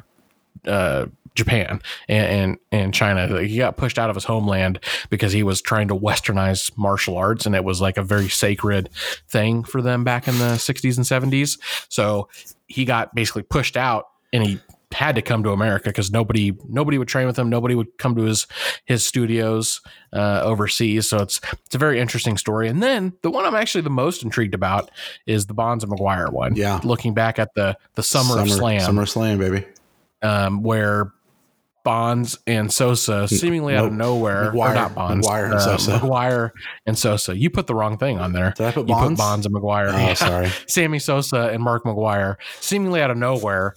[0.65, 1.05] uh
[1.35, 3.27] Japan and, and, and China.
[3.27, 4.79] Like he got pushed out of his homeland
[5.09, 8.89] because he was trying to westernize martial arts, and it was like a very sacred
[9.27, 11.59] thing for them back in the 60s and 70s.
[11.89, 12.29] So
[12.67, 14.59] he got basically pushed out, and he
[14.95, 17.49] had to come to America because nobody nobody would train with him.
[17.49, 18.47] Nobody would come to his
[18.85, 19.81] his studios
[20.13, 21.09] uh, overseas.
[21.09, 22.69] So it's it's a very interesting story.
[22.69, 24.89] And then the one I'm actually the most intrigued about
[25.25, 26.55] is the Bonds and McGwire one.
[26.55, 29.65] Yeah, looking back at the the Summer, Summer of Slam, Summer Slam, baby,
[30.21, 31.11] um, where
[31.85, 33.83] Bonds and Sosa seemingly nope.
[33.83, 34.51] out of nowhere.
[34.51, 35.25] McGwire, or not Bonds.
[35.25, 35.91] McGwire and uh, Sosa.
[35.99, 36.51] McGwire
[36.85, 37.37] and Sosa.
[37.37, 38.53] You put the wrong thing on there.
[38.57, 39.17] Did I put you Bonds?
[39.17, 39.93] put Bonds and McGwire.
[39.93, 40.13] Oh, yeah.
[40.15, 40.49] sorry.
[40.67, 43.75] Sammy Sosa and Mark McGwire seemingly out of nowhere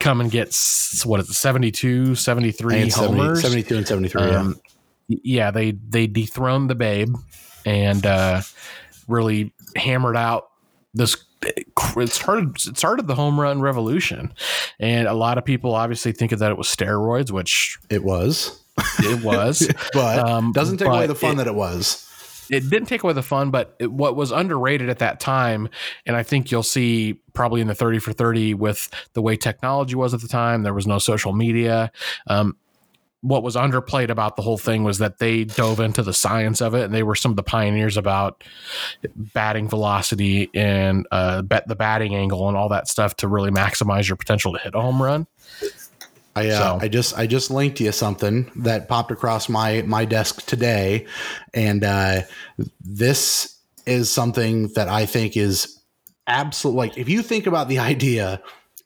[0.00, 0.48] come and get
[1.04, 4.60] what is it 72 73 and homers 70, 72 and 73 um,
[5.08, 5.18] yeah.
[5.24, 7.16] yeah they they dethroned the babe
[7.66, 8.40] and uh
[9.08, 10.50] really hammered out
[10.94, 14.32] this it started it started the home run revolution,
[14.78, 18.60] and a lot of people obviously think that it was steroids, which it was.
[19.00, 22.06] It was, but um, doesn't take away the fun it, that it was.
[22.50, 25.68] It didn't take away the fun, but it, what was underrated at that time,
[26.06, 29.94] and I think you'll see probably in the thirty for thirty with the way technology
[29.94, 30.62] was at the time.
[30.62, 31.92] There was no social media.
[32.26, 32.56] Um,
[33.22, 36.74] what was underplayed about the whole thing was that they dove into the science of
[36.74, 38.42] it and they were some of the pioneers about
[39.14, 44.08] batting velocity and uh, bet the batting angle and all that stuff to really maximize
[44.08, 45.26] your potential to hit a home run.
[46.34, 46.78] I uh, so.
[46.80, 51.06] I just I just linked you something that popped across my my desk today,
[51.52, 52.22] and uh,
[52.80, 55.80] this is something that I think is
[56.26, 56.76] absolute.
[56.76, 58.40] Like if you think about the idea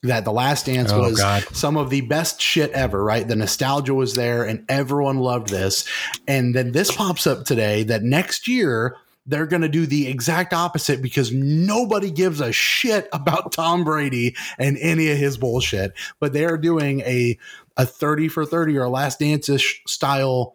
[0.05, 1.44] that The Last Dance oh, was God.
[1.52, 3.26] some of the best shit ever, right?
[3.26, 5.86] The nostalgia was there and everyone loved this.
[6.28, 10.52] And then this pops up today that next year they're going to do the exact
[10.52, 15.94] opposite because nobody gives a shit about Tom Brady and any of his bullshit.
[16.20, 17.39] But they are doing a
[17.76, 19.51] a 30 for 30 or a Last Dance
[19.86, 20.55] style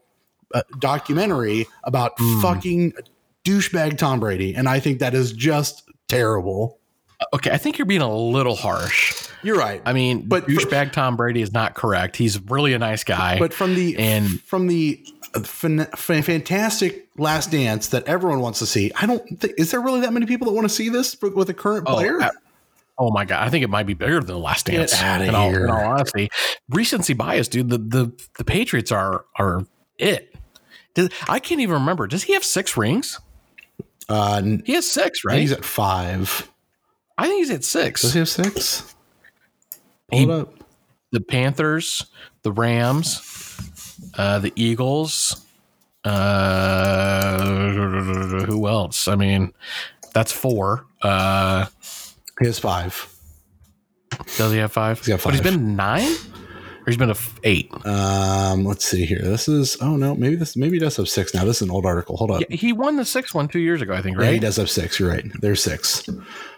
[0.54, 2.42] uh, documentary about mm.
[2.42, 2.94] fucking
[3.44, 4.56] douchebag Tom Brady.
[4.56, 6.79] And I think that is just terrible.
[7.34, 9.28] Okay, I think you're being a little harsh.
[9.44, 9.82] You're right.
[9.86, 12.16] I mean, but douchebag for, Tom Brady is not correct.
[12.16, 13.40] He's really a nice guy.
[13.40, 15.04] But from the and from the
[15.44, 15.86] fan,
[16.24, 19.42] fantastic Last Dance that everyone wants to see, I don't.
[19.42, 21.86] Th- is there really that many people that want to see this with a current
[21.88, 22.22] oh, player?
[22.22, 22.30] I,
[22.98, 24.94] oh my god, I think it might be bigger than the Last Dance.
[24.94, 26.30] Get out of in all, in all honesty,
[26.70, 27.70] recency bias, dude.
[27.70, 29.66] The the the Patriots are are
[29.98, 30.34] it.
[30.94, 32.08] Does, I can't even remember.
[32.08, 33.20] Does he have six rings?
[34.08, 35.40] Uh, he has six, right?
[35.40, 36.50] He's at five.
[37.20, 38.02] I think he's at six.
[38.02, 38.96] Does he have six?
[40.10, 40.54] Hold he, up.
[41.12, 42.06] The Panthers,
[42.44, 43.60] the Rams,
[44.18, 45.46] uh, the Eagles.
[46.06, 47.44] Uh,
[48.46, 49.10] who else?
[49.10, 49.52] I mean,
[50.14, 50.86] that's four.
[51.02, 51.66] Uh,
[52.40, 53.14] he has five.
[54.38, 55.00] Does he have five?
[55.00, 55.34] He's got five.
[55.34, 56.16] But he's been nine
[56.90, 57.72] he's been a f- eight.
[57.86, 59.22] Um, let's see here.
[59.22, 61.46] This is oh no, maybe this maybe he does have six now.
[61.46, 62.18] This is an old article.
[62.18, 62.42] Hold up.
[62.42, 64.18] Yeah, he won the sixth one two years ago, I think.
[64.18, 64.26] Right?
[64.26, 65.00] Yeah, he does have six.
[65.00, 65.26] You're right.
[65.42, 66.08] There's six.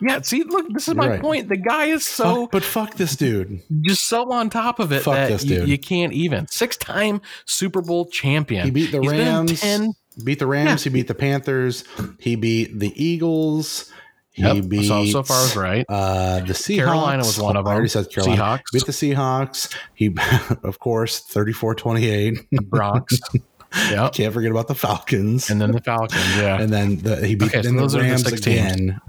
[0.02, 0.22] Yeah.
[0.22, 1.22] See, look, this is You're my right.
[1.22, 1.50] point.
[1.50, 3.62] The guy is so, fuck, but fuck this dude.
[3.82, 5.68] Just so on top of it fuck that this dude.
[5.68, 8.66] You, you can't even six time Super Bowl champion.
[8.66, 9.62] He beat the He's Rams.
[9.62, 9.94] 10,
[10.24, 10.86] beat the Rams.
[10.86, 10.90] Yeah.
[10.90, 11.84] He beat the Panthers.
[12.20, 13.92] He beat the Eagles.
[14.34, 14.70] He Yep.
[14.70, 15.86] beat so, so far I was right.
[15.90, 16.76] uh, the Seahawks.
[16.86, 18.42] Carolina was one of I already said Carolina.
[18.42, 18.72] Seahawks.
[18.72, 19.76] Beat the Seahawks.
[19.94, 20.16] He,
[20.64, 22.48] of course, 34-28.
[22.70, 23.20] Bronx.
[23.90, 24.14] yep.
[24.14, 25.50] Can't forget about the Falcons.
[25.50, 26.38] And then the Falcons.
[26.38, 26.62] Yeah.
[26.62, 28.40] And then the, he beat Okay, then the those the Rams teams.
[28.48, 29.02] again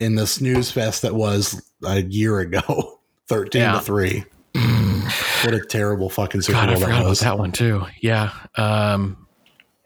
[0.00, 3.72] in the snooze fest that was a year ago, 13 Yeah.
[3.74, 4.24] to 3.
[5.44, 7.84] what a terrible fucking Super God, I forgot that about that one too.
[8.00, 8.32] Yeah.
[8.56, 9.21] Um,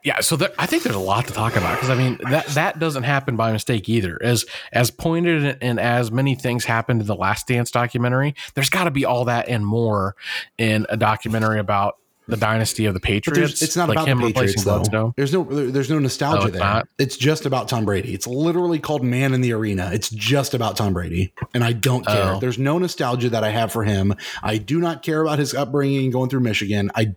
[0.07, 0.20] yeah.
[0.20, 2.78] So there, I think there's a lot to talk about because I mean that that
[2.78, 4.19] doesn't happen by mistake either.
[4.23, 8.85] As as pointed and as many things happened in the Last Dance documentary, there's got
[8.85, 10.15] to be all that and more
[10.59, 11.97] in a documentary about
[12.28, 13.62] the dynasty of the Patriots.
[13.62, 14.78] it's not like about him the Patriots replacing though.
[14.78, 15.15] Gladstone.
[15.16, 16.61] There's no there- there's no nostalgia Oh, it's there.
[16.66, 16.89] not?
[16.99, 18.15] It's just about Tom Brady.
[18.15, 19.91] It's literally called Man in the Arena.
[19.93, 22.33] It's just about Tom Brady, and I don't care.
[22.35, 22.41] Oh.
[22.41, 24.15] There's no nostalgia that I have for him.
[24.43, 26.91] I do not care about his upbringing going through Michigan.
[26.97, 27.15] I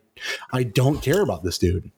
[0.54, 1.92] I don't care about this dude.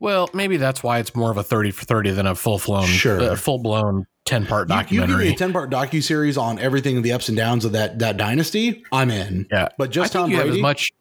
[0.00, 2.86] Well, maybe that's why it's more of a thirty for thirty than a full flown,
[2.86, 3.20] Sure.
[3.20, 6.58] uh, full blown ten part You, you give me a ten part docu series on
[6.58, 8.84] everything the ups and downs of that that dynasty.
[8.92, 9.46] I'm in.
[9.50, 10.58] Yeah, but just I think Tom Brady.
[10.58, 10.92] as much.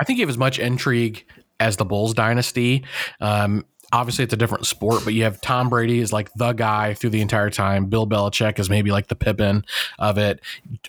[0.00, 1.26] I think you have as much intrigue
[1.60, 2.84] as the Bulls dynasty.
[3.20, 6.94] Um, obviously, it's a different sport, but you have Tom Brady is like the guy
[6.94, 7.86] through the entire time.
[7.86, 9.64] Bill Belichick is maybe like the Pippen
[9.98, 10.40] of it.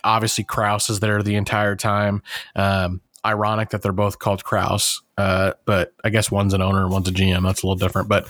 [0.04, 2.22] Obviously, Kraus is there the entire time.
[2.54, 6.90] Um, ironic that they're both called Kraus, uh, but I guess one's an owner and
[6.90, 7.42] one's a GM.
[7.42, 8.26] That's a little different, but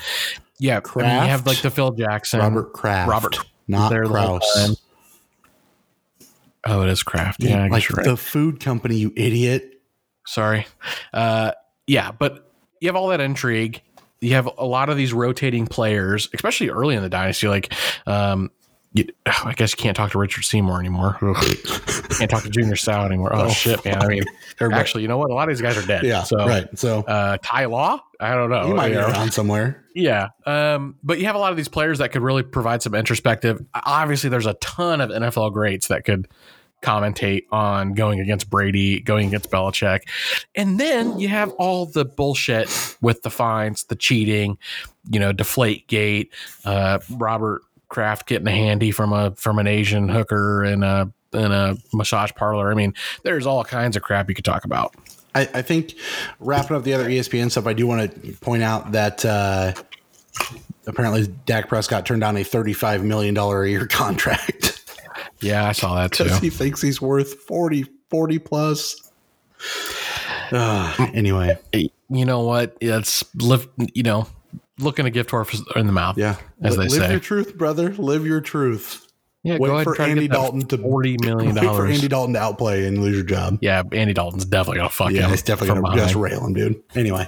[0.58, 3.08] yeah, I mean, you have like the Phil Jackson, Robert Kraft.
[3.08, 4.76] Robert not Kraus.
[6.64, 7.42] Oh, it is Kraft.
[7.42, 8.06] Yeah, I like you're right.
[8.06, 9.80] the food company, you idiot.
[10.26, 10.66] Sorry.
[11.12, 11.52] Uh,
[11.86, 13.80] yeah, but you have all that intrigue.
[14.20, 17.48] You have a lot of these rotating players, especially early in the dynasty.
[17.48, 17.72] Like,
[18.06, 18.50] um,
[18.92, 21.16] you, I guess you can't talk to Richard Seymour anymore.
[21.20, 23.34] Can't talk to Junior Seau anymore.
[23.34, 23.48] Oh, Oh.
[23.50, 24.02] shit, man.
[24.02, 24.24] I mean,
[24.72, 25.30] actually, you know what?
[25.30, 26.04] A lot of these guys are dead.
[26.04, 26.66] yeah, So, right.
[26.78, 28.66] So uh, Ty Law, I don't know.
[28.66, 29.06] he might be know.
[29.06, 29.84] around somewhere.
[29.94, 30.28] Yeah.
[30.46, 33.64] Um, but you have a lot of these players that could really provide some introspective.
[33.74, 36.28] Obviously, there's a ton of NFL greats that could
[36.82, 40.00] commentate on going against Brady, going against Belichick.
[40.54, 42.68] And then you have all the bullshit
[43.02, 44.56] with the fines, the cheating,
[45.10, 46.32] you know, deflate gate,
[46.64, 47.60] uh, Robert
[47.90, 52.32] Kraft getting a handy from a from an Asian hooker in a in a massage
[52.32, 52.72] parlor.
[52.72, 54.94] I mean, there's all kinds of crap you could talk about.
[55.34, 55.94] I, I think
[56.40, 59.74] wrapping up the other ESPN stuff, I do want to point out that uh,
[60.86, 64.76] apparently Dak Prescott turned down a $35 million a year contract
[65.40, 66.24] Yeah, I saw that too.
[66.24, 69.10] because he thinks he's worth 40, 40 plus.
[70.52, 72.76] Uh, anyway, you know what?
[72.80, 73.24] It's
[73.94, 74.26] you know,
[74.80, 76.16] looking a gift horse in the mouth.
[76.18, 76.36] yeah.
[76.62, 76.98] As Li- they live say.
[77.00, 77.90] Live your truth, brother.
[77.94, 79.06] Live your truth.
[79.42, 81.86] Yeah, Wait go ahead for Andy to Dalton to- forty million Wait for.
[81.86, 83.58] Andy Dalton to outplay and lose your job.
[83.62, 85.30] yeah, Andy Dalton's definitely gonna fuck Yeah, him.
[85.30, 86.82] he's definitely to just rail him, dude.
[86.94, 87.26] Anyway,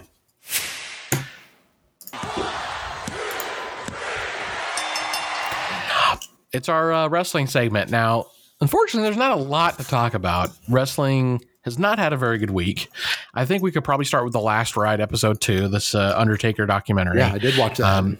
[6.52, 8.26] It's our uh, wrestling segment now.
[8.60, 10.50] Unfortunately, there's not a lot to talk about.
[10.68, 12.88] Wrestling has not had a very good week.
[13.34, 16.66] I think we could probably start with the last ride episode two, this uh, Undertaker
[16.66, 17.18] documentary.
[17.18, 17.86] yeah, I did watch that.
[17.98, 18.18] Um,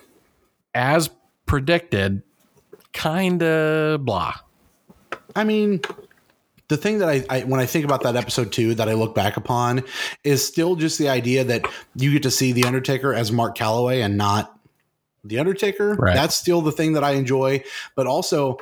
[0.74, 1.10] As
[1.47, 2.23] predicted,
[2.93, 4.35] kind of blah.
[5.35, 5.81] I mean,
[6.69, 9.14] the thing that I, I when I think about that episode two that I look
[9.14, 9.82] back upon
[10.24, 14.05] is still just the idea that you get to see the Undertaker as Mark Calaway
[14.05, 14.59] and not
[15.24, 15.94] the Undertaker.
[15.94, 16.14] Right.
[16.14, 17.62] That's still the thing that I enjoy.
[17.94, 18.59] But also,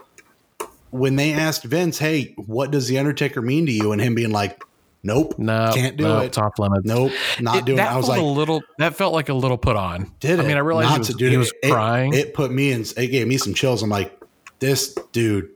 [0.90, 4.30] when they asked Vince, "Hey, what does the Undertaker mean to you?" and him being
[4.32, 4.62] like,
[5.02, 6.26] "Nope, No, can't do no, it.
[6.26, 6.84] it's off limits.
[6.84, 8.62] Nope, not It- doing it." that I was like, a little.
[8.78, 10.10] That felt like a little put on.
[10.20, 10.42] did it?
[10.42, 12.12] I mean, I realized Not he was, to do he was It- crying.
[12.14, 12.84] It, put me in.
[12.96, 13.82] It gave me some chills.
[13.82, 14.18] I'm like,
[14.58, 15.48] this dude.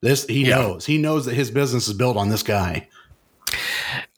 [0.00, 0.56] This he Yeah.
[0.56, 0.86] knows.
[0.86, 2.86] He knows that his business is built on this guy.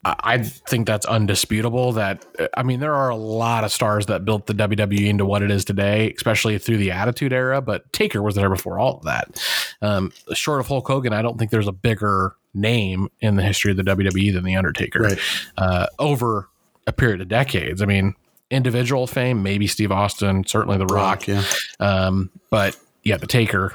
[0.03, 1.93] I I think that's undisputable.
[1.93, 5.25] That uh, I mean, there are a lot of stars that built the WWE into
[5.25, 7.61] what it is today, especially through the Attitude Era.
[7.61, 9.41] But Taker was there before all of that.
[9.81, 13.71] Um, short of Hulk Hogan, I don't think there's a bigger name in the history
[13.71, 14.99] of the WWE than the Undertaker.
[15.01, 15.19] Right.
[15.57, 16.49] Uh, over
[16.87, 17.81] a period of decades.
[17.81, 18.15] I mean,
[18.49, 21.27] individual fame, maybe Steve Austin, certainly The Rock.
[21.27, 21.43] yeah.
[21.79, 23.73] Um, but yeah, the Taker.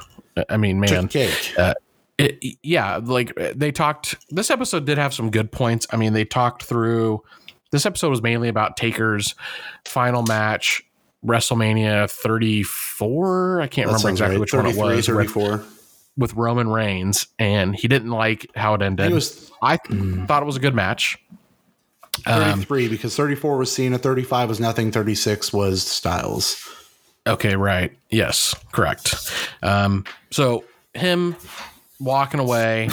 [0.49, 1.55] I mean, man, cake.
[2.19, 4.15] it, yeah, like they talked.
[4.29, 5.87] This episode did have some good points.
[5.91, 7.23] I mean, they talked through.
[7.71, 9.33] This episode was mainly about Taker's
[9.85, 10.83] final match,
[11.25, 13.61] WrestleMania 34.
[13.61, 14.39] I can't That remember exactly right.
[14.41, 15.07] which one it 33, was.
[15.09, 15.63] With, 34.
[16.17, 19.11] With Roman Reigns, and he didn't like how it ended.
[19.11, 21.17] it was I thought it was a good match.
[22.25, 26.67] Um, 33 because 34 was Cena, 35 was nothing, 36 was Styles.
[27.27, 27.95] Okay, right.
[28.09, 29.31] Yes, correct.
[29.61, 30.63] Um, so
[30.93, 31.35] him
[31.99, 32.89] walking away,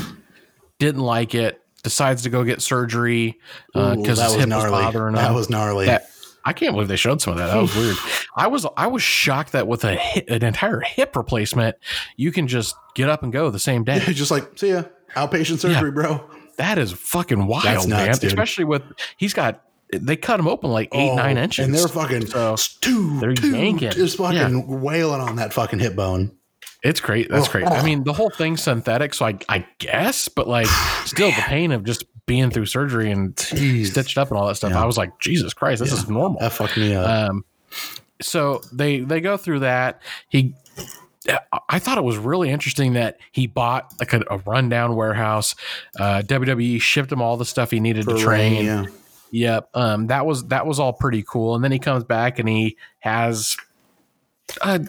[0.79, 3.39] didn't like it, decides to go get surgery
[3.73, 4.71] because that his was hip was gnarly.
[4.71, 5.23] bothering him.
[5.23, 5.87] That was gnarly.
[5.87, 6.09] That
[6.45, 7.47] I can't believe they showed some of that.
[7.47, 7.97] That was weird.
[8.37, 11.77] I was I was shocked that with a hip, an entire hip replacement,
[12.17, 13.99] you can just get up and go the same day.
[14.13, 14.85] just like see ya,
[15.15, 15.95] outpatient surgery, yeah.
[15.95, 16.31] bro.
[16.57, 18.15] That is fucking wild, nuts, man.
[18.15, 18.25] Dude.
[18.25, 18.83] Especially with
[19.17, 19.61] he's got
[19.93, 21.67] they cut him open like eight, oh, nine inches.
[21.67, 23.91] And they're fucking so two, they're two, yanking.
[23.91, 24.77] Just fucking yeah.
[24.77, 26.37] wailing on that fucking hip bone.
[26.83, 27.31] It's great.
[27.31, 27.65] That's oh, great.
[27.65, 27.71] Oh.
[27.71, 30.67] I mean, the whole thing's synthetic, so I I guess, but like
[31.05, 33.87] still the pain of just being through surgery and Jeez.
[33.87, 34.73] stitched up and all that stuff.
[34.73, 34.83] Yeah.
[34.83, 35.99] I was like, Jesus Christ, this yeah.
[35.99, 36.41] is normal.
[36.41, 37.31] That fucked me up.
[37.31, 37.45] Um,
[38.21, 40.03] so they they go through that.
[40.29, 40.55] He
[41.69, 45.55] I thought it was really interesting that he bought like a, a rundown warehouse.
[45.99, 48.55] Uh, WWE shipped him all the stuff he needed For to train.
[48.57, 48.87] Rain, yeah.
[49.31, 49.71] Yep.
[49.75, 51.55] Um, that was that was all pretty cool.
[51.55, 53.57] And then he comes back and he has
[54.63, 54.87] a,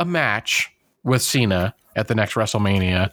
[0.00, 0.72] a match
[1.02, 3.10] with Cena at the next WrestleMania.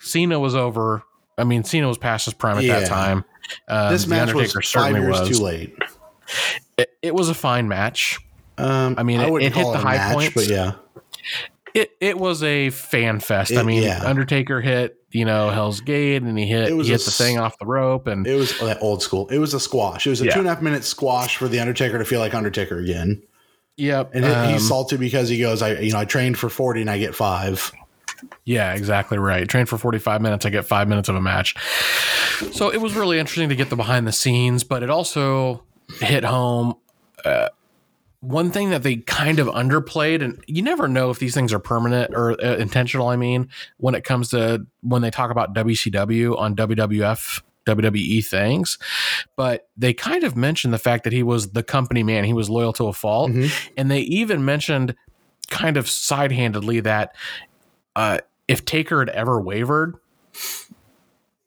[0.00, 1.02] Cena was over.
[1.36, 2.80] I mean, Cena was past his prime at yeah.
[2.80, 3.24] that time.
[3.68, 5.38] Um, this match was five years was.
[5.38, 5.76] too late.
[6.78, 8.18] It, it, was a fine match.
[8.58, 10.72] Um, I mean, I it, it hit the high match, points, but yeah,
[11.76, 13.52] it it was a fan fest.
[13.52, 14.02] It, I mean, yeah.
[14.04, 17.66] Undertaker hit you know Hell's Gate, and he hit he hit the thing off the
[17.66, 19.28] rope, and it was that old school.
[19.28, 20.06] It was a squash.
[20.06, 20.32] It was a yeah.
[20.32, 23.22] two and a half minute squash for the Undertaker to feel like Undertaker again.
[23.76, 26.80] Yep, and um, he's salty because he goes, I you know I trained for forty
[26.80, 27.72] and I get five.
[28.44, 29.46] Yeah, exactly right.
[29.46, 31.54] Train for 45 minutes, I get five minutes of a match.
[32.52, 35.64] So it was really interesting to get the behind the scenes, but it also
[36.00, 36.76] hit home.
[37.26, 37.48] Uh,
[38.26, 41.58] one thing that they kind of underplayed, and you never know if these things are
[41.58, 43.08] permanent or uh, intentional.
[43.08, 48.78] I mean, when it comes to when they talk about WCW on WWF WWE things,
[49.36, 52.24] but they kind of mentioned the fact that he was the company man.
[52.24, 53.30] He was loyal to a fault.
[53.30, 53.72] Mm-hmm.
[53.76, 54.94] And they even mentioned
[55.50, 57.14] kind of sidehandedly that
[57.94, 59.96] uh, if Taker had ever wavered,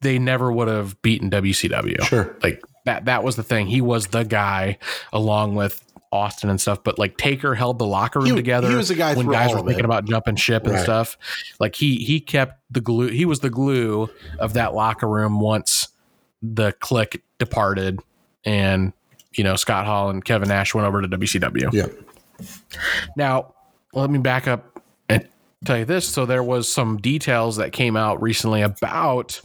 [0.01, 2.03] they never would have beaten WCW.
[2.03, 2.35] Sure.
[2.41, 3.67] Like that, that was the thing.
[3.67, 4.77] He was the guy
[5.11, 8.69] along with Austin and stuff, but like Taker held the locker room he, together.
[8.69, 10.83] He was the guy when guys were thinking about jumping ship and right.
[10.83, 11.17] stuff.
[11.59, 13.07] Like he he kept the glue.
[13.07, 14.09] He was the glue
[14.39, 15.89] of that locker room once
[16.41, 17.99] the Kliq departed,
[18.43, 18.93] and
[19.33, 21.71] you know Scott Hall and Kevin Nash went over to WCW.
[21.71, 21.87] Yeah.
[23.15, 23.53] Now
[23.93, 25.27] let me back up and
[25.65, 26.07] tell you this.
[26.07, 29.39] So there was some details that came out recently about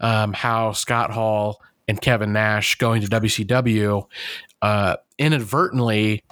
[0.00, 4.06] um, how Scott Hall and Kevin Nash going to WCW
[4.62, 6.22] uh, inadvertently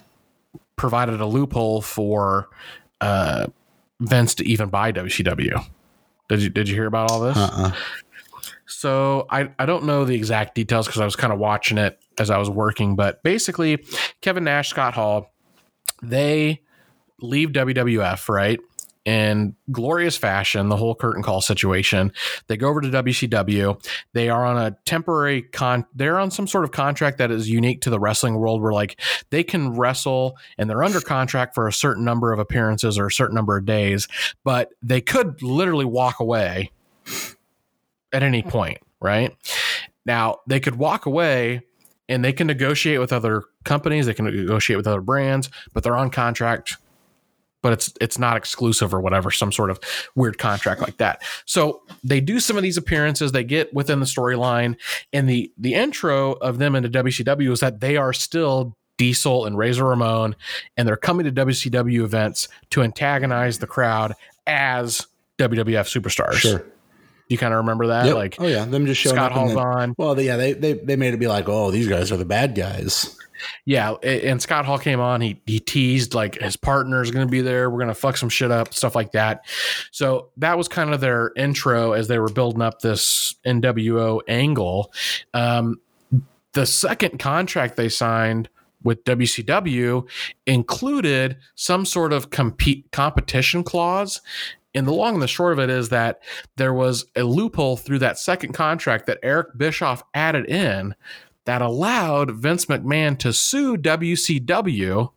[0.76, 2.48] provided a loophole for
[3.00, 3.46] uh,
[4.00, 5.64] Vince to even buy WCW.
[6.28, 7.36] Did you did you hear about all this?
[7.36, 7.72] Uh-uh.
[8.66, 11.98] So I, I don't know the exact details because I was kind of watching it
[12.18, 13.84] as I was working, but basically
[14.20, 15.32] Kevin Nash, Scott Hall,
[16.02, 16.60] they
[17.20, 18.60] leave WWF, right?
[19.06, 22.12] In glorious fashion, the whole curtain call situation.
[22.48, 23.80] They go over to WCW.
[24.12, 27.80] They are on a temporary con, they're on some sort of contract that is unique
[27.82, 29.00] to the wrestling world where like
[29.30, 33.12] they can wrestle and they're under contract for a certain number of appearances or a
[33.12, 34.08] certain number of days,
[34.42, 36.72] but they could literally walk away
[38.12, 39.36] at any point, right?
[40.04, 41.62] Now, they could walk away
[42.08, 45.96] and they can negotiate with other companies, they can negotiate with other brands, but they're
[45.96, 46.76] on contract
[47.66, 49.80] but it's it's not exclusive or whatever, some sort of
[50.14, 51.20] weird contract like that.
[51.46, 54.76] So they do some of these appearances, they get within the storyline,
[55.12, 59.58] and the the intro of them into WCW is that they are still Diesel and
[59.58, 60.36] Razor Ramon,
[60.76, 64.14] and they're coming to WCW events to antagonize the crowd
[64.46, 65.04] as
[65.38, 66.34] WWF superstars.
[66.34, 66.64] Sure.
[67.26, 68.14] You kind of remember that, yep.
[68.14, 69.38] like oh yeah, them just showing Scott up.
[69.38, 69.94] Hall's then, on.
[69.98, 72.54] Well, yeah, they, they they made it be like, oh, these guys are the bad
[72.54, 73.18] guys.
[73.64, 75.20] Yeah, and Scott Hall came on.
[75.20, 77.70] He he teased like his partner is going to be there.
[77.70, 79.44] We're going to fuck some shit up, stuff like that.
[79.90, 84.92] So that was kind of their intro as they were building up this NWO angle.
[85.34, 85.80] Um,
[86.52, 88.48] the second contract they signed
[88.82, 90.08] with WCW
[90.46, 94.22] included some sort of compete competition clause.
[94.74, 96.22] And the long and the short of it is that
[96.56, 100.94] there was a loophole through that second contract that Eric Bischoff added in
[101.46, 105.10] that allowed Vince McMahon to sue WCW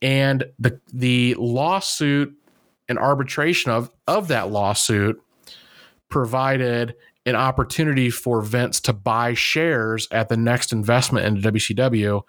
[0.00, 2.34] and the the lawsuit
[2.88, 5.20] and arbitration of of that lawsuit
[6.08, 6.94] provided
[7.26, 12.22] an opportunity for Vince to buy shares at the next investment into WCW,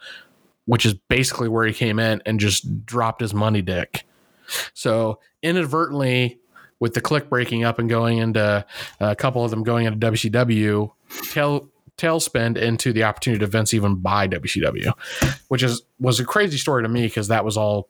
[0.66, 4.04] which is basically where he came in and just dropped his money dick.
[4.74, 6.40] So inadvertently,
[6.80, 8.66] with the Kliq breaking up and going into
[9.00, 10.92] a couple of them going into WCW,
[11.30, 11.70] tell
[12.00, 14.94] tailspin into the opportunity to Vince even buy WCW,
[15.50, 17.90] which is was a crazy story to me because that was all,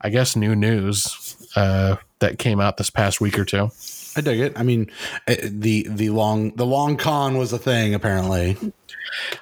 [0.00, 3.70] I guess, new news uh, that came out this past week or two.
[4.16, 4.58] I dig it.
[4.58, 4.90] I mean,
[5.26, 8.56] eh, the the long the long con was a thing apparently.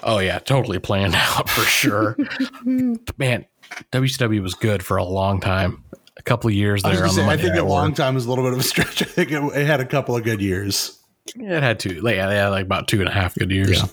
[0.02, 2.16] Oh yeah, totally planned out for sure.
[2.64, 3.46] Man,
[3.92, 5.82] WCW was good for a long time.
[6.16, 7.04] A couple of years there.
[7.04, 9.02] I, say, I think a long time is a little bit of a stretch.
[9.02, 10.98] I think it, it had a couple of good years.
[11.34, 12.02] Yeah, it had two.
[12.04, 13.70] Yeah, they had like about two and a half good years.
[13.70, 13.86] Yeah.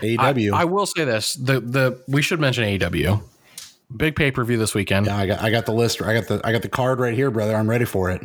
[0.00, 0.52] AEW.
[0.52, 3.22] I, I, will say this: the the we should mention AEW.
[3.96, 5.06] Big pay per view this weekend.
[5.06, 6.00] Yeah, I got I got the list.
[6.02, 7.54] I got the I got the card right here, brother.
[7.54, 8.22] I'm ready for it.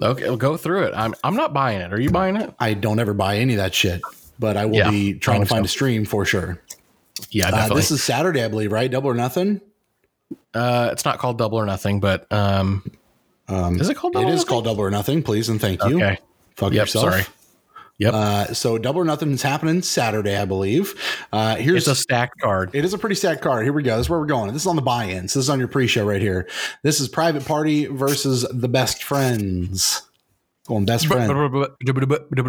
[0.00, 0.94] Okay, we'll go through it.
[0.94, 1.92] I'm I'm not buying it.
[1.92, 2.54] Are you buying it?
[2.58, 4.00] I don't ever buy any of that shit,
[4.38, 5.66] but I will yeah, be trying to find so.
[5.66, 6.62] a stream for sure.
[7.30, 7.72] Yeah, definitely.
[7.72, 8.90] Uh, this is Saturday, I believe, right?
[8.90, 9.60] Double or nothing.
[10.54, 12.82] Uh, it's not called Double or Nothing, but um,
[13.48, 14.14] um is it called?
[14.14, 15.22] Double it is called Double or Nothing.
[15.22, 15.96] Please and thank you.
[15.96, 16.18] Okay.
[16.56, 17.12] Fuck yep, yourself.
[17.12, 17.24] Sorry.
[17.98, 18.14] Yep.
[18.14, 20.94] Uh, so double or nothing is happening Saturday, I believe.
[21.32, 22.70] Uh, here's it's a stacked card.
[22.74, 23.64] It is a pretty stacked card.
[23.64, 23.96] Here we go.
[23.96, 24.52] This is where we're going.
[24.52, 25.34] This is on the buy-ins.
[25.34, 26.48] This is on your pre-show right here.
[26.82, 30.02] This is Private Party versus the Best Friends.
[30.66, 31.28] Going best friends.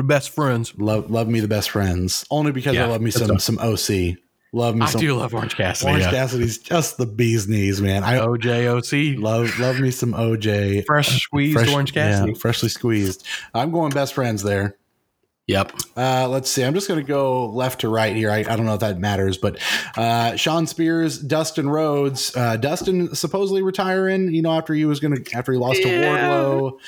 [0.04, 0.74] Best friends.
[0.78, 2.26] Love love me the best friends.
[2.30, 4.18] Only because yeah, I love me some some OC.
[4.56, 4.84] Love me.
[4.84, 5.90] I some, do love Orange Cassidy.
[5.90, 6.12] Orange yeah.
[6.12, 8.04] Cassidy's just the bee's knees, man.
[8.04, 9.20] I OJOC.
[9.20, 10.86] Love love me some OJ.
[10.86, 12.34] Fresh squeezed Fresh, Orange Cassidy.
[12.34, 13.26] Yeah, freshly squeezed.
[13.56, 14.78] I'm going best friends there.
[15.48, 15.74] Yep.
[15.98, 16.64] Uh, let's see.
[16.64, 18.30] I'm just going to go left to right here.
[18.32, 19.60] I, I, don't know if that matters, but
[19.98, 22.34] uh, Shawn Spears, Dustin Rhodes.
[22.38, 24.34] Uh, Dustin supposedly retiring.
[24.34, 26.00] You know, after he was going to after he lost yeah.
[26.00, 26.80] to Wardlow.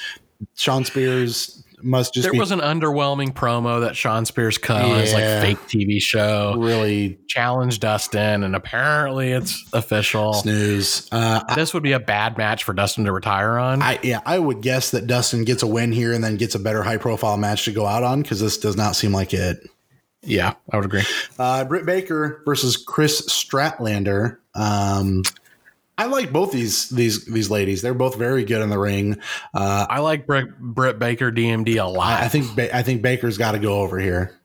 [0.55, 4.93] Shawn Spears must just there be, was an underwhelming promo that Shawn Spears cut yeah,
[4.93, 6.55] on his like fake TV show.
[6.57, 10.33] Really challenged Dustin, and apparently it's official.
[10.33, 11.07] Snooze.
[11.11, 13.81] Uh, this would be a bad match for Dustin to retire on.
[13.81, 16.59] I, yeah, I would guess that Dustin gets a win here and then gets a
[16.59, 19.69] better high profile match to go out on because this does not seem like it.
[20.23, 21.03] Yeah, I would agree.
[21.37, 24.37] Uh, Britt Baker versus Kris Statlander.
[24.55, 25.21] Um,
[25.97, 27.81] I like both these these these ladies.
[27.81, 29.17] They're both very good in the ring.
[29.53, 32.21] Uh, I like Britt, Britt Baker DMD a lot.
[32.21, 34.39] I, I think I think Baker's got to go over here.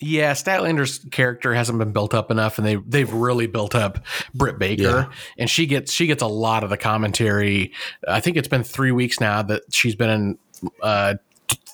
[0.00, 4.04] Yeah, Statlander's character hasn't been built up enough, and they they've really built up
[4.34, 5.12] Britt Baker, yeah.
[5.38, 7.72] and she gets she gets a lot of the commentary.
[8.06, 10.38] I think it's been three weeks now that she's been in
[10.82, 11.14] uh,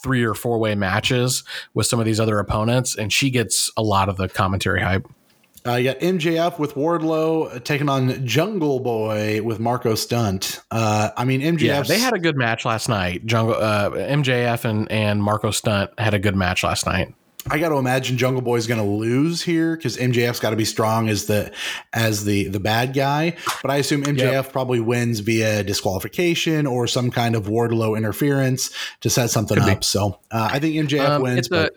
[0.02, 1.44] three or four way matches
[1.74, 5.06] with some of these other opponents, and she gets a lot of the commentary hype.
[5.66, 10.60] Uh, you got MJF with Wardlow taking on Jungle Boy with Marko Stunt.
[10.70, 11.60] Uh, I mean, MJF.
[11.60, 13.26] Yeah, they had a good match last night.
[13.26, 17.14] Jungle uh, MJF and and Marko Stunt had a good match last night.
[17.48, 20.56] I got to imagine Jungle Boy is going to lose here because MJF's got to
[20.56, 21.52] be strong as the
[21.92, 23.36] as the the bad guy.
[23.62, 24.52] But I assume MJF yep.
[24.52, 28.70] probably wins via disqualification or some kind of Wardlow interference
[29.00, 29.80] to set something Could up.
[29.80, 29.84] Be.
[29.84, 31.48] So uh, I think MJF um, wins.
[31.48, 31.74] But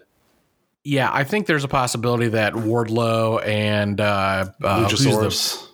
[0.83, 5.67] yeah, I think there's a possibility that Wardlow and uh, uh, Luchasaurus,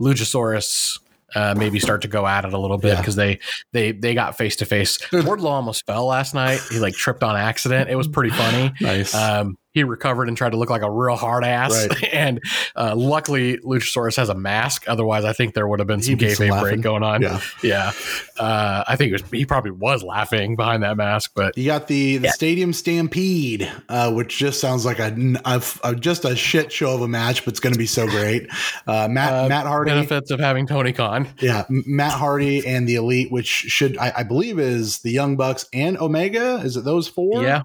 [0.00, 0.98] Luchasaurus
[1.34, 3.24] uh, maybe start to go at it a little bit because yeah.
[3.24, 3.40] they
[3.72, 4.98] they they got face to face.
[5.10, 6.60] Wardlow almost fell last night.
[6.70, 7.90] He like tripped on accident.
[7.90, 8.72] It was pretty funny.
[8.80, 9.14] nice.
[9.14, 11.86] Um, he recovered and tried to look like a real hard ass.
[11.88, 12.02] Right.
[12.16, 12.40] And
[12.74, 14.88] uh, luckily, Luchasaurus has a mask.
[14.88, 17.20] Otherwise, I think there would have been some kayfabe break going on.
[17.20, 17.92] Yeah, yeah.
[18.38, 21.32] Uh, I think was, he probably was laughing behind that mask.
[21.34, 22.30] But you got the the yeah.
[22.30, 27.02] Stadium Stampede, uh, which just sounds like a, a, a, just a shit show of
[27.02, 28.48] a match, but it's going to be so great.
[28.86, 31.28] Uh, Matt uh, Matt Hardy benefits of having Tony Khan.
[31.40, 35.66] Yeah, Matt Hardy and the Elite, which should I, I believe is the Young Bucks
[35.74, 36.62] and Omega.
[36.64, 37.42] Is it those four?
[37.42, 37.62] Yeah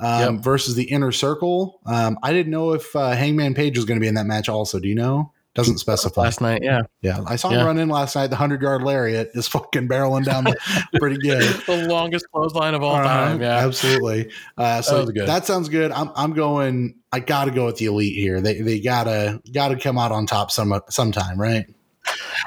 [0.00, 0.44] um, yep.
[0.44, 1.80] versus the inner circle.
[1.86, 4.48] Um, I didn't know if uh, Hangman Page was going to be in that match.
[4.48, 5.32] Also, do you know?
[5.54, 6.22] Doesn't specify.
[6.22, 7.18] Last night, yeah, yeah.
[7.26, 7.58] I saw yeah.
[7.58, 8.28] him run in last night.
[8.28, 10.56] The hundred yard lariat is fucking barreling down the
[11.00, 11.42] pretty good.
[11.66, 13.42] the longest clothesline of all uh, time.
[13.42, 14.30] Yeah, absolutely.
[14.56, 15.90] Uh, so that, that, sounds good.
[15.90, 16.94] I'm I'm going.
[17.10, 18.40] I got to go with the elite here.
[18.40, 21.66] They they gotta gotta come out on top some sometime, right?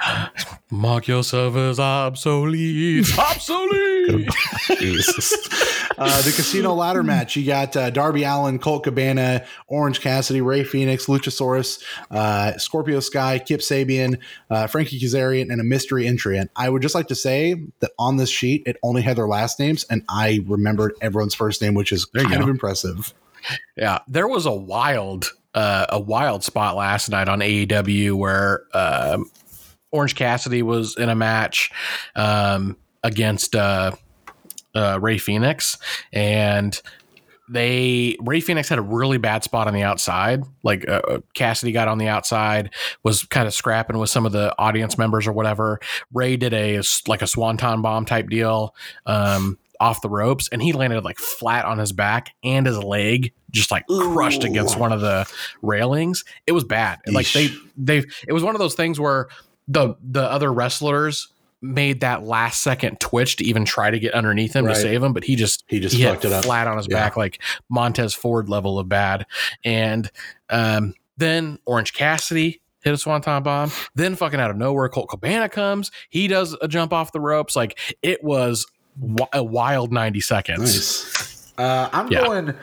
[0.71, 3.07] Mark yourself as obsolete.
[3.19, 4.29] obsolete.
[4.79, 5.33] Jesus.
[5.97, 7.35] Uh, the casino ladder match.
[7.35, 13.39] You got uh, Darby Allin, Colt Cabana, Orange Cassidy, Rey Fenix, Luchasaurus, uh, Scorpio Sky,
[13.39, 16.51] Kip Sabian, uh, Frankie Kazarian, and a mystery entrant.
[16.55, 19.59] I would just like to say that on this sheet, it only had their last
[19.59, 23.13] names, and I remembered everyone's first name, which is kind of impressive.
[23.75, 29.29] Yeah, there was a wild, uh, a wild spot last night on AEW where um,
[29.91, 31.71] Orange Cassidy was in a match
[32.15, 33.91] um, against uh,
[34.75, 35.77] uh, Rey Fenix,
[36.11, 36.79] and
[37.49, 40.43] they Rey Fenix had a really bad spot on the outside.
[40.63, 42.71] Like uh, uh, Cassidy got on the outside,
[43.03, 45.79] was kind of scrapping with some of the audience members or whatever.
[46.13, 48.75] Rey did a like a swanton bomb type deal
[49.05, 53.33] um, off the ropes, and he landed like flat on his back and his leg
[53.51, 54.47] just like crushed Ooh.
[54.47, 55.29] against one of the
[55.61, 56.23] railings.
[56.47, 56.99] It was bad.
[57.07, 57.13] Eesh.
[57.13, 59.27] Like they they it was one of those things where
[59.67, 61.32] the the other wrestlers
[61.63, 64.75] made that last second twitch to even try to get underneath him Right.
[64.75, 66.43] to save him, but he just He just he fucked it up.
[66.43, 66.97] flat on his Yeah.
[66.97, 69.25] back, like Montez Ford level of bad.
[69.63, 70.11] And
[70.49, 73.71] um, then Orange Cassidy hit a swanton bomb.
[73.95, 75.89] Then fucking out of nowhere, Colt Cabana comes.
[76.09, 77.55] He does a jump off the ropes.
[77.55, 78.67] Like it was
[78.99, 80.61] wi- a wild ninety seconds.
[80.61, 81.53] Nice.
[81.57, 82.25] Uh, I'm Yeah.
[82.25, 82.53] going.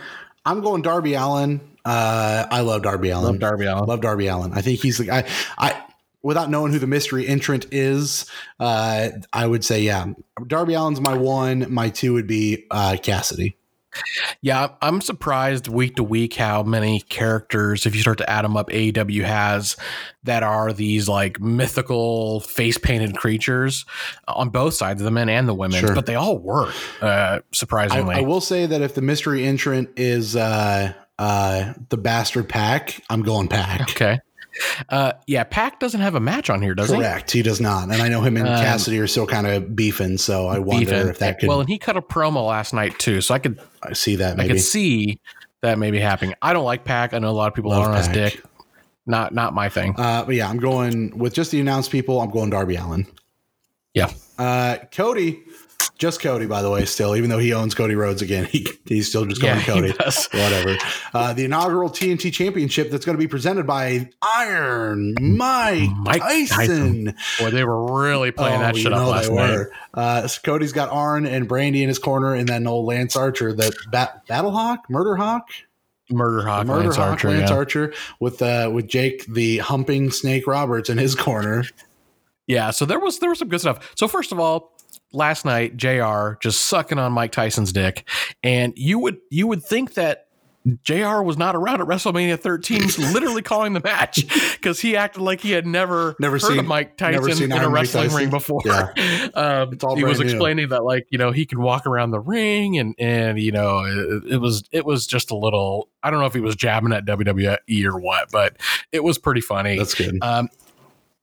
[0.44, 1.60] I'm going Darby Allin.
[1.85, 3.24] Uh, I love Darby Allin.
[3.27, 3.86] Love Darby Allin.
[3.86, 4.52] Love Darby Allin.
[4.52, 5.24] I think he's the guy.
[5.59, 5.74] I
[6.22, 8.26] without knowing who the mystery entrant is,
[8.59, 10.06] uh, I would say yeah.
[10.47, 11.72] Darby Allin's my one.
[11.72, 13.56] My two would be uh, Cassidy.
[14.40, 18.56] Yeah, I'm surprised week to week how many characters, if you start to add them
[18.56, 19.76] up, AEW has
[20.22, 23.84] that are these like mythical face painted creatures
[24.28, 25.92] on both sides of the men and the women, Sure.
[25.94, 26.72] but they all work
[27.02, 28.14] uh, I, surprisingly.
[28.14, 33.22] I will say that if the mystery entrant is uh, uh, the bastard Pac, I'm
[33.22, 33.80] going Pac.
[33.90, 34.20] okay.
[34.89, 36.97] Uh, yeah, Pac doesn't have a match on here, does he?
[36.97, 37.31] Correct.
[37.31, 40.18] He does not, and I know him and Um, Cassidy are still kind of beefing.
[40.18, 41.09] So I wonder Beefing.
[41.09, 41.48] if that could.
[41.48, 44.40] well, and he cut a promo last night too, so I could I see that
[44.40, 45.20] I could see
[45.62, 46.35] that maybe happening.
[46.43, 47.14] I don't like Pac.
[47.14, 48.43] I know a lot of people Love are on his dick.
[49.06, 49.94] Not not my thing.
[49.97, 52.20] Uh, but yeah, I'm going with just the announced people.
[52.20, 53.06] I'm going Darby Allin.
[53.94, 54.10] Yeah.
[54.39, 55.43] Uh, Cody,
[55.98, 59.09] just Cody, by the way, still, even though he owns Cody Rhodes again, he, he's
[59.09, 59.89] still just going Yeah, Cody.
[60.32, 60.77] Whatever.
[61.15, 67.07] Uh, the inaugural TNT Championship that's going to be presented by Iron Mike, Mike Tyson.
[67.07, 67.15] Tyson.
[67.39, 69.51] Boy, they were really playing that Oh, shit you up last they night.
[69.51, 69.73] were.
[69.94, 73.52] Uh, so Cody's got Arn and Brandi in his corner, and then old Lance Archer,
[73.52, 75.48] the bat, Battle Hawk, Murder Hawk,
[76.11, 77.28] Murder Hawk, Murder Lance Hawk, Archer.
[77.31, 77.57] Lance yeah.
[77.57, 81.65] Archer, with uh, with Jake the humping Snake Roberts in his corner.
[82.47, 83.93] Yeah, so there was there was some good stuff.
[83.97, 84.73] So first of all,
[85.12, 86.32] last night Jr.
[86.41, 88.09] just sucking on Mike Tyson's dick,
[88.43, 90.27] and you would you would think that
[90.82, 91.23] Jr.
[91.23, 92.82] was not around at WrestleMania 13,
[93.15, 94.27] literally calling the match
[94.57, 97.69] because he acted like he had never Never heard seen- of Mike Tyson in a
[97.70, 98.61] wrestling ring before.
[98.66, 98.93] Yeah.
[99.35, 100.27] um, he was new.
[100.27, 103.78] explaining that like you know he can walk around the ring and and you know
[103.87, 106.93] it, it was it was just a little I don't know if he was jabbing
[106.93, 108.59] at WWE or what, but
[108.93, 109.78] it was pretty funny.
[109.78, 110.19] That's good.
[110.23, 110.51] Um,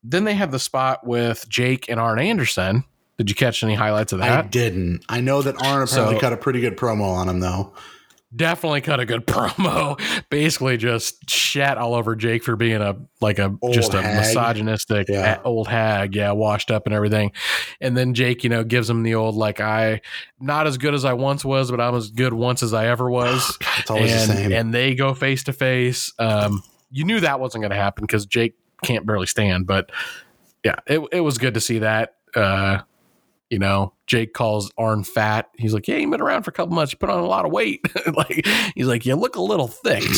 [0.03, 2.85] then they have the spot with Jake and Arn Anderson.
[3.17, 4.45] Did you catch any highlights of that?
[4.45, 5.03] I didn't.
[5.09, 7.73] I know that Arn apparently So- cut a pretty good promo on him, though.
[8.35, 9.97] Definitely cut a good promo.
[10.29, 14.17] Basically, just shat all over Jake for being a like a Old just a hag.
[14.17, 15.39] misogynistic Yeah.
[15.45, 16.13] old hag.
[16.13, 17.31] Yeah, washed up and everything.
[17.79, 20.01] And then Jake, you know, gives him the old like I
[20.41, 23.09] not as good as I once was, but I'm as good once as I ever
[23.09, 23.57] was.
[23.79, 24.51] It's always and the same.
[24.51, 26.11] and they go face to face.
[26.19, 26.61] Um,
[26.91, 29.65] you knew that wasn't going to happen because Jake can't barely stand.
[29.67, 29.89] But
[30.65, 32.15] yeah, it it was good to see that.
[32.35, 32.79] Uh,
[33.49, 35.49] you know, Jake calls Arn fat.
[35.57, 36.91] He's like, "Yeah, you've been around for a couple months.
[36.93, 38.45] You put on a lot of weight." like
[38.75, 40.03] he's like, "You look a little thick."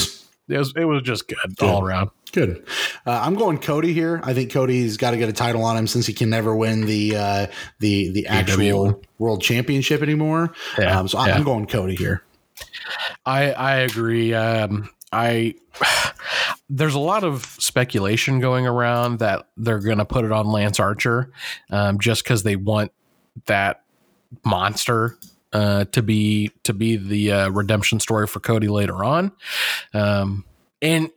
[0.50, 2.10] It was it was just good, all around.
[2.32, 2.66] Good.
[3.06, 4.20] Uh, I'm going Cody here.
[4.24, 6.88] I think Cody's got to get a title on him since he can never win
[6.88, 7.48] the uh,
[7.78, 8.58] the the actual
[8.94, 9.04] AEW.
[9.20, 10.52] world championship anymore.
[10.80, 11.36] Yeah, um, so I- yeah.
[11.36, 12.24] I'm going Cody here.
[13.28, 14.34] I I agree.
[14.34, 15.54] Um, I
[16.70, 20.80] there's a lot of speculation going around that they're going to put it on Lance
[20.80, 21.32] Archer,
[21.70, 22.92] um, just because they want
[23.46, 23.84] that
[24.46, 25.18] monster
[25.54, 29.32] uh, to be to be the uh, redemption story for Cody later on,
[29.94, 30.46] um,
[30.82, 31.10] and.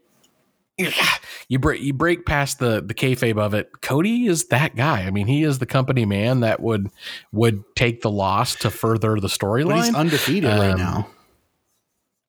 [1.48, 3.70] You break you break past the the kayfabe of it.
[3.82, 5.02] Cody is that guy.
[5.02, 6.88] I mean, he is the company man that would
[7.30, 9.84] would take the loss to further the storyline.
[9.84, 11.08] he's undefeated right Um, now.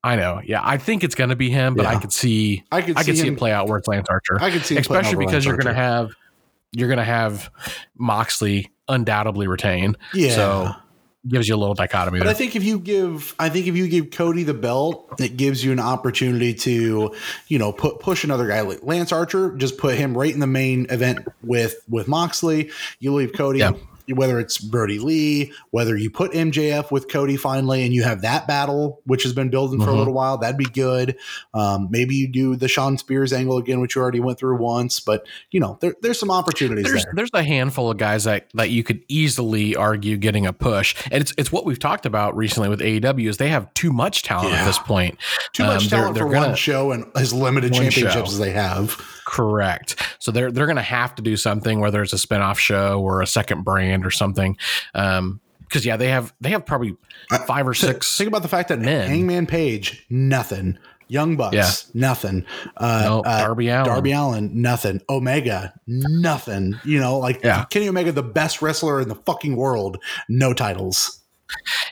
[0.04, 0.42] I know.
[0.44, 3.04] Yeah, I think it's going to be him, but I could see I could I
[3.04, 5.26] see, could see him, it play out where it's Lance Archer, I could see especially
[5.26, 6.12] because you're going to have
[6.74, 7.50] you're going to have
[7.98, 9.96] Moxley undoubtedly retain.
[10.14, 10.36] yeah.
[10.36, 10.76] So
[11.26, 12.32] gives you a little dichotomy But there.
[12.32, 15.64] I think if you give, I think if you give Cody the belt, it gives
[15.64, 17.16] you an opportunity to,
[17.48, 19.56] you know, put push another guy like Lance Archer.
[19.56, 22.72] Just put him right in the main event with with Moxley.
[23.00, 23.72] You leave Cody, Yeah.
[24.12, 28.48] Whether it's Brodie Lee, whether you put MJF with Cody finally, and you have that
[28.48, 29.98] battle which has been building for a Mhm.
[29.98, 30.38] little while.
[30.38, 31.16] That'd be good.
[31.54, 35.00] Um, maybe you do the Shawn Spears angle again, which you already went through once.
[35.00, 37.14] But you know, there, there's some opportunities there's there.
[37.16, 41.22] there's a handful of guys that that you could easily argue getting a push, and
[41.22, 44.50] it's it's what we've talked about recently with AEW is they have too much talent
[44.52, 44.62] Yeah.
[44.62, 45.18] at this point.
[45.54, 48.24] Too much um, they're- talent they're for gonna- one show and as limited championships show.
[48.24, 48.98] as they have.
[49.34, 50.00] Correct.
[50.20, 53.22] So they're they're going to have to do something, whether it's a spinoff show or
[53.24, 54.58] a second brand or something.
[54.94, 56.96] Um, because yeah, they have they have probably
[57.48, 58.16] five or six.
[58.16, 59.10] Think about the fact that men.
[59.10, 60.78] Hangman Page, nothing.
[61.08, 61.68] Young Bucks, Yeah.
[61.96, 62.46] nothing.
[62.78, 63.86] Uh, No, uh, Darby Allin.
[63.86, 65.02] Darby Allin, nothing.
[65.10, 66.80] Omega, nothing.
[66.84, 67.66] You know, like Yeah.
[67.66, 69.98] Kenny Omega, the best wrestler in the fucking world,
[70.30, 71.20] no titles.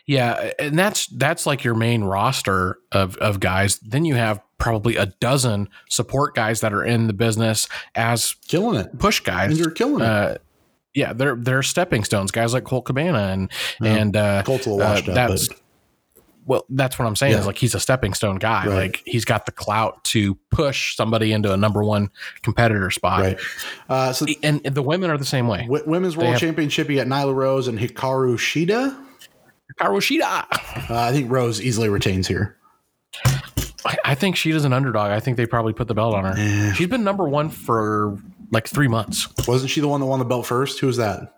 [0.06, 3.80] Yeah, and that's that's like your main roster of of guys.
[3.80, 8.80] Then you have probably a dozen support guys that are in the business as Killing
[8.80, 8.98] it.
[9.00, 9.60] push And guys.
[9.60, 10.08] you're killing it.
[10.08, 10.38] Uh,
[10.94, 12.32] yeah, they're they're stepping stones.
[12.32, 13.52] Guys like Colt Cabana and
[13.82, 13.96] Yeah.
[13.96, 15.50] and uh, Colt's a little washed uh, up, that's
[16.46, 17.34] well, that's what I'm saying.
[17.34, 17.40] Yeah.
[17.40, 18.66] Is like he's a stepping stone guy.
[18.68, 18.76] Right.
[18.76, 22.10] Like he's got the clout to push somebody into a number one
[22.42, 23.22] competitor spot.
[23.22, 23.40] right.
[23.90, 25.62] Uh, so And, and the women are the same way.
[25.64, 28.98] w- women's world have- championship, you got Nyla Rose and Hikaru Shida.
[29.80, 30.46] Karushida.
[30.90, 32.58] Uh, I think Rose easily retains here.
[33.86, 35.12] I, I think she is an underdog.
[35.12, 36.34] I think they probably put the belt on her.
[36.38, 36.74] Eh.
[36.74, 38.18] She's been number one for
[38.52, 39.28] like three months.
[39.48, 40.80] Wasn't she the one that won the belt first?
[40.80, 41.38] Who was that?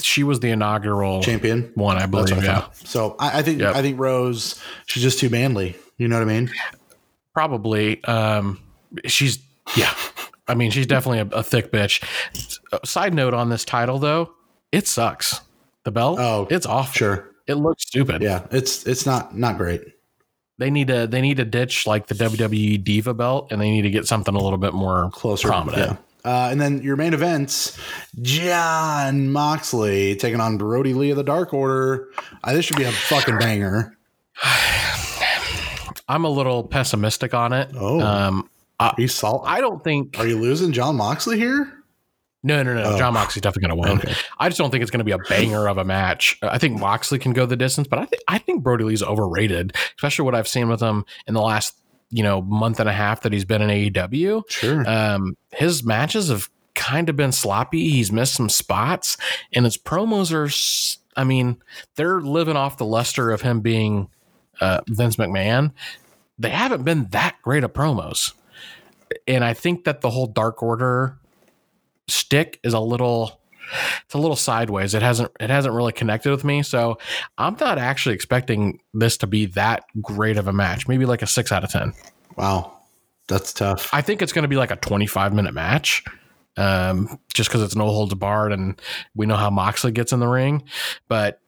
[0.00, 1.70] She was the inaugural Champion.
[1.76, 2.36] one, I believe.
[2.36, 2.76] I Yeah, thought.
[2.76, 3.76] So I, I think Yep.
[3.76, 5.76] I think Rose, she's just too manly.
[5.98, 6.50] You know what I mean?
[7.32, 8.02] probably.
[8.04, 8.60] Um,
[9.06, 9.38] she's
[9.76, 9.94] yeah.
[10.48, 12.02] I mean, she's definitely a, a thick bitch.
[12.84, 14.32] Side note on this title though,
[14.72, 15.40] it sucks.
[15.84, 16.94] The belt, Oh, it's off.
[16.96, 17.28] Sure.
[17.46, 18.22] It looks stupid.
[18.22, 19.82] Yeah, it's it's not not great.
[20.58, 23.82] They need to they need to ditch like the WWE Diva belt, and they need
[23.82, 25.48] to get something a little bit more Closer.
[25.48, 25.92] prominent.
[25.92, 25.96] Yeah.
[26.24, 27.76] Uh, and then your main events,
[28.20, 32.08] Jon Moxley taking on Brodie Lee of the Dark Order.
[32.44, 33.96] Uh, this should be a fucking banger.
[36.08, 37.70] I'm a little pessimistic on it.
[37.74, 38.00] Oh.
[38.00, 38.48] Um,
[38.78, 39.42] Are you salt?
[39.46, 40.18] I don't think.
[40.18, 41.81] Are you losing Jon Moxley here?
[42.42, 42.82] No, no, no.
[42.82, 42.98] Oh.
[42.98, 43.98] Jon Moxley's definitely going to win.
[43.98, 44.14] Okay.
[44.38, 46.38] I just don't think it's going to be a banger of a match.
[46.42, 49.76] I think Moxley can go the distance, but I think I think Brodie Lee's overrated,
[49.96, 51.76] especially what I've seen with him in the last
[52.10, 54.42] you know month and a half that he's been in AEW.
[54.50, 54.88] Sure.
[54.88, 57.90] Um, his matches have kind of been sloppy.
[57.90, 59.16] He's missed some spots,
[59.52, 60.50] and his promos are.
[61.14, 61.62] I mean,
[61.96, 64.08] they're living off the luster of him being
[64.60, 65.72] uh, Vince McMahon.
[66.38, 68.32] They haven't been that great of promos,
[69.28, 71.18] and I think that the whole Dark Order
[72.08, 73.40] stick is a little.
[74.04, 74.92] It's a little sideways.
[74.94, 75.30] It hasn't.
[75.40, 76.62] It hasn't really connected with me.
[76.62, 76.98] So
[77.38, 80.88] I'm not actually expecting this to be that great of a match.
[80.88, 81.94] Maybe like a six out of ten.
[82.36, 82.78] wow.
[83.28, 83.88] That's tough.
[83.92, 86.04] I think it's going to be like a 25 minute match,
[86.56, 88.80] um, just because it's no holds barred and
[89.14, 90.64] we know how Moxley gets in the ring.
[91.08, 91.40] But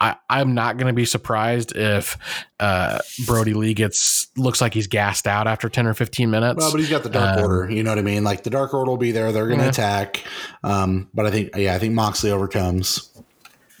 [0.00, 2.16] I, I'm not going to be surprised if
[2.60, 6.58] uh, Brodie Lee gets looks like he's gassed out after 10 or 15 minutes.
[6.58, 7.70] Well, but he's got the Dark Um, Order.
[7.70, 8.22] You know what I mean?
[8.22, 9.32] Like the Dark Order will be there.
[9.32, 9.70] They're going to Yeah.
[9.70, 10.22] attack.
[10.62, 13.10] Um, but I think, yeah, I think Moxley overcomes.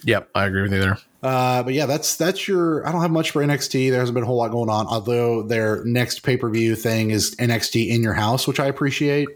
[0.04, 0.98] yep, I agree with you there.
[1.22, 2.86] Uh, but yeah, that's that's your.
[2.86, 3.90] I don't have much for NXT.
[3.90, 4.86] There hasn't been a whole lot going on.
[4.86, 9.26] Although their next pay per view thing is NXT in your house, which I appreciate.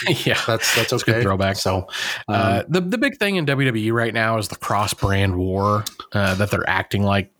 [0.26, 0.40] yeah.
[0.46, 1.22] That's that's a good okay.
[1.22, 1.56] throwback.
[1.56, 1.84] So, um,
[2.28, 6.34] Uh, the the big thing in WWE right now is the cross brand war uh,
[6.36, 7.30] that they're acting like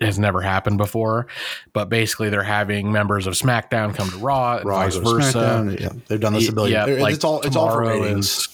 [0.00, 1.26] has never happened before.
[1.72, 5.76] But basically, they're having members of SmackDown come to Raw, and Raw vice versa.
[5.78, 6.88] Yeah, they've done this a billion.
[6.88, 8.26] Yeah, like it's all it's all for ratings.
[8.26, 8.48] is-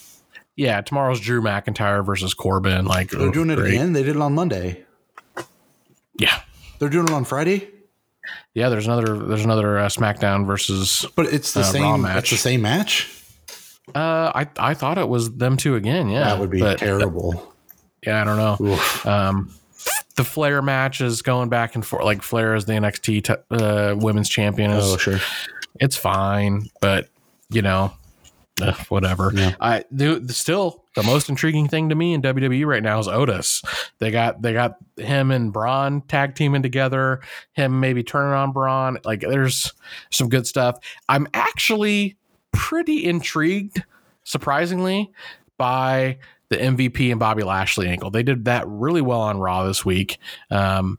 [0.54, 2.84] yeah, tomorrow's Drew McIntyre versus Corbin.
[2.84, 3.72] Like They're doing it great.
[3.72, 3.94] again.
[3.94, 4.84] They did it on Monday.
[6.18, 6.40] Yeah,
[6.78, 7.70] They're doing it on Friday,
[8.54, 8.68] yeah.
[8.68, 9.18] There's another.
[9.18, 11.04] There's another uh, SmackDown versus.
[11.16, 12.02] but it's the Uh, same.
[12.02, 12.18] match.
[12.18, 13.08] It's the same match.
[13.94, 16.08] Uh, I I thought it was them two again.
[16.08, 17.52] Yeah, that would be but, terrible.
[18.06, 18.66] Yeah, I don't know.
[18.72, 19.06] Oof.
[19.06, 19.54] Um,
[20.16, 22.04] the Flair match is going back and forth.
[22.04, 24.70] Like Flair is the NXT t- uh, Women's Champion.
[24.70, 25.18] Is, Oh, sure.
[25.80, 27.08] It's fine, but
[27.50, 27.92] you know,
[28.60, 29.32] uh, whatever.
[29.34, 29.54] Yeah.
[29.60, 30.26] I do.
[30.28, 33.62] Still, the most intriguing thing to me in WWE right now is Otis.
[33.98, 37.20] They got they got him and Braun tag teaming together.
[37.52, 38.98] Him maybe turning on Braun.
[39.04, 39.72] Like there's
[40.10, 40.78] some good stuff.
[41.08, 42.16] I'm actually
[42.52, 43.82] pretty intrigued,
[44.24, 45.10] surprisingly,
[45.56, 46.18] by
[46.50, 48.10] the MVP and Bobby Lashley angle.
[48.10, 50.18] They did that really well on Raw this week,
[50.50, 50.98] um,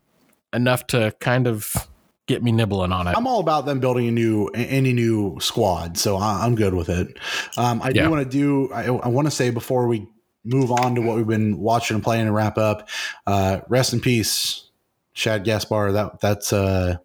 [0.52, 1.88] enough to kind of
[2.26, 3.14] get me nibbling on it.
[3.16, 7.16] I'm all about them building a new any new squad, so I'm good with it.
[7.56, 8.04] Um, I Yeah.
[8.04, 8.72] do want to do.
[8.72, 10.06] I, I want to say before we
[10.44, 12.88] move on to what we've been watching and playing and wrap up.
[13.26, 14.68] Uh, rest in peace,
[15.14, 15.94] Shad Gaspard.
[15.94, 16.96] That that's uh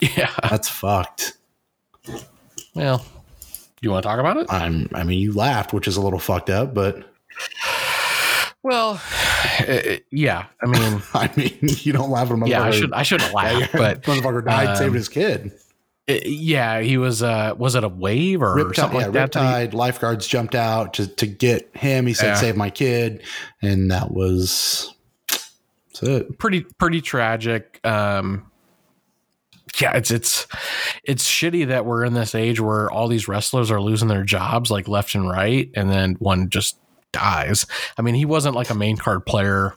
[0.00, 0.30] Yeah.
[0.42, 1.36] that's fucked.
[2.74, 3.04] Well,
[3.80, 4.46] you want to talk about it?
[4.50, 4.88] I'm.
[4.94, 6.96] I mean, you laughed, which is a little fucked up, but
[8.66, 9.00] Well,
[9.60, 10.46] uh, yeah.
[10.60, 12.62] I mean, I mean, you don't laugh at a yeah.
[12.64, 15.52] I should I shouldn't laugh, but motherfucker died um, saving his kid.
[16.08, 17.22] uh, yeah, he was.
[17.22, 19.34] uh Was it a wave or Riptide, something yeah, like that?
[19.34, 22.08] he- Riptide lifeguards jumped out to, to get him.
[22.08, 22.34] He said, Yeah.
[22.34, 23.22] "Save my kid,"
[23.62, 24.92] and that was
[25.28, 26.36] that's it.
[26.40, 27.78] pretty pretty tragic.
[27.84, 28.50] Um,
[29.80, 30.48] yeah, it's it's
[31.04, 34.72] it's shitty that we're in this age where all these wrestlers are losing their jobs
[34.72, 36.78] like left and right, and then one just
[37.16, 37.66] dies.
[37.98, 39.74] I mean, he wasn't like a main card player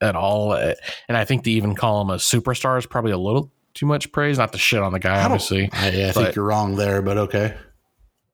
[0.00, 0.74] at all, uh,
[1.08, 4.12] and I think to even call him a superstar is probably a little too much
[4.12, 4.38] praise.
[4.38, 5.70] Not to shit on the guy, obviously.
[5.72, 7.56] I, I think you're wrong there, but okay.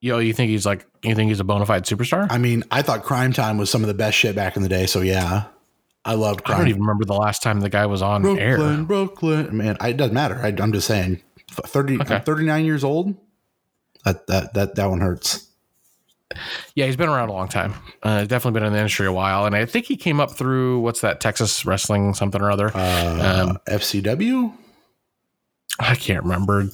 [0.01, 2.27] You know, you think he's like you think he's a bona fide superstar?
[2.31, 4.69] I mean, I thought Crime Time was some of the best shit back in the
[4.69, 5.45] day, so yeah,
[6.05, 6.57] I loved Crime.
[6.57, 8.85] I don't even remember the last time the guy was on Brooklyn, air.
[8.85, 10.41] Brooklyn, man, I, it doesn't matter.
[10.43, 12.15] I, I'm just saying, 30, Okay.
[12.17, 13.15] I'm 39 years old.
[14.05, 15.48] That that that that one hurts.
[16.75, 17.75] Yeah, he's been around a long time.
[18.03, 20.81] Uh, definitely been in the industry a while, and I think he came up through
[20.81, 22.71] what's that Texas wrestling something or other.
[22.75, 24.53] Uh, um, FCW.
[25.79, 26.69] I can't remember.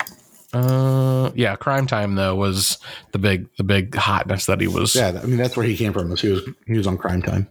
[0.52, 2.78] Uh, yeah, Crime Time though was
[3.12, 4.94] the big the big hotness that he was.
[4.94, 6.14] Yeah, I mean that's where he came from.
[6.16, 7.48] He was he was on Crime Time.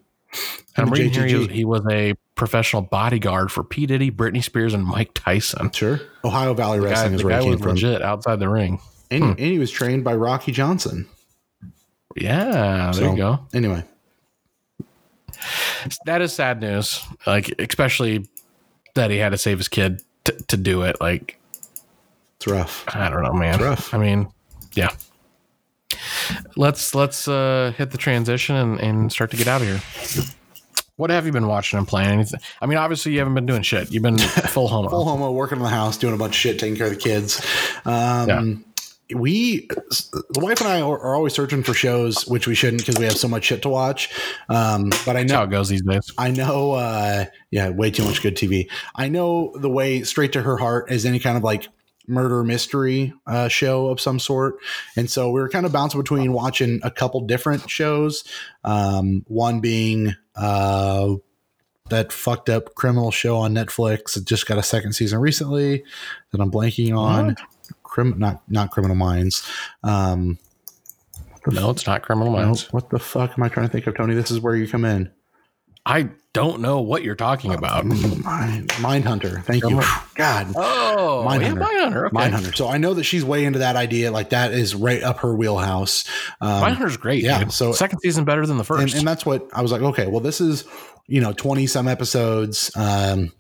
[0.78, 4.74] I'm reading here he was, he was, a professional bodyguard for P Diddy, Britney Spears,
[4.74, 5.70] and Mike Tyson.
[5.72, 7.72] Sure, Ohio Valley the Wrestling guy, is where he came from.
[7.72, 8.80] Legit outside the ring,
[9.12, 9.30] and, hmm.
[9.32, 11.08] and, he was trained by Rocky Johnson.
[12.16, 13.48] Yeah, there so, you go.
[13.54, 13.84] Anyway,
[16.06, 17.02] that is sad news.
[17.26, 18.28] Like especially
[18.96, 20.98] that he had to save his kid to, to do it.
[21.02, 21.40] Like
[22.38, 22.84] it's rough.
[22.88, 23.56] I don't know, man.
[23.56, 23.94] It's rough.
[23.94, 24.28] I mean,
[24.74, 24.90] yeah.
[26.56, 29.82] Let's let's uh, hit the transition and, and start to get out of here.
[30.96, 32.12] What have you been watching and playing?
[32.12, 32.40] Anything?
[32.62, 33.92] I mean, obviously you haven't been doing shit.
[33.92, 34.18] You've been
[34.50, 36.88] full homo, full homo, working in the house, doing a bunch of shit, taking care
[36.88, 37.44] of the kids.
[37.86, 38.56] Um, yeah
[39.14, 39.68] we
[40.02, 43.18] the wife and I are always searching for shows, which we shouldn't because we have
[43.18, 44.10] so much shit to watch.
[44.50, 46.12] Um, but I know That's how it goes these days.
[46.18, 48.70] I know, uh, yeah, way too much good TV.
[48.96, 51.68] I know the way straight to her heart is any kind of like
[52.08, 54.56] murder mystery uh, show of some sort.
[54.96, 58.24] And so we were kind of bouncing between watching a couple different shows.
[58.64, 61.16] Um, one being uh,
[61.90, 64.18] that fucked up criminal show on Netflix.
[64.18, 65.84] It just got a second season recently
[66.32, 67.36] that I'm blanking on.
[67.94, 69.48] Crim- not not Criminal Minds.
[69.84, 70.40] Um,
[71.46, 72.74] no, it's not Criminal Minds.
[72.74, 74.16] What the fuck am I trying to think of, Tony?
[74.16, 75.12] This is where you come in.
[75.86, 77.86] I don't know what you're talking about.
[77.86, 79.44] Mind, Mindhunter.
[79.44, 79.80] Thank you.
[80.16, 80.54] God.
[80.56, 81.60] Oh, Mindhunter.
[81.60, 82.06] Yeah, Mindhunter.
[82.08, 82.16] Okay.
[82.16, 82.56] Mindhunter.
[82.56, 84.10] So I know that she's way into that idea.
[84.10, 86.04] Like that is right up her wheelhouse.
[86.42, 87.22] Um, Mindhunter's great.
[87.22, 87.44] Yeah.
[87.44, 87.52] Dude.
[87.52, 88.82] So second season better than the first.
[88.82, 89.84] And, and, that's what I was like.
[89.84, 90.64] Okay, well, this is
[91.06, 92.72] you know twenty some episodes.
[92.76, 93.32] Um,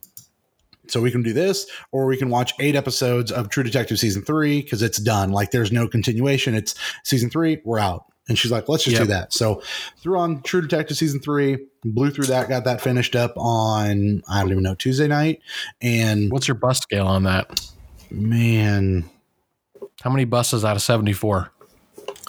[0.93, 4.21] so we can do this, or we can watch eight episodes of True Detective season
[4.21, 5.31] three because it's done.
[5.31, 6.53] Like there's no continuation.
[6.53, 7.59] It's season three.
[7.65, 8.05] We're out.
[8.29, 9.03] And she's like, let's just yep.
[9.03, 9.33] do that.
[9.33, 9.61] So
[9.97, 14.41] threw on True Detective season three, blew through that, got that finished up on, I
[14.41, 15.41] don't even know, Tuesday night.
[15.81, 17.69] And what's your bus scale on that?
[18.09, 19.09] Man.
[20.01, 21.51] How many buses out of 74?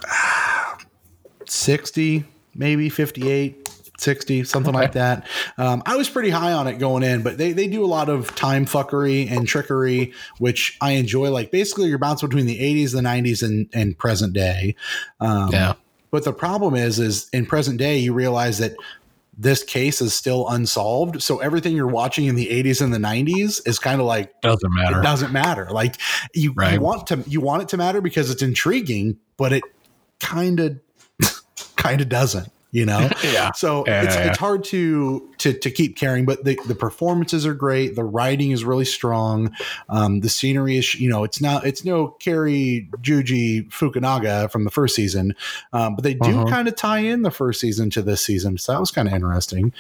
[1.47, 2.25] 60,
[2.55, 3.64] maybe 58.
[4.05, 4.85] 60, something okay.
[4.85, 5.27] like that.
[5.59, 8.09] Um, I was pretty high on it going in, but they, they do a lot
[8.09, 11.31] of time fuckery and trickery, which I enjoy.
[11.31, 14.77] Like basically, you're bouncing between the 80s, the 90s, and, and present day.
[15.21, 15.75] Um, yeah.
[16.11, 18.77] But the problem is, is in present day, you realize that
[19.37, 21.23] this case is still unsolved.
[21.23, 24.73] So everything you're watching in the 80s and the 90s is kind of like doesn't
[24.73, 25.01] matter.
[25.01, 25.69] It doesn't matter.
[25.71, 25.97] Like
[26.33, 26.75] you, right.
[26.75, 29.65] you want to you want it to matter because it's intriguing, but it
[30.21, 30.81] kind of
[31.77, 33.09] kind of doesn't you know?
[33.25, 33.53] Yeah.
[33.53, 34.29] So yeah, it's, yeah.
[34.29, 37.97] it's hard to to to keep caring but the the performances are great.
[37.97, 39.55] The writing is really strong.
[39.89, 44.71] Um the scenery is you know it's not it's no Cary Joji Fukunaga from the
[44.71, 45.35] first season
[45.73, 46.47] um but they do uh-huh.
[46.47, 49.15] kind of tie in the first season to this season so that was kind of
[49.15, 49.73] interesting.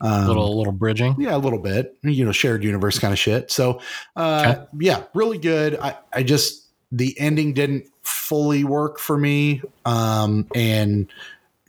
[0.00, 1.16] Um, little little bridging?
[1.18, 1.96] yeah a little bit.
[2.02, 3.50] You know shared universe kind of shit.
[3.50, 3.80] So
[4.16, 4.66] uh okay.
[4.78, 5.78] yeah really good.
[5.78, 11.08] I i just the ending didn't fully work for me um and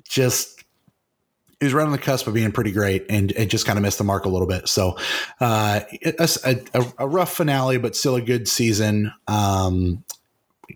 [0.08, 0.55] just
[1.60, 3.84] he was right on the cusp of being pretty great and it just kind of
[3.84, 4.68] missed the mark a little bit.
[4.68, 4.98] So,
[5.40, 6.30] uh, a,
[6.74, 9.14] a, a, rough finale, but still a good season.
[9.28, 10.04] Um,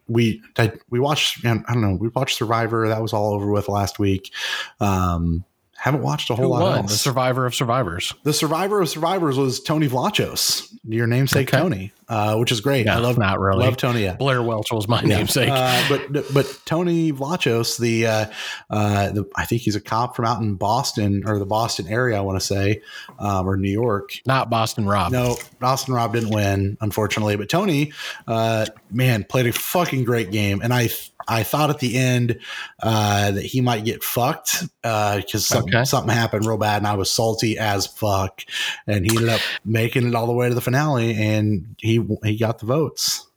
[0.08, 0.42] we
[0.90, 4.32] we watched I don't know we watched Survivor that was all over with last week.
[4.80, 5.44] Um,
[5.80, 6.76] haven't watched a whole Who lot.
[6.76, 6.86] Won?
[6.88, 8.14] The Survivor of Survivors.
[8.24, 11.62] The Survivor of Survivors was Tony Vlachos, your namesake okay.
[11.62, 12.88] Tony, uh, which is great.
[12.90, 14.04] I love not really love Tony.
[14.04, 14.16] Yeah.
[14.16, 15.18] Blair Welch was my yeah.
[15.18, 18.26] namesake, uh, but but Tony Vlachos, the, uh,
[18.70, 22.18] uh, the I think he's a cop from out in Boston or the Boston area,
[22.18, 22.82] I want to say,
[23.18, 24.12] um, or New York.
[24.26, 25.14] Not Boston Rob.
[25.14, 27.38] No, Boston Rob didn't win, unfortunately.
[27.38, 27.94] But Tony,
[28.28, 30.90] uh, man, played a fucking great game, and I
[31.30, 32.40] I thought at the end
[32.82, 35.86] uh, that he might get fucked because uh, something, okay.
[35.86, 38.42] something happened real bad, and I was salty as fuck.
[38.88, 42.38] And he ended up making it all the way to the finale, and he he
[42.38, 43.28] got the votes.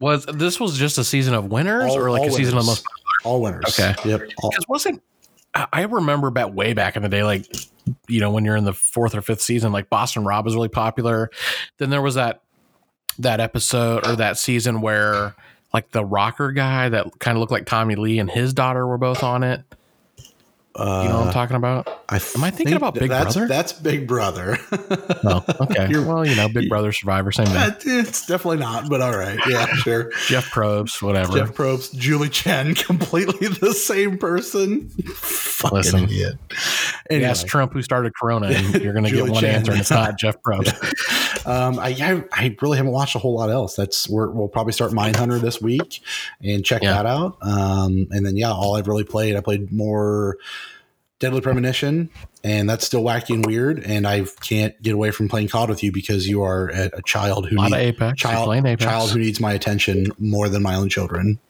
[0.00, 2.36] Was this was just a season of winners, all, or like a winners.
[2.36, 3.34] season of most popular?
[3.34, 3.78] All winners.
[3.78, 3.94] Okay.
[4.08, 4.20] Yep.
[4.28, 5.02] Because wasn't
[5.54, 7.46] I remember back way back in the day, like
[8.06, 10.68] you know when you're in the fourth or fifth season, like Boston Rob was really
[10.68, 11.30] popular.
[11.78, 12.42] Then there was that
[13.18, 15.34] that episode or that season where
[15.72, 18.98] like the rocker guy that kind of looked like Tommy Lee and his daughter were
[18.98, 19.62] both on it.
[20.78, 21.88] Uh, you know what I'm uh, talking about?
[22.08, 23.48] I Am I thinking think about Big that's, Brother?
[23.48, 24.58] That's Big Brother.
[24.72, 25.88] oh, okay.
[25.98, 27.72] well, you know, Big Brother Survivor, same thing.
[27.84, 29.40] It's definitely not, but all right.
[29.48, 30.12] Yeah, sure.
[30.28, 31.36] Jeff Probst, whatever.
[31.36, 34.88] Jeff Probst, Julie Chen, completely the same person.
[34.88, 36.04] Fucking Listen.
[36.04, 36.36] idiot.
[37.10, 37.28] Anyway.
[37.28, 39.54] Ask Trump who started Corona, and you're going to get one Chan.
[39.56, 41.46] answer, and it's not Jeff Probst.
[41.46, 43.74] um, I, I really haven't watched a whole lot else.
[43.74, 46.02] That's where we will probably start Mindhunter this week
[46.40, 46.94] and check yeah.
[46.94, 47.36] that out.
[47.42, 50.38] Um, and then yeah, all I've really played, I played more
[51.20, 52.10] Deadly Premonition,
[52.44, 53.82] and that's still wacky and weird.
[53.84, 57.02] And I can't get away from playing COD with you because you are a, a
[57.02, 58.20] child who needs Apex.
[58.20, 58.82] Child, Apex.
[58.82, 61.40] child who needs my attention more than my own children.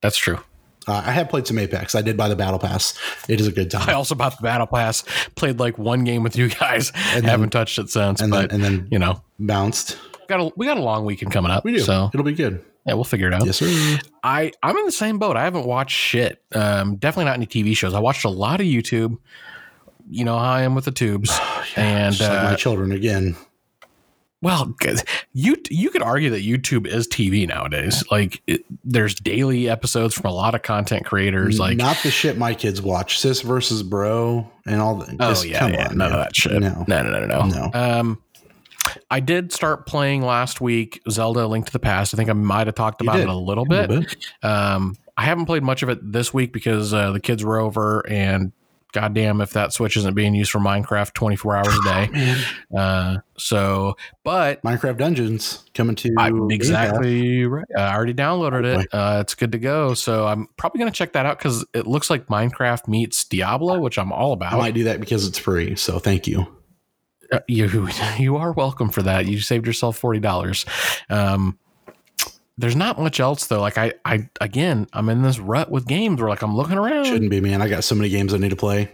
[0.00, 0.38] That's true.
[0.86, 1.94] Uh, I have played some Apex.
[1.94, 2.98] I did buy the Battle Pass.
[3.28, 3.88] It is a good time.
[3.88, 5.02] I also bought the Battle Pass.
[5.34, 6.92] Played like one game with you guys.
[6.94, 8.20] And then, haven't touched it since.
[8.20, 9.98] And but, then, and then you know, bounced.
[10.28, 11.64] Got a we got a long weekend coming up.
[11.64, 11.80] We do.
[11.80, 12.64] So it'll be good.
[12.86, 13.46] Yeah, we'll figure it out.
[13.46, 13.98] Yes, sir.
[14.22, 15.36] I I'm in the same boat.
[15.36, 16.42] I haven't watched shit.
[16.54, 17.94] Um, definitely not any TV shows.
[17.94, 19.18] I watched a lot of YouTube.
[20.10, 22.92] You know how I am with the tubes, oh, yeah, and uh, like my children
[22.92, 23.36] again.
[24.44, 24.76] Well,
[25.32, 28.04] you you could argue that YouTube is TV nowadays.
[28.10, 31.58] Like, it, there's daily episodes from a lot of content creators.
[31.58, 35.16] Like, not the shit my kids watch, sis versus bro, and all the.
[35.18, 36.12] Oh yeah, yeah, on, none man.
[36.12, 36.60] of that shit.
[36.60, 37.46] No, no, no, no, no.
[37.46, 37.70] no.
[37.72, 38.22] Um,
[39.10, 42.14] I did start playing last week Zelda: Link to the Past.
[42.14, 43.90] I think I might have talked about it a little bit.
[43.90, 44.16] A bit.
[44.42, 48.04] Um, I haven't played much of it this week because uh, the kids were over
[48.08, 48.52] and
[48.94, 52.36] goddamn if that switch isn't being used for Minecraft 24 hours a day.
[52.74, 57.66] Uh, so, but Minecraft Dungeons coming to I, exactly right.
[57.76, 58.88] I already downloaded it.
[58.92, 59.92] Uh, it's good to go.
[59.94, 63.80] So I'm probably going to check that out because it looks like Minecraft meets Diablo,
[63.80, 64.54] which I'm all about.
[64.54, 65.76] I might do that because it's free.
[65.76, 66.46] So thank you.
[67.32, 67.88] Uh, you
[68.18, 69.26] you are welcome for that.
[69.26, 70.64] You saved yourself forty dollars.
[71.10, 71.58] Um,
[72.56, 73.60] there's not much else though.
[73.60, 77.06] Like I, I again, I'm in this rut with games where like I'm looking around.
[77.06, 77.60] Shouldn't be, man.
[77.62, 78.90] I got so many games I need to play.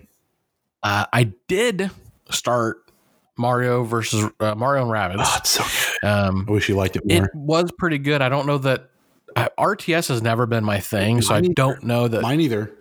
[0.82, 1.90] Uh, I did
[2.31, 2.90] start
[3.36, 5.23] Mario versus uh, Mario and Rabbids.
[5.24, 6.09] Oh, it's so good.
[6.09, 7.24] Um, I wish you liked it more.
[7.24, 8.23] It was pretty good.
[8.23, 8.90] I don't know that
[9.36, 12.73] uh, RTS has never been my thing, so I don't know that mine either.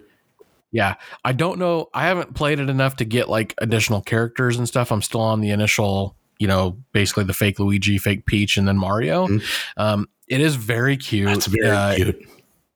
[0.71, 1.89] Yeah, I don't know.
[1.93, 4.91] I haven't played it enough to get like additional characters and stuff.
[4.91, 8.77] I'm still on the initial, you know, basically the fake Luigi, fake Peach, and then
[8.77, 9.27] Mario.
[9.27, 9.81] Mm-hmm.
[9.81, 11.29] Um, it is very cute.
[11.29, 12.29] It's very uh, cute.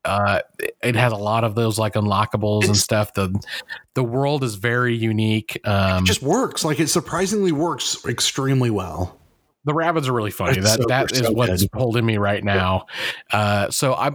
[0.06, 0.42] Uh,
[0.82, 3.14] it has a lot of those like unlockables it's, and stuff.
[3.14, 3.40] The
[3.94, 5.60] the world is very unique.
[5.64, 6.66] Um, it just works.
[6.66, 9.20] Like it surprisingly works extremely well.
[9.66, 10.60] The rabbits are really funny.
[10.60, 11.70] That's that so, that is so what's good.
[11.74, 12.88] holding me right now.
[13.32, 14.12] Uh, so I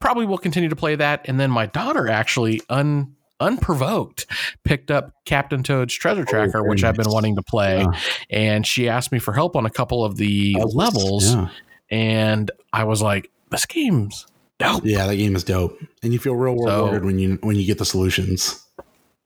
[0.00, 1.22] probably will continue to play that.
[1.26, 4.26] And then my daughter actually un unprovoked
[4.64, 6.90] picked up Captain Toad's Treasure oh, Tracker, oh, which nice.
[6.90, 7.98] I've been wanting to play, yeah.
[8.30, 11.34] and she asked me for help on a couple of the oh, levels.
[11.34, 11.48] Yeah
[11.90, 14.26] and I was like, this game's
[14.58, 14.84] dope.
[14.84, 17.66] Yeah, that game is dope, and you feel real rewarded so, when you when you
[17.66, 18.64] get the solutions.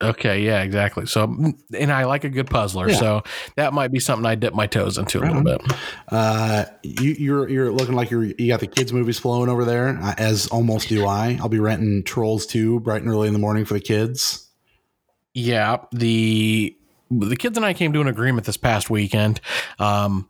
[0.03, 1.07] Okay, yeah, exactly.
[1.07, 1.25] So,
[1.79, 2.97] and I like a good puzzler, yeah.
[2.97, 3.23] so
[3.57, 5.63] that might be something I dip my toes into a little bit.
[6.09, 9.99] Uh, you, you're you're looking like you're you got the kids movies flowing over there,
[10.01, 11.39] uh, as almost do I.
[11.41, 14.49] I'll be renting Trolls two bright and early in the morning for the kids.
[15.35, 16.77] Yeah, the
[17.11, 19.41] the kids and I came to an agreement this past weekend.
[19.79, 20.29] Um,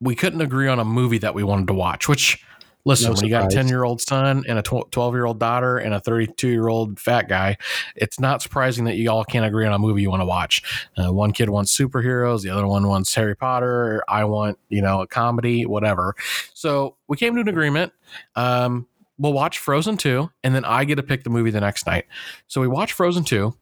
[0.00, 2.44] we couldn't agree on a movie that we wanted to watch, which
[2.88, 5.38] listen, no when you got a 10 year old son and a 12 year old
[5.38, 7.56] daughter and a 32 year old fat guy,
[7.94, 10.88] it's not surprising that you all can't agree on a movie you want to watch.
[10.96, 14.02] Uh, one kid wants superheroes, the other one wants Harry Potter.
[14.08, 16.14] I want, you know, a comedy, whatever.
[16.54, 17.92] So we came to an agreement.
[18.34, 18.86] Um,
[19.18, 22.06] we'll watch Frozen 2, and then I get to pick the movie the next night.
[22.46, 23.54] So we watch Frozen 2.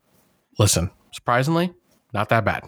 [0.59, 1.75] Listen, surprisingly,
[2.15, 2.65] not that bad.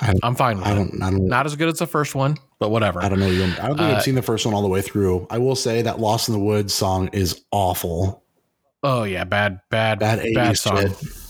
[0.00, 2.36] I, am fine with I don't, I don't, Not as good as the first one,
[2.58, 3.02] but whatever.
[3.02, 3.26] I don't know.
[3.26, 3.38] I
[3.68, 5.26] don't think uh, I've seen the first one all the way through.
[5.30, 8.22] I will say that "Lost in the Woods" song is awful.
[8.82, 10.88] Oh yeah, bad, bad, bad, bad song.
[10.88, 11.26] Shit.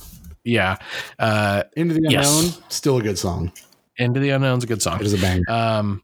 [0.46, 0.76] Yeah.
[1.18, 2.60] Uh, Into the Unknown, yes.
[2.68, 3.52] still a good song.
[3.96, 5.00] Into the Unknown's a good song.
[5.00, 5.42] It is a bang.
[5.48, 6.02] Um,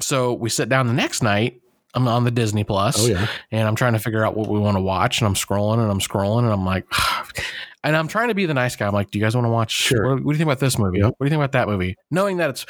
[0.00, 1.60] so we sit down the next night.
[1.94, 3.02] I'm on the Disney Plus.
[3.02, 3.26] Oh yeah.
[3.50, 5.90] And I'm trying to figure out what we want to watch, and I'm scrolling and
[5.90, 6.86] I'm scrolling, and I'm like,
[7.84, 8.86] and I'm trying to be the nice guy.
[8.86, 9.72] I'm like, do you guys want to watch?
[9.72, 10.14] Sure.
[10.14, 10.98] What, what, do you think about this movie?
[10.98, 11.14] Yep.
[11.16, 11.96] What do you think about that movie?
[12.10, 12.66] Knowing that it's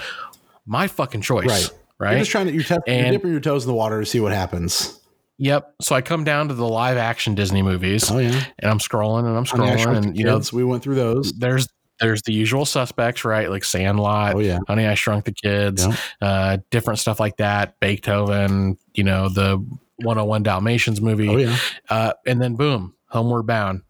[0.67, 1.47] my fucking choice.
[1.47, 1.71] Right.
[1.99, 2.11] Right.
[2.11, 4.07] You're just trying to you test, and, you're dipping your toes in the water to
[4.07, 5.01] see what happens.
[5.39, 5.77] Yep.
[5.81, 8.11] So I come down to the live action Disney movies.
[8.11, 8.45] Oh yeah.
[8.59, 11.33] And I'm scrolling and I'm scrolling and you know we went through those.
[11.33, 11.69] There's
[12.01, 13.51] there's the usual suspects, right?
[13.51, 14.59] Like Sandlot, oh, yeah.
[14.69, 15.97] Honey, I Shrunk the Kids, yeah.
[16.21, 17.81] uh, different stuff like that.
[17.81, 19.57] Beethoven, you know, the
[20.03, 21.29] 101 Dalmatians movie.
[21.29, 21.57] Oh, yeah.
[21.89, 23.81] Uh, and then boom, Homeward Bound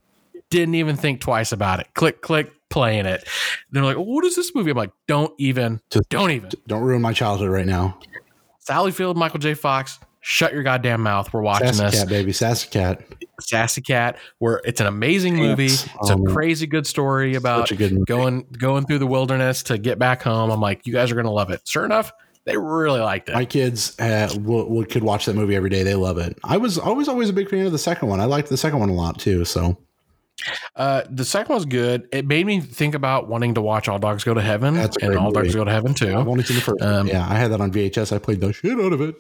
[0.50, 1.88] didn't even think twice about it.
[1.94, 3.26] Click, click, playing it.
[3.70, 7.02] They're like, "What is this movie?" I'm like, "Don't even, Just, don't even, don't ruin
[7.02, 7.98] my childhood right now."
[8.60, 9.54] Sally Field, Michael J.
[9.54, 11.32] Fox, shut your goddamn mouth.
[11.32, 13.02] We're watching Sassy this, cat, baby, sassy cat,
[13.40, 14.18] sassy cat.
[14.38, 15.66] Where it's an amazing movie.
[15.66, 17.70] It's um, a crazy good story about
[18.06, 20.50] going going through the wilderness to get back home.
[20.50, 21.60] I'm like, you guys are gonna love it.
[21.64, 22.12] Sure enough,
[22.44, 23.34] they really liked it.
[23.34, 25.82] My kids uh, will, will, could watch that movie every day.
[25.82, 26.38] They love it.
[26.42, 28.20] I was always always a big fan of the second one.
[28.20, 29.44] I liked the second one a lot too.
[29.44, 29.76] So
[30.76, 32.08] Uh, the second was good.
[32.12, 35.16] It made me think about wanting to watch All Dogs Go to Heaven That's and
[35.16, 35.54] All Dogs.
[35.54, 36.14] Go to Heaven too.
[36.14, 36.82] I've only seen the first.
[36.82, 38.14] Um, yeah, I had that on VHS.
[38.14, 39.16] I played the shit out of it.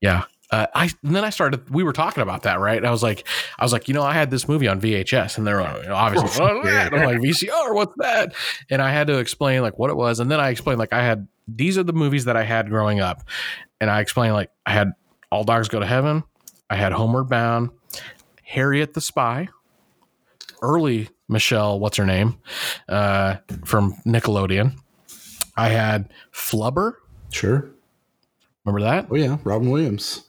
[0.00, 0.24] Yeah.
[0.50, 1.68] Uh, I and then I started.
[1.68, 2.82] We were talking about that, right?
[2.82, 3.26] I was like,
[3.58, 6.42] I was like, you know, I had this movie on VHS, and they're like, obviously,
[6.42, 6.68] Oh, "What's?
[6.68, 8.34] I'm like VCR, what's that?
[8.70, 11.02] And I had to explain like what it was, and then I explained like I
[11.02, 13.24] had these are the movies that I had growing up,
[13.80, 14.92] and I explained like I had
[15.30, 16.24] All Dogs Go to Heaven,
[16.70, 17.68] I had Homeward Bound,
[18.42, 19.48] Harriet the Spy,
[20.62, 22.38] early Michelle, what's her name,
[22.88, 24.76] uh, from Nickelodeon.
[25.56, 26.94] I had Flubber.
[27.30, 27.68] Sure.
[28.64, 29.08] Remember that?
[29.10, 30.24] Oh yeah, Robin Williams.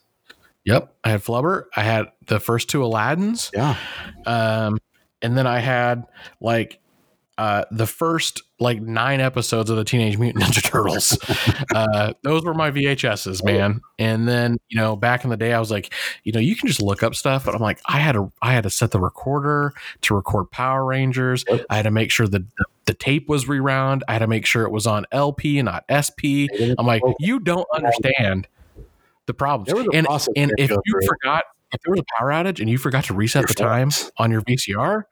[0.66, 0.94] Yep.
[1.04, 1.66] I had Flubber.
[1.76, 3.52] I had the first two Aladdins.
[3.54, 3.76] Yeah.
[4.26, 4.78] Um,
[5.22, 6.06] and then I had
[6.42, 6.80] like
[7.40, 11.18] uh, the first like nine episodes of the Teenage Mutant Ninja Turtles.
[11.74, 13.80] uh, those were my VHSs, man.
[13.98, 15.94] And then you know, back in the day, I was like,
[16.26, 18.52] you know, you can just look up stuff, but I'm like, I had to, I
[18.52, 19.72] had to set the recorder
[20.02, 21.46] to record Power Rangers.
[21.70, 24.04] I had to make sure that the, the tape was rewound.
[24.10, 26.52] I had to make sure it was on LP and not SP.
[26.78, 28.50] I'm like, you don't understand
[29.28, 29.68] the problems.
[29.68, 32.70] There was a And and if you forgot, if there was a power outage and
[32.70, 35.06] you forgot to reset the time on your VCR,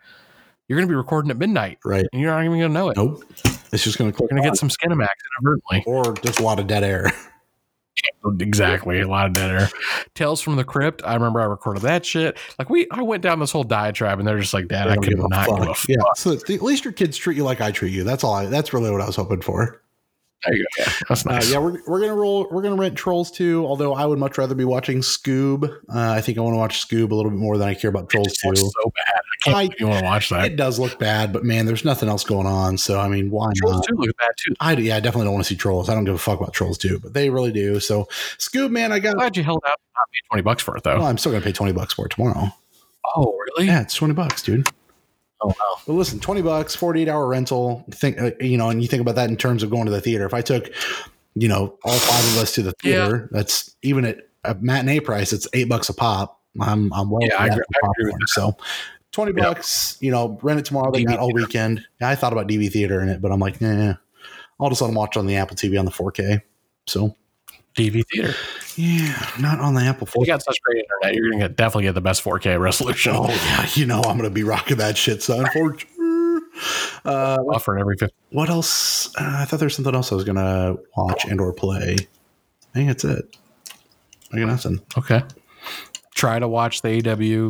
[0.68, 2.06] you're going to be recording at midnight Right.
[2.12, 2.98] and you're not even going to know it.
[2.98, 3.24] Nope.
[3.72, 5.08] It's just going to click You're going to get some Skinamax
[5.42, 5.84] inadvertently.
[5.86, 7.12] or just a lot of dead air.
[8.40, 9.00] Exactly.
[9.02, 9.70] A lot of dead air.
[10.14, 11.02] Tales from the Crypt.
[11.06, 12.38] I remember I recorded that shit.
[12.60, 15.10] Like we, I went down this whole diatribe and they're just like, Dad, I could
[15.10, 15.90] give not give a fuck.
[15.90, 15.96] Yeah.
[16.16, 18.04] So at least your kids treat you like I treat you.
[18.04, 18.34] That's all.
[18.34, 19.82] I, that's really what I was hoping for.
[20.46, 20.84] There you go.
[20.84, 22.48] Yeah, that's Uh, yeah, we're, we're gonna roll.
[22.52, 23.66] We're gonna rent Trolls too.
[23.66, 25.64] Although I would much rather be watching Scoob.
[25.68, 27.90] Uh, I think I want to watch Scoob a little bit more than I care
[27.90, 28.56] about Trolls 2.
[28.56, 28.66] so
[28.96, 29.04] bad.
[29.08, 30.46] I can't I- you want to watch that.
[30.46, 32.78] It does look bad, but man, there's nothing else going on.
[32.78, 33.86] So I mean, why Trolls not?
[33.90, 34.54] 2 look bad too.
[34.60, 35.90] I yeah, I definitely don't want to see Trolls.
[35.90, 37.80] I don't give a fuck about Trolls too, but they really do.
[37.80, 38.08] So
[38.38, 39.12] Scoob, man, I got.
[39.14, 40.98] I'm glad you held out and not paid 20 bucks for it though.
[40.98, 42.50] Well, I'm still gonna pay 20 bucks for it tomorrow.
[43.16, 43.68] oh, really?
[43.68, 44.70] Yeah, it's 20 bucks, dude.
[45.42, 45.78] Oh, wow.
[45.86, 47.86] But listen, 20 bucks, 48 hour rental.
[47.92, 50.02] Think, uh, you know, and you think about that in terms of going to the
[50.02, 50.26] theater.
[50.26, 50.70] If I took,
[51.36, 55.34] you know, all five of us to the theater, that's even at a matinee price,
[55.34, 56.42] it's eight bucks a pop.
[56.60, 58.28] I'm, I'm well, Yeah, I agree- for I agree with popcorn.
[58.28, 58.58] So
[59.12, 59.44] 20 Yep.
[59.56, 60.92] bucks, you know, rent it tomorrow.
[60.92, 61.86] They got DV all weekend.
[62.02, 63.94] I thought about DV theater in it, but I'm like, nah,
[64.60, 66.42] I'll just let them watch on the Apple TV on the 4K.
[66.88, 67.16] So
[67.78, 68.34] DV theater.
[68.76, 70.28] yeah, not on the Apple You 4K.
[70.28, 71.16] got such great internet.
[71.16, 73.14] You're to get definitely get the best 4K resolution.
[73.16, 75.46] Oh yeah, you know I'm gonna be rocking that shit, son.
[75.54, 75.78] For.
[77.06, 78.14] Uh, Offering every 50.
[78.32, 79.16] what else?
[79.16, 81.94] Uh, I thought there was something else I was gonna watch and or play.
[81.94, 83.38] I think that's it.
[84.34, 84.82] I got nothing.
[84.98, 85.22] Okay.
[86.16, 86.98] Try to watch the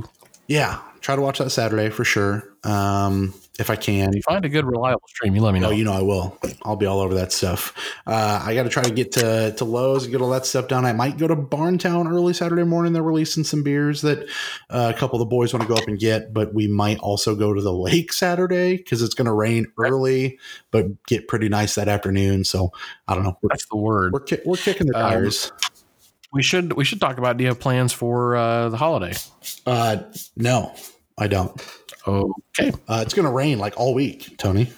[0.04, 0.06] AW.
[0.48, 2.44] Yeah, try to watch that Saturday for sure.
[2.66, 4.10] Um, if I can.
[4.10, 5.68] If you find a good, reliable stream, you let me know.
[5.70, 6.38] Oh, you know I will.
[6.64, 7.74] I'll be all over that stuff.
[8.06, 10.68] Uh, I got to try to get to to Lowe's and get all that stuff
[10.68, 10.86] done.
[10.86, 12.94] I might go to Barntown early Saturday morning.
[12.94, 14.28] They're releasing some beers that
[14.70, 16.34] uh, a couple of the boys want to go up and get.
[16.34, 20.40] But we might also go to the lake Saturday because it's going to rain early,
[20.72, 22.44] but get pretty nice that afternoon.
[22.44, 22.72] So
[23.08, 23.38] I don't know.
[23.42, 24.14] We're That's the word.
[24.14, 25.52] we're, ki- we're kicking the Um, tires.
[26.34, 29.14] We should we should talk about do you have plans for uh, the holiday?
[29.66, 29.98] Uh,
[30.36, 30.76] no,
[31.18, 31.52] I don't.
[32.08, 32.72] Okay.
[32.88, 34.72] Uh, it's going to rain like all week, Tony.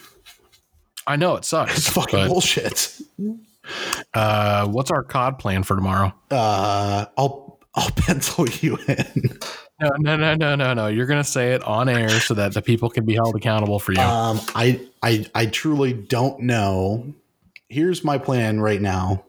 [1.06, 1.78] I know it sucks.
[1.78, 3.00] It's fucking bullshit.
[4.14, 6.14] uh, what's our COD plan for tomorrow?
[6.30, 9.40] Uh, I'll I'll pencil you in.
[9.82, 10.88] No, no, no, no, no, no.
[10.88, 13.94] You're gonna say it on air so that the people can be held accountable for
[13.94, 14.02] you.
[14.02, 17.14] Um, I, I, I truly don't know.
[17.70, 19.24] Here's my plan right now.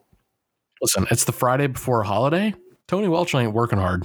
[0.82, 2.55] Listen, it's the Friday before a holiday.
[2.89, 4.05] Tony Welch ain't working hard.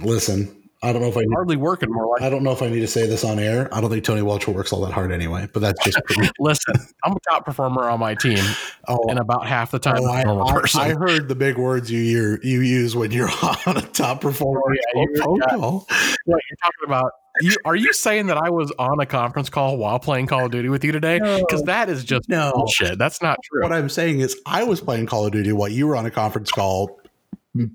[0.00, 2.22] Listen, I don't know if I, need, Hardly working, more like.
[2.22, 3.68] I don't know if I need to say this on air.
[3.72, 5.46] I don't think Tony Welch works all that hard anyway.
[5.52, 6.00] But that's just
[6.40, 6.74] Listen,
[7.04, 8.42] I'm a top performer on my team,
[8.88, 10.80] oh, and about half the time oh, I, I- person.
[10.80, 13.28] I heard the big words you you, you use when you're
[13.66, 14.62] on a top performer.
[14.64, 15.56] Oh, yeah, you- phone yeah.
[15.56, 15.86] call.
[16.24, 17.12] What you're talking about?
[17.42, 20.50] You are you saying that I was on a conference call while playing Call of
[20.50, 21.18] Duty with you today?
[21.40, 22.52] Because that is just No.
[22.54, 22.98] bullshit.
[22.98, 23.62] That's not true.
[23.62, 26.10] What I'm saying is, I was playing Call of Duty while you were on a
[26.10, 26.99] conference call,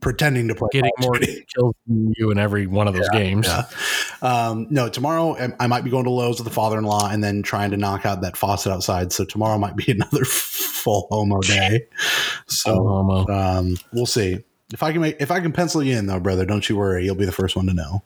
[0.02, 0.70] pretending to play.
[0.72, 3.48] Getting more kills than you in every one of those games.
[3.48, 3.64] Yeah.
[4.22, 7.44] Um, no, tomorrow I- I might be going to Lowe's with the father-in-law and then
[7.44, 9.12] trying to knock out that faucet outside.
[9.12, 11.88] So tomorrow might be another full homo day.
[12.48, 13.28] So So homo.
[13.28, 14.40] um, we'll see
[14.74, 16.46] if I can make if I can pencil you in though, brother.
[16.46, 18.02] Don't you worry, you'll be the first one to know.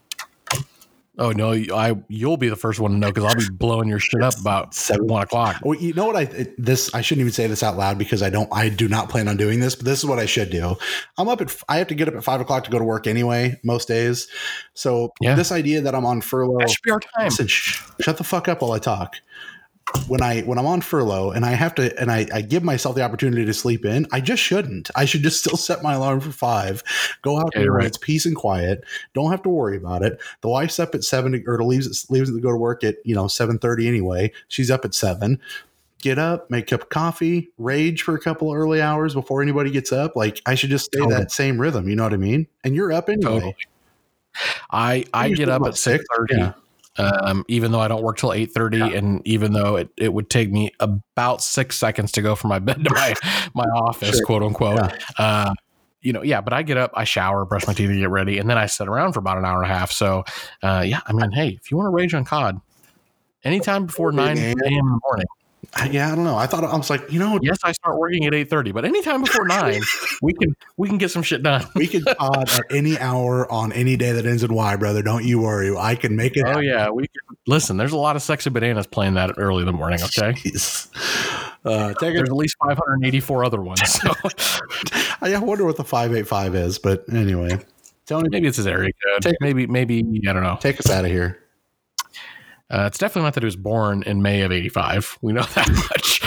[1.20, 4.00] Oh no, I you'll be the first one to know because I'll be blowing your
[4.00, 5.58] shit up about Seven- one o'clock.
[5.64, 6.16] Well, you know what?
[6.16, 8.48] I this I shouldn't even say this out loud because I don't.
[8.54, 9.76] I do not plan on doing this.
[9.76, 10.78] But this is what I should do.
[11.18, 11.56] I'm up at.
[11.68, 14.28] I have to get up at five o'clock to go to work anyway most days.
[14.74, 15.36] So Yeah.
[15.36, 16.60] this idea that I'm on furlough.
[16.60, 17.26] That should be our time.
[17.26, 19.18] Listen, shh, shut the fuck up while I talk.
[20.08, 22.96] When I when I'm on furlough and I have to and I, I give myself
[22.96, 24.90] the opportunity to sleep in, I just shouldn't.
[24.96, 26.84] I should just still set my alarm for five,
[27.22, 27.86] go out there right.
[27.86, 28.84] it's peace and quiet.
[29.14, 30.20] Don't have to worry about it.
[30.42, 33.16] The wife's up at seven or to leaves leaves to go to work at you
[33.16, 34.32] know seven thirty anyway.
[34.48, 35.40] She's up at seven.
[36.02, 39.70] Get up, make a cup of coffee, rage for a couple early hours before anybody
[39.70, 40.16] gets up.
[40.16, 41.16] Like I should just stay totally.
[41.16, 41.90] that same rhythm.
[41.90, 42.48] You know what I mean?
[42.64, 43.22] And you're up anyway.
[43.22, 43.56] Totally.
[44.72, 46.36] I I get up at six thirty.
[46.38, 46.54] Yeah
[47.00, 48.88] um, even though I don't work till eight thirty, yeah.
[48.88, 52.60] and even though it, it would take me about six seconds to go from my
[52.60, 53.14] bed to my
[53.54, 54.26] my office, sure.
[54.26, 54.80] quote unquote.
[54.80, 54.98] Yeah.
[55.18, 55.54] Uh,
[56.02, 58.50] you know, yeah, but I get up, I shower, brush my teeth, get ready, and
[58.50, 59.92] then I sit around for about an hour and a half.
[59.92, 60.24] So,
[60.64, 62.62] uh, yeah, I mean, hey, if you want to rage on COD,
[63.44, 64.56] anytime before nine a.m.
[64.64, 65.28] in the morning,
[65.92, 66.36] yeah, I don't know.
[66.36, 68.86] I thought I was like, you know, yes, I start working at eight thirty, but
[68.86, 69.82] anytime before nine,
[70.22, 71.66] we can we can get some shit done.
[71.76, 75.02] we can pod at any hour on any day that ends in Y, brother.
[75.02, 75.76] Don't you worry.
[75.76, 76.44] I can make it.
[76.46, 76.64] Oh happen.
[76.64, 77.38] yeah, we can.
[77.46, 80.00] Listen, there's a lot of sexy bananas playing that early in the morning.
[80.02, 80.34] Okay,
[81.66, 83.82] uh, there's at least 584 other ones.
[83.92, 84.12] So.
[85.22, 87.60] I wonder what the 585 is, but anyway,
[88.06, 89.22] Tony, maybe it's his area code.
[89.22, 90.58] Take, maybe maybe I don't know.
[90.60, 91.40] Take us out of here.
[92.70, 95.18] Uh, it's definitely not that he was born in May of 85.
[95.22, 96.22] We know that much.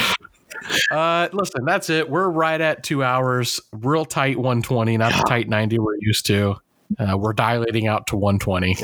[0.90, 2.10] uh, listen, that's it.
[2.10, 6.56] We're right at two hours, real tight 120, not the tight 90 we're used to.
[6.98, 8.77] Uh, we're dilating out to 120.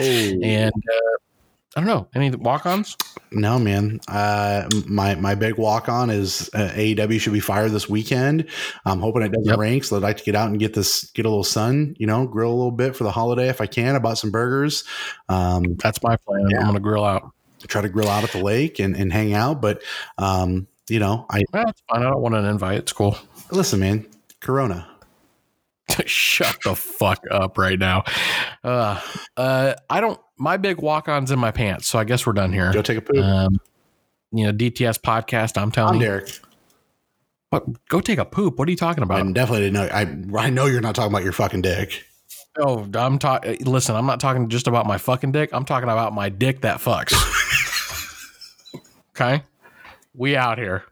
[0.42, 1.18] And uh,
[1.76, 2.08] I don't know.
[2.14, 2.96] Any walk ons?
[3.30, 4.00] No, man.
[4.08, 8.48] Uh, my my big walk on is uh, AEW should be fired this weekend.
[8.86, 9.58] I'm hoping it doesn't yep.
[9.58, 12.06] rain, so I'd like to get out and get this, get a little sun, you
[12.06, 13.94] know, grill a little bit for the holiday if I can.
[13.94, 14.84] I bought some burgers.
[15.28, 16.48] Um, That's my plan.
[16.50, 16.58] Yeah.
[16.58, 17.30] I'm going to grill out
[17.66, 19.60] try to grill out at the lake and, and hang out.
[19.60, 19.82] But,
[20.18, 22.02] um, you know, I, that's fine.
[22.02, 22.78] I don't want an invite.
[22.78, 23.16] It's cool.
[23.50, 24.06] Listen, man,
[24.40, 24.88] Corona.
[26.06, 28.04] Shut the fuck up right now.
[28.62, 29.00] Uh,
[29.36, 31.88] uh, I don't, my big walk on's in my pants.
[31.88, 32.72] So I guess we're done here.
[32.72, 33.24] Go take a poop.
[33.24, 33.58] Um,
[34.30, 35.60] you know, DTS podcast.
[35.60, 36.06] I'm telling I'm you.
[36.06, 36.40] Derek.
[37.50, 37.88] What?
[37.88, 38.58] Go take a poop.
[38.58, 39.26] What are you talking about?
[39.26, 40.36] I definitely didn't know.
[40.36, 42.04] I I know you're not talking about your fucking dick.
[42.58, 43.64] Oh, I'm talking.
[43.64, 45.50] Listen, I'm not talking just about my fucking dick.
[45.52, 47.14] I'm talking about my dick that fucks.
[49.20, 49.42] Okay,
[50.14, 50.84] we out here.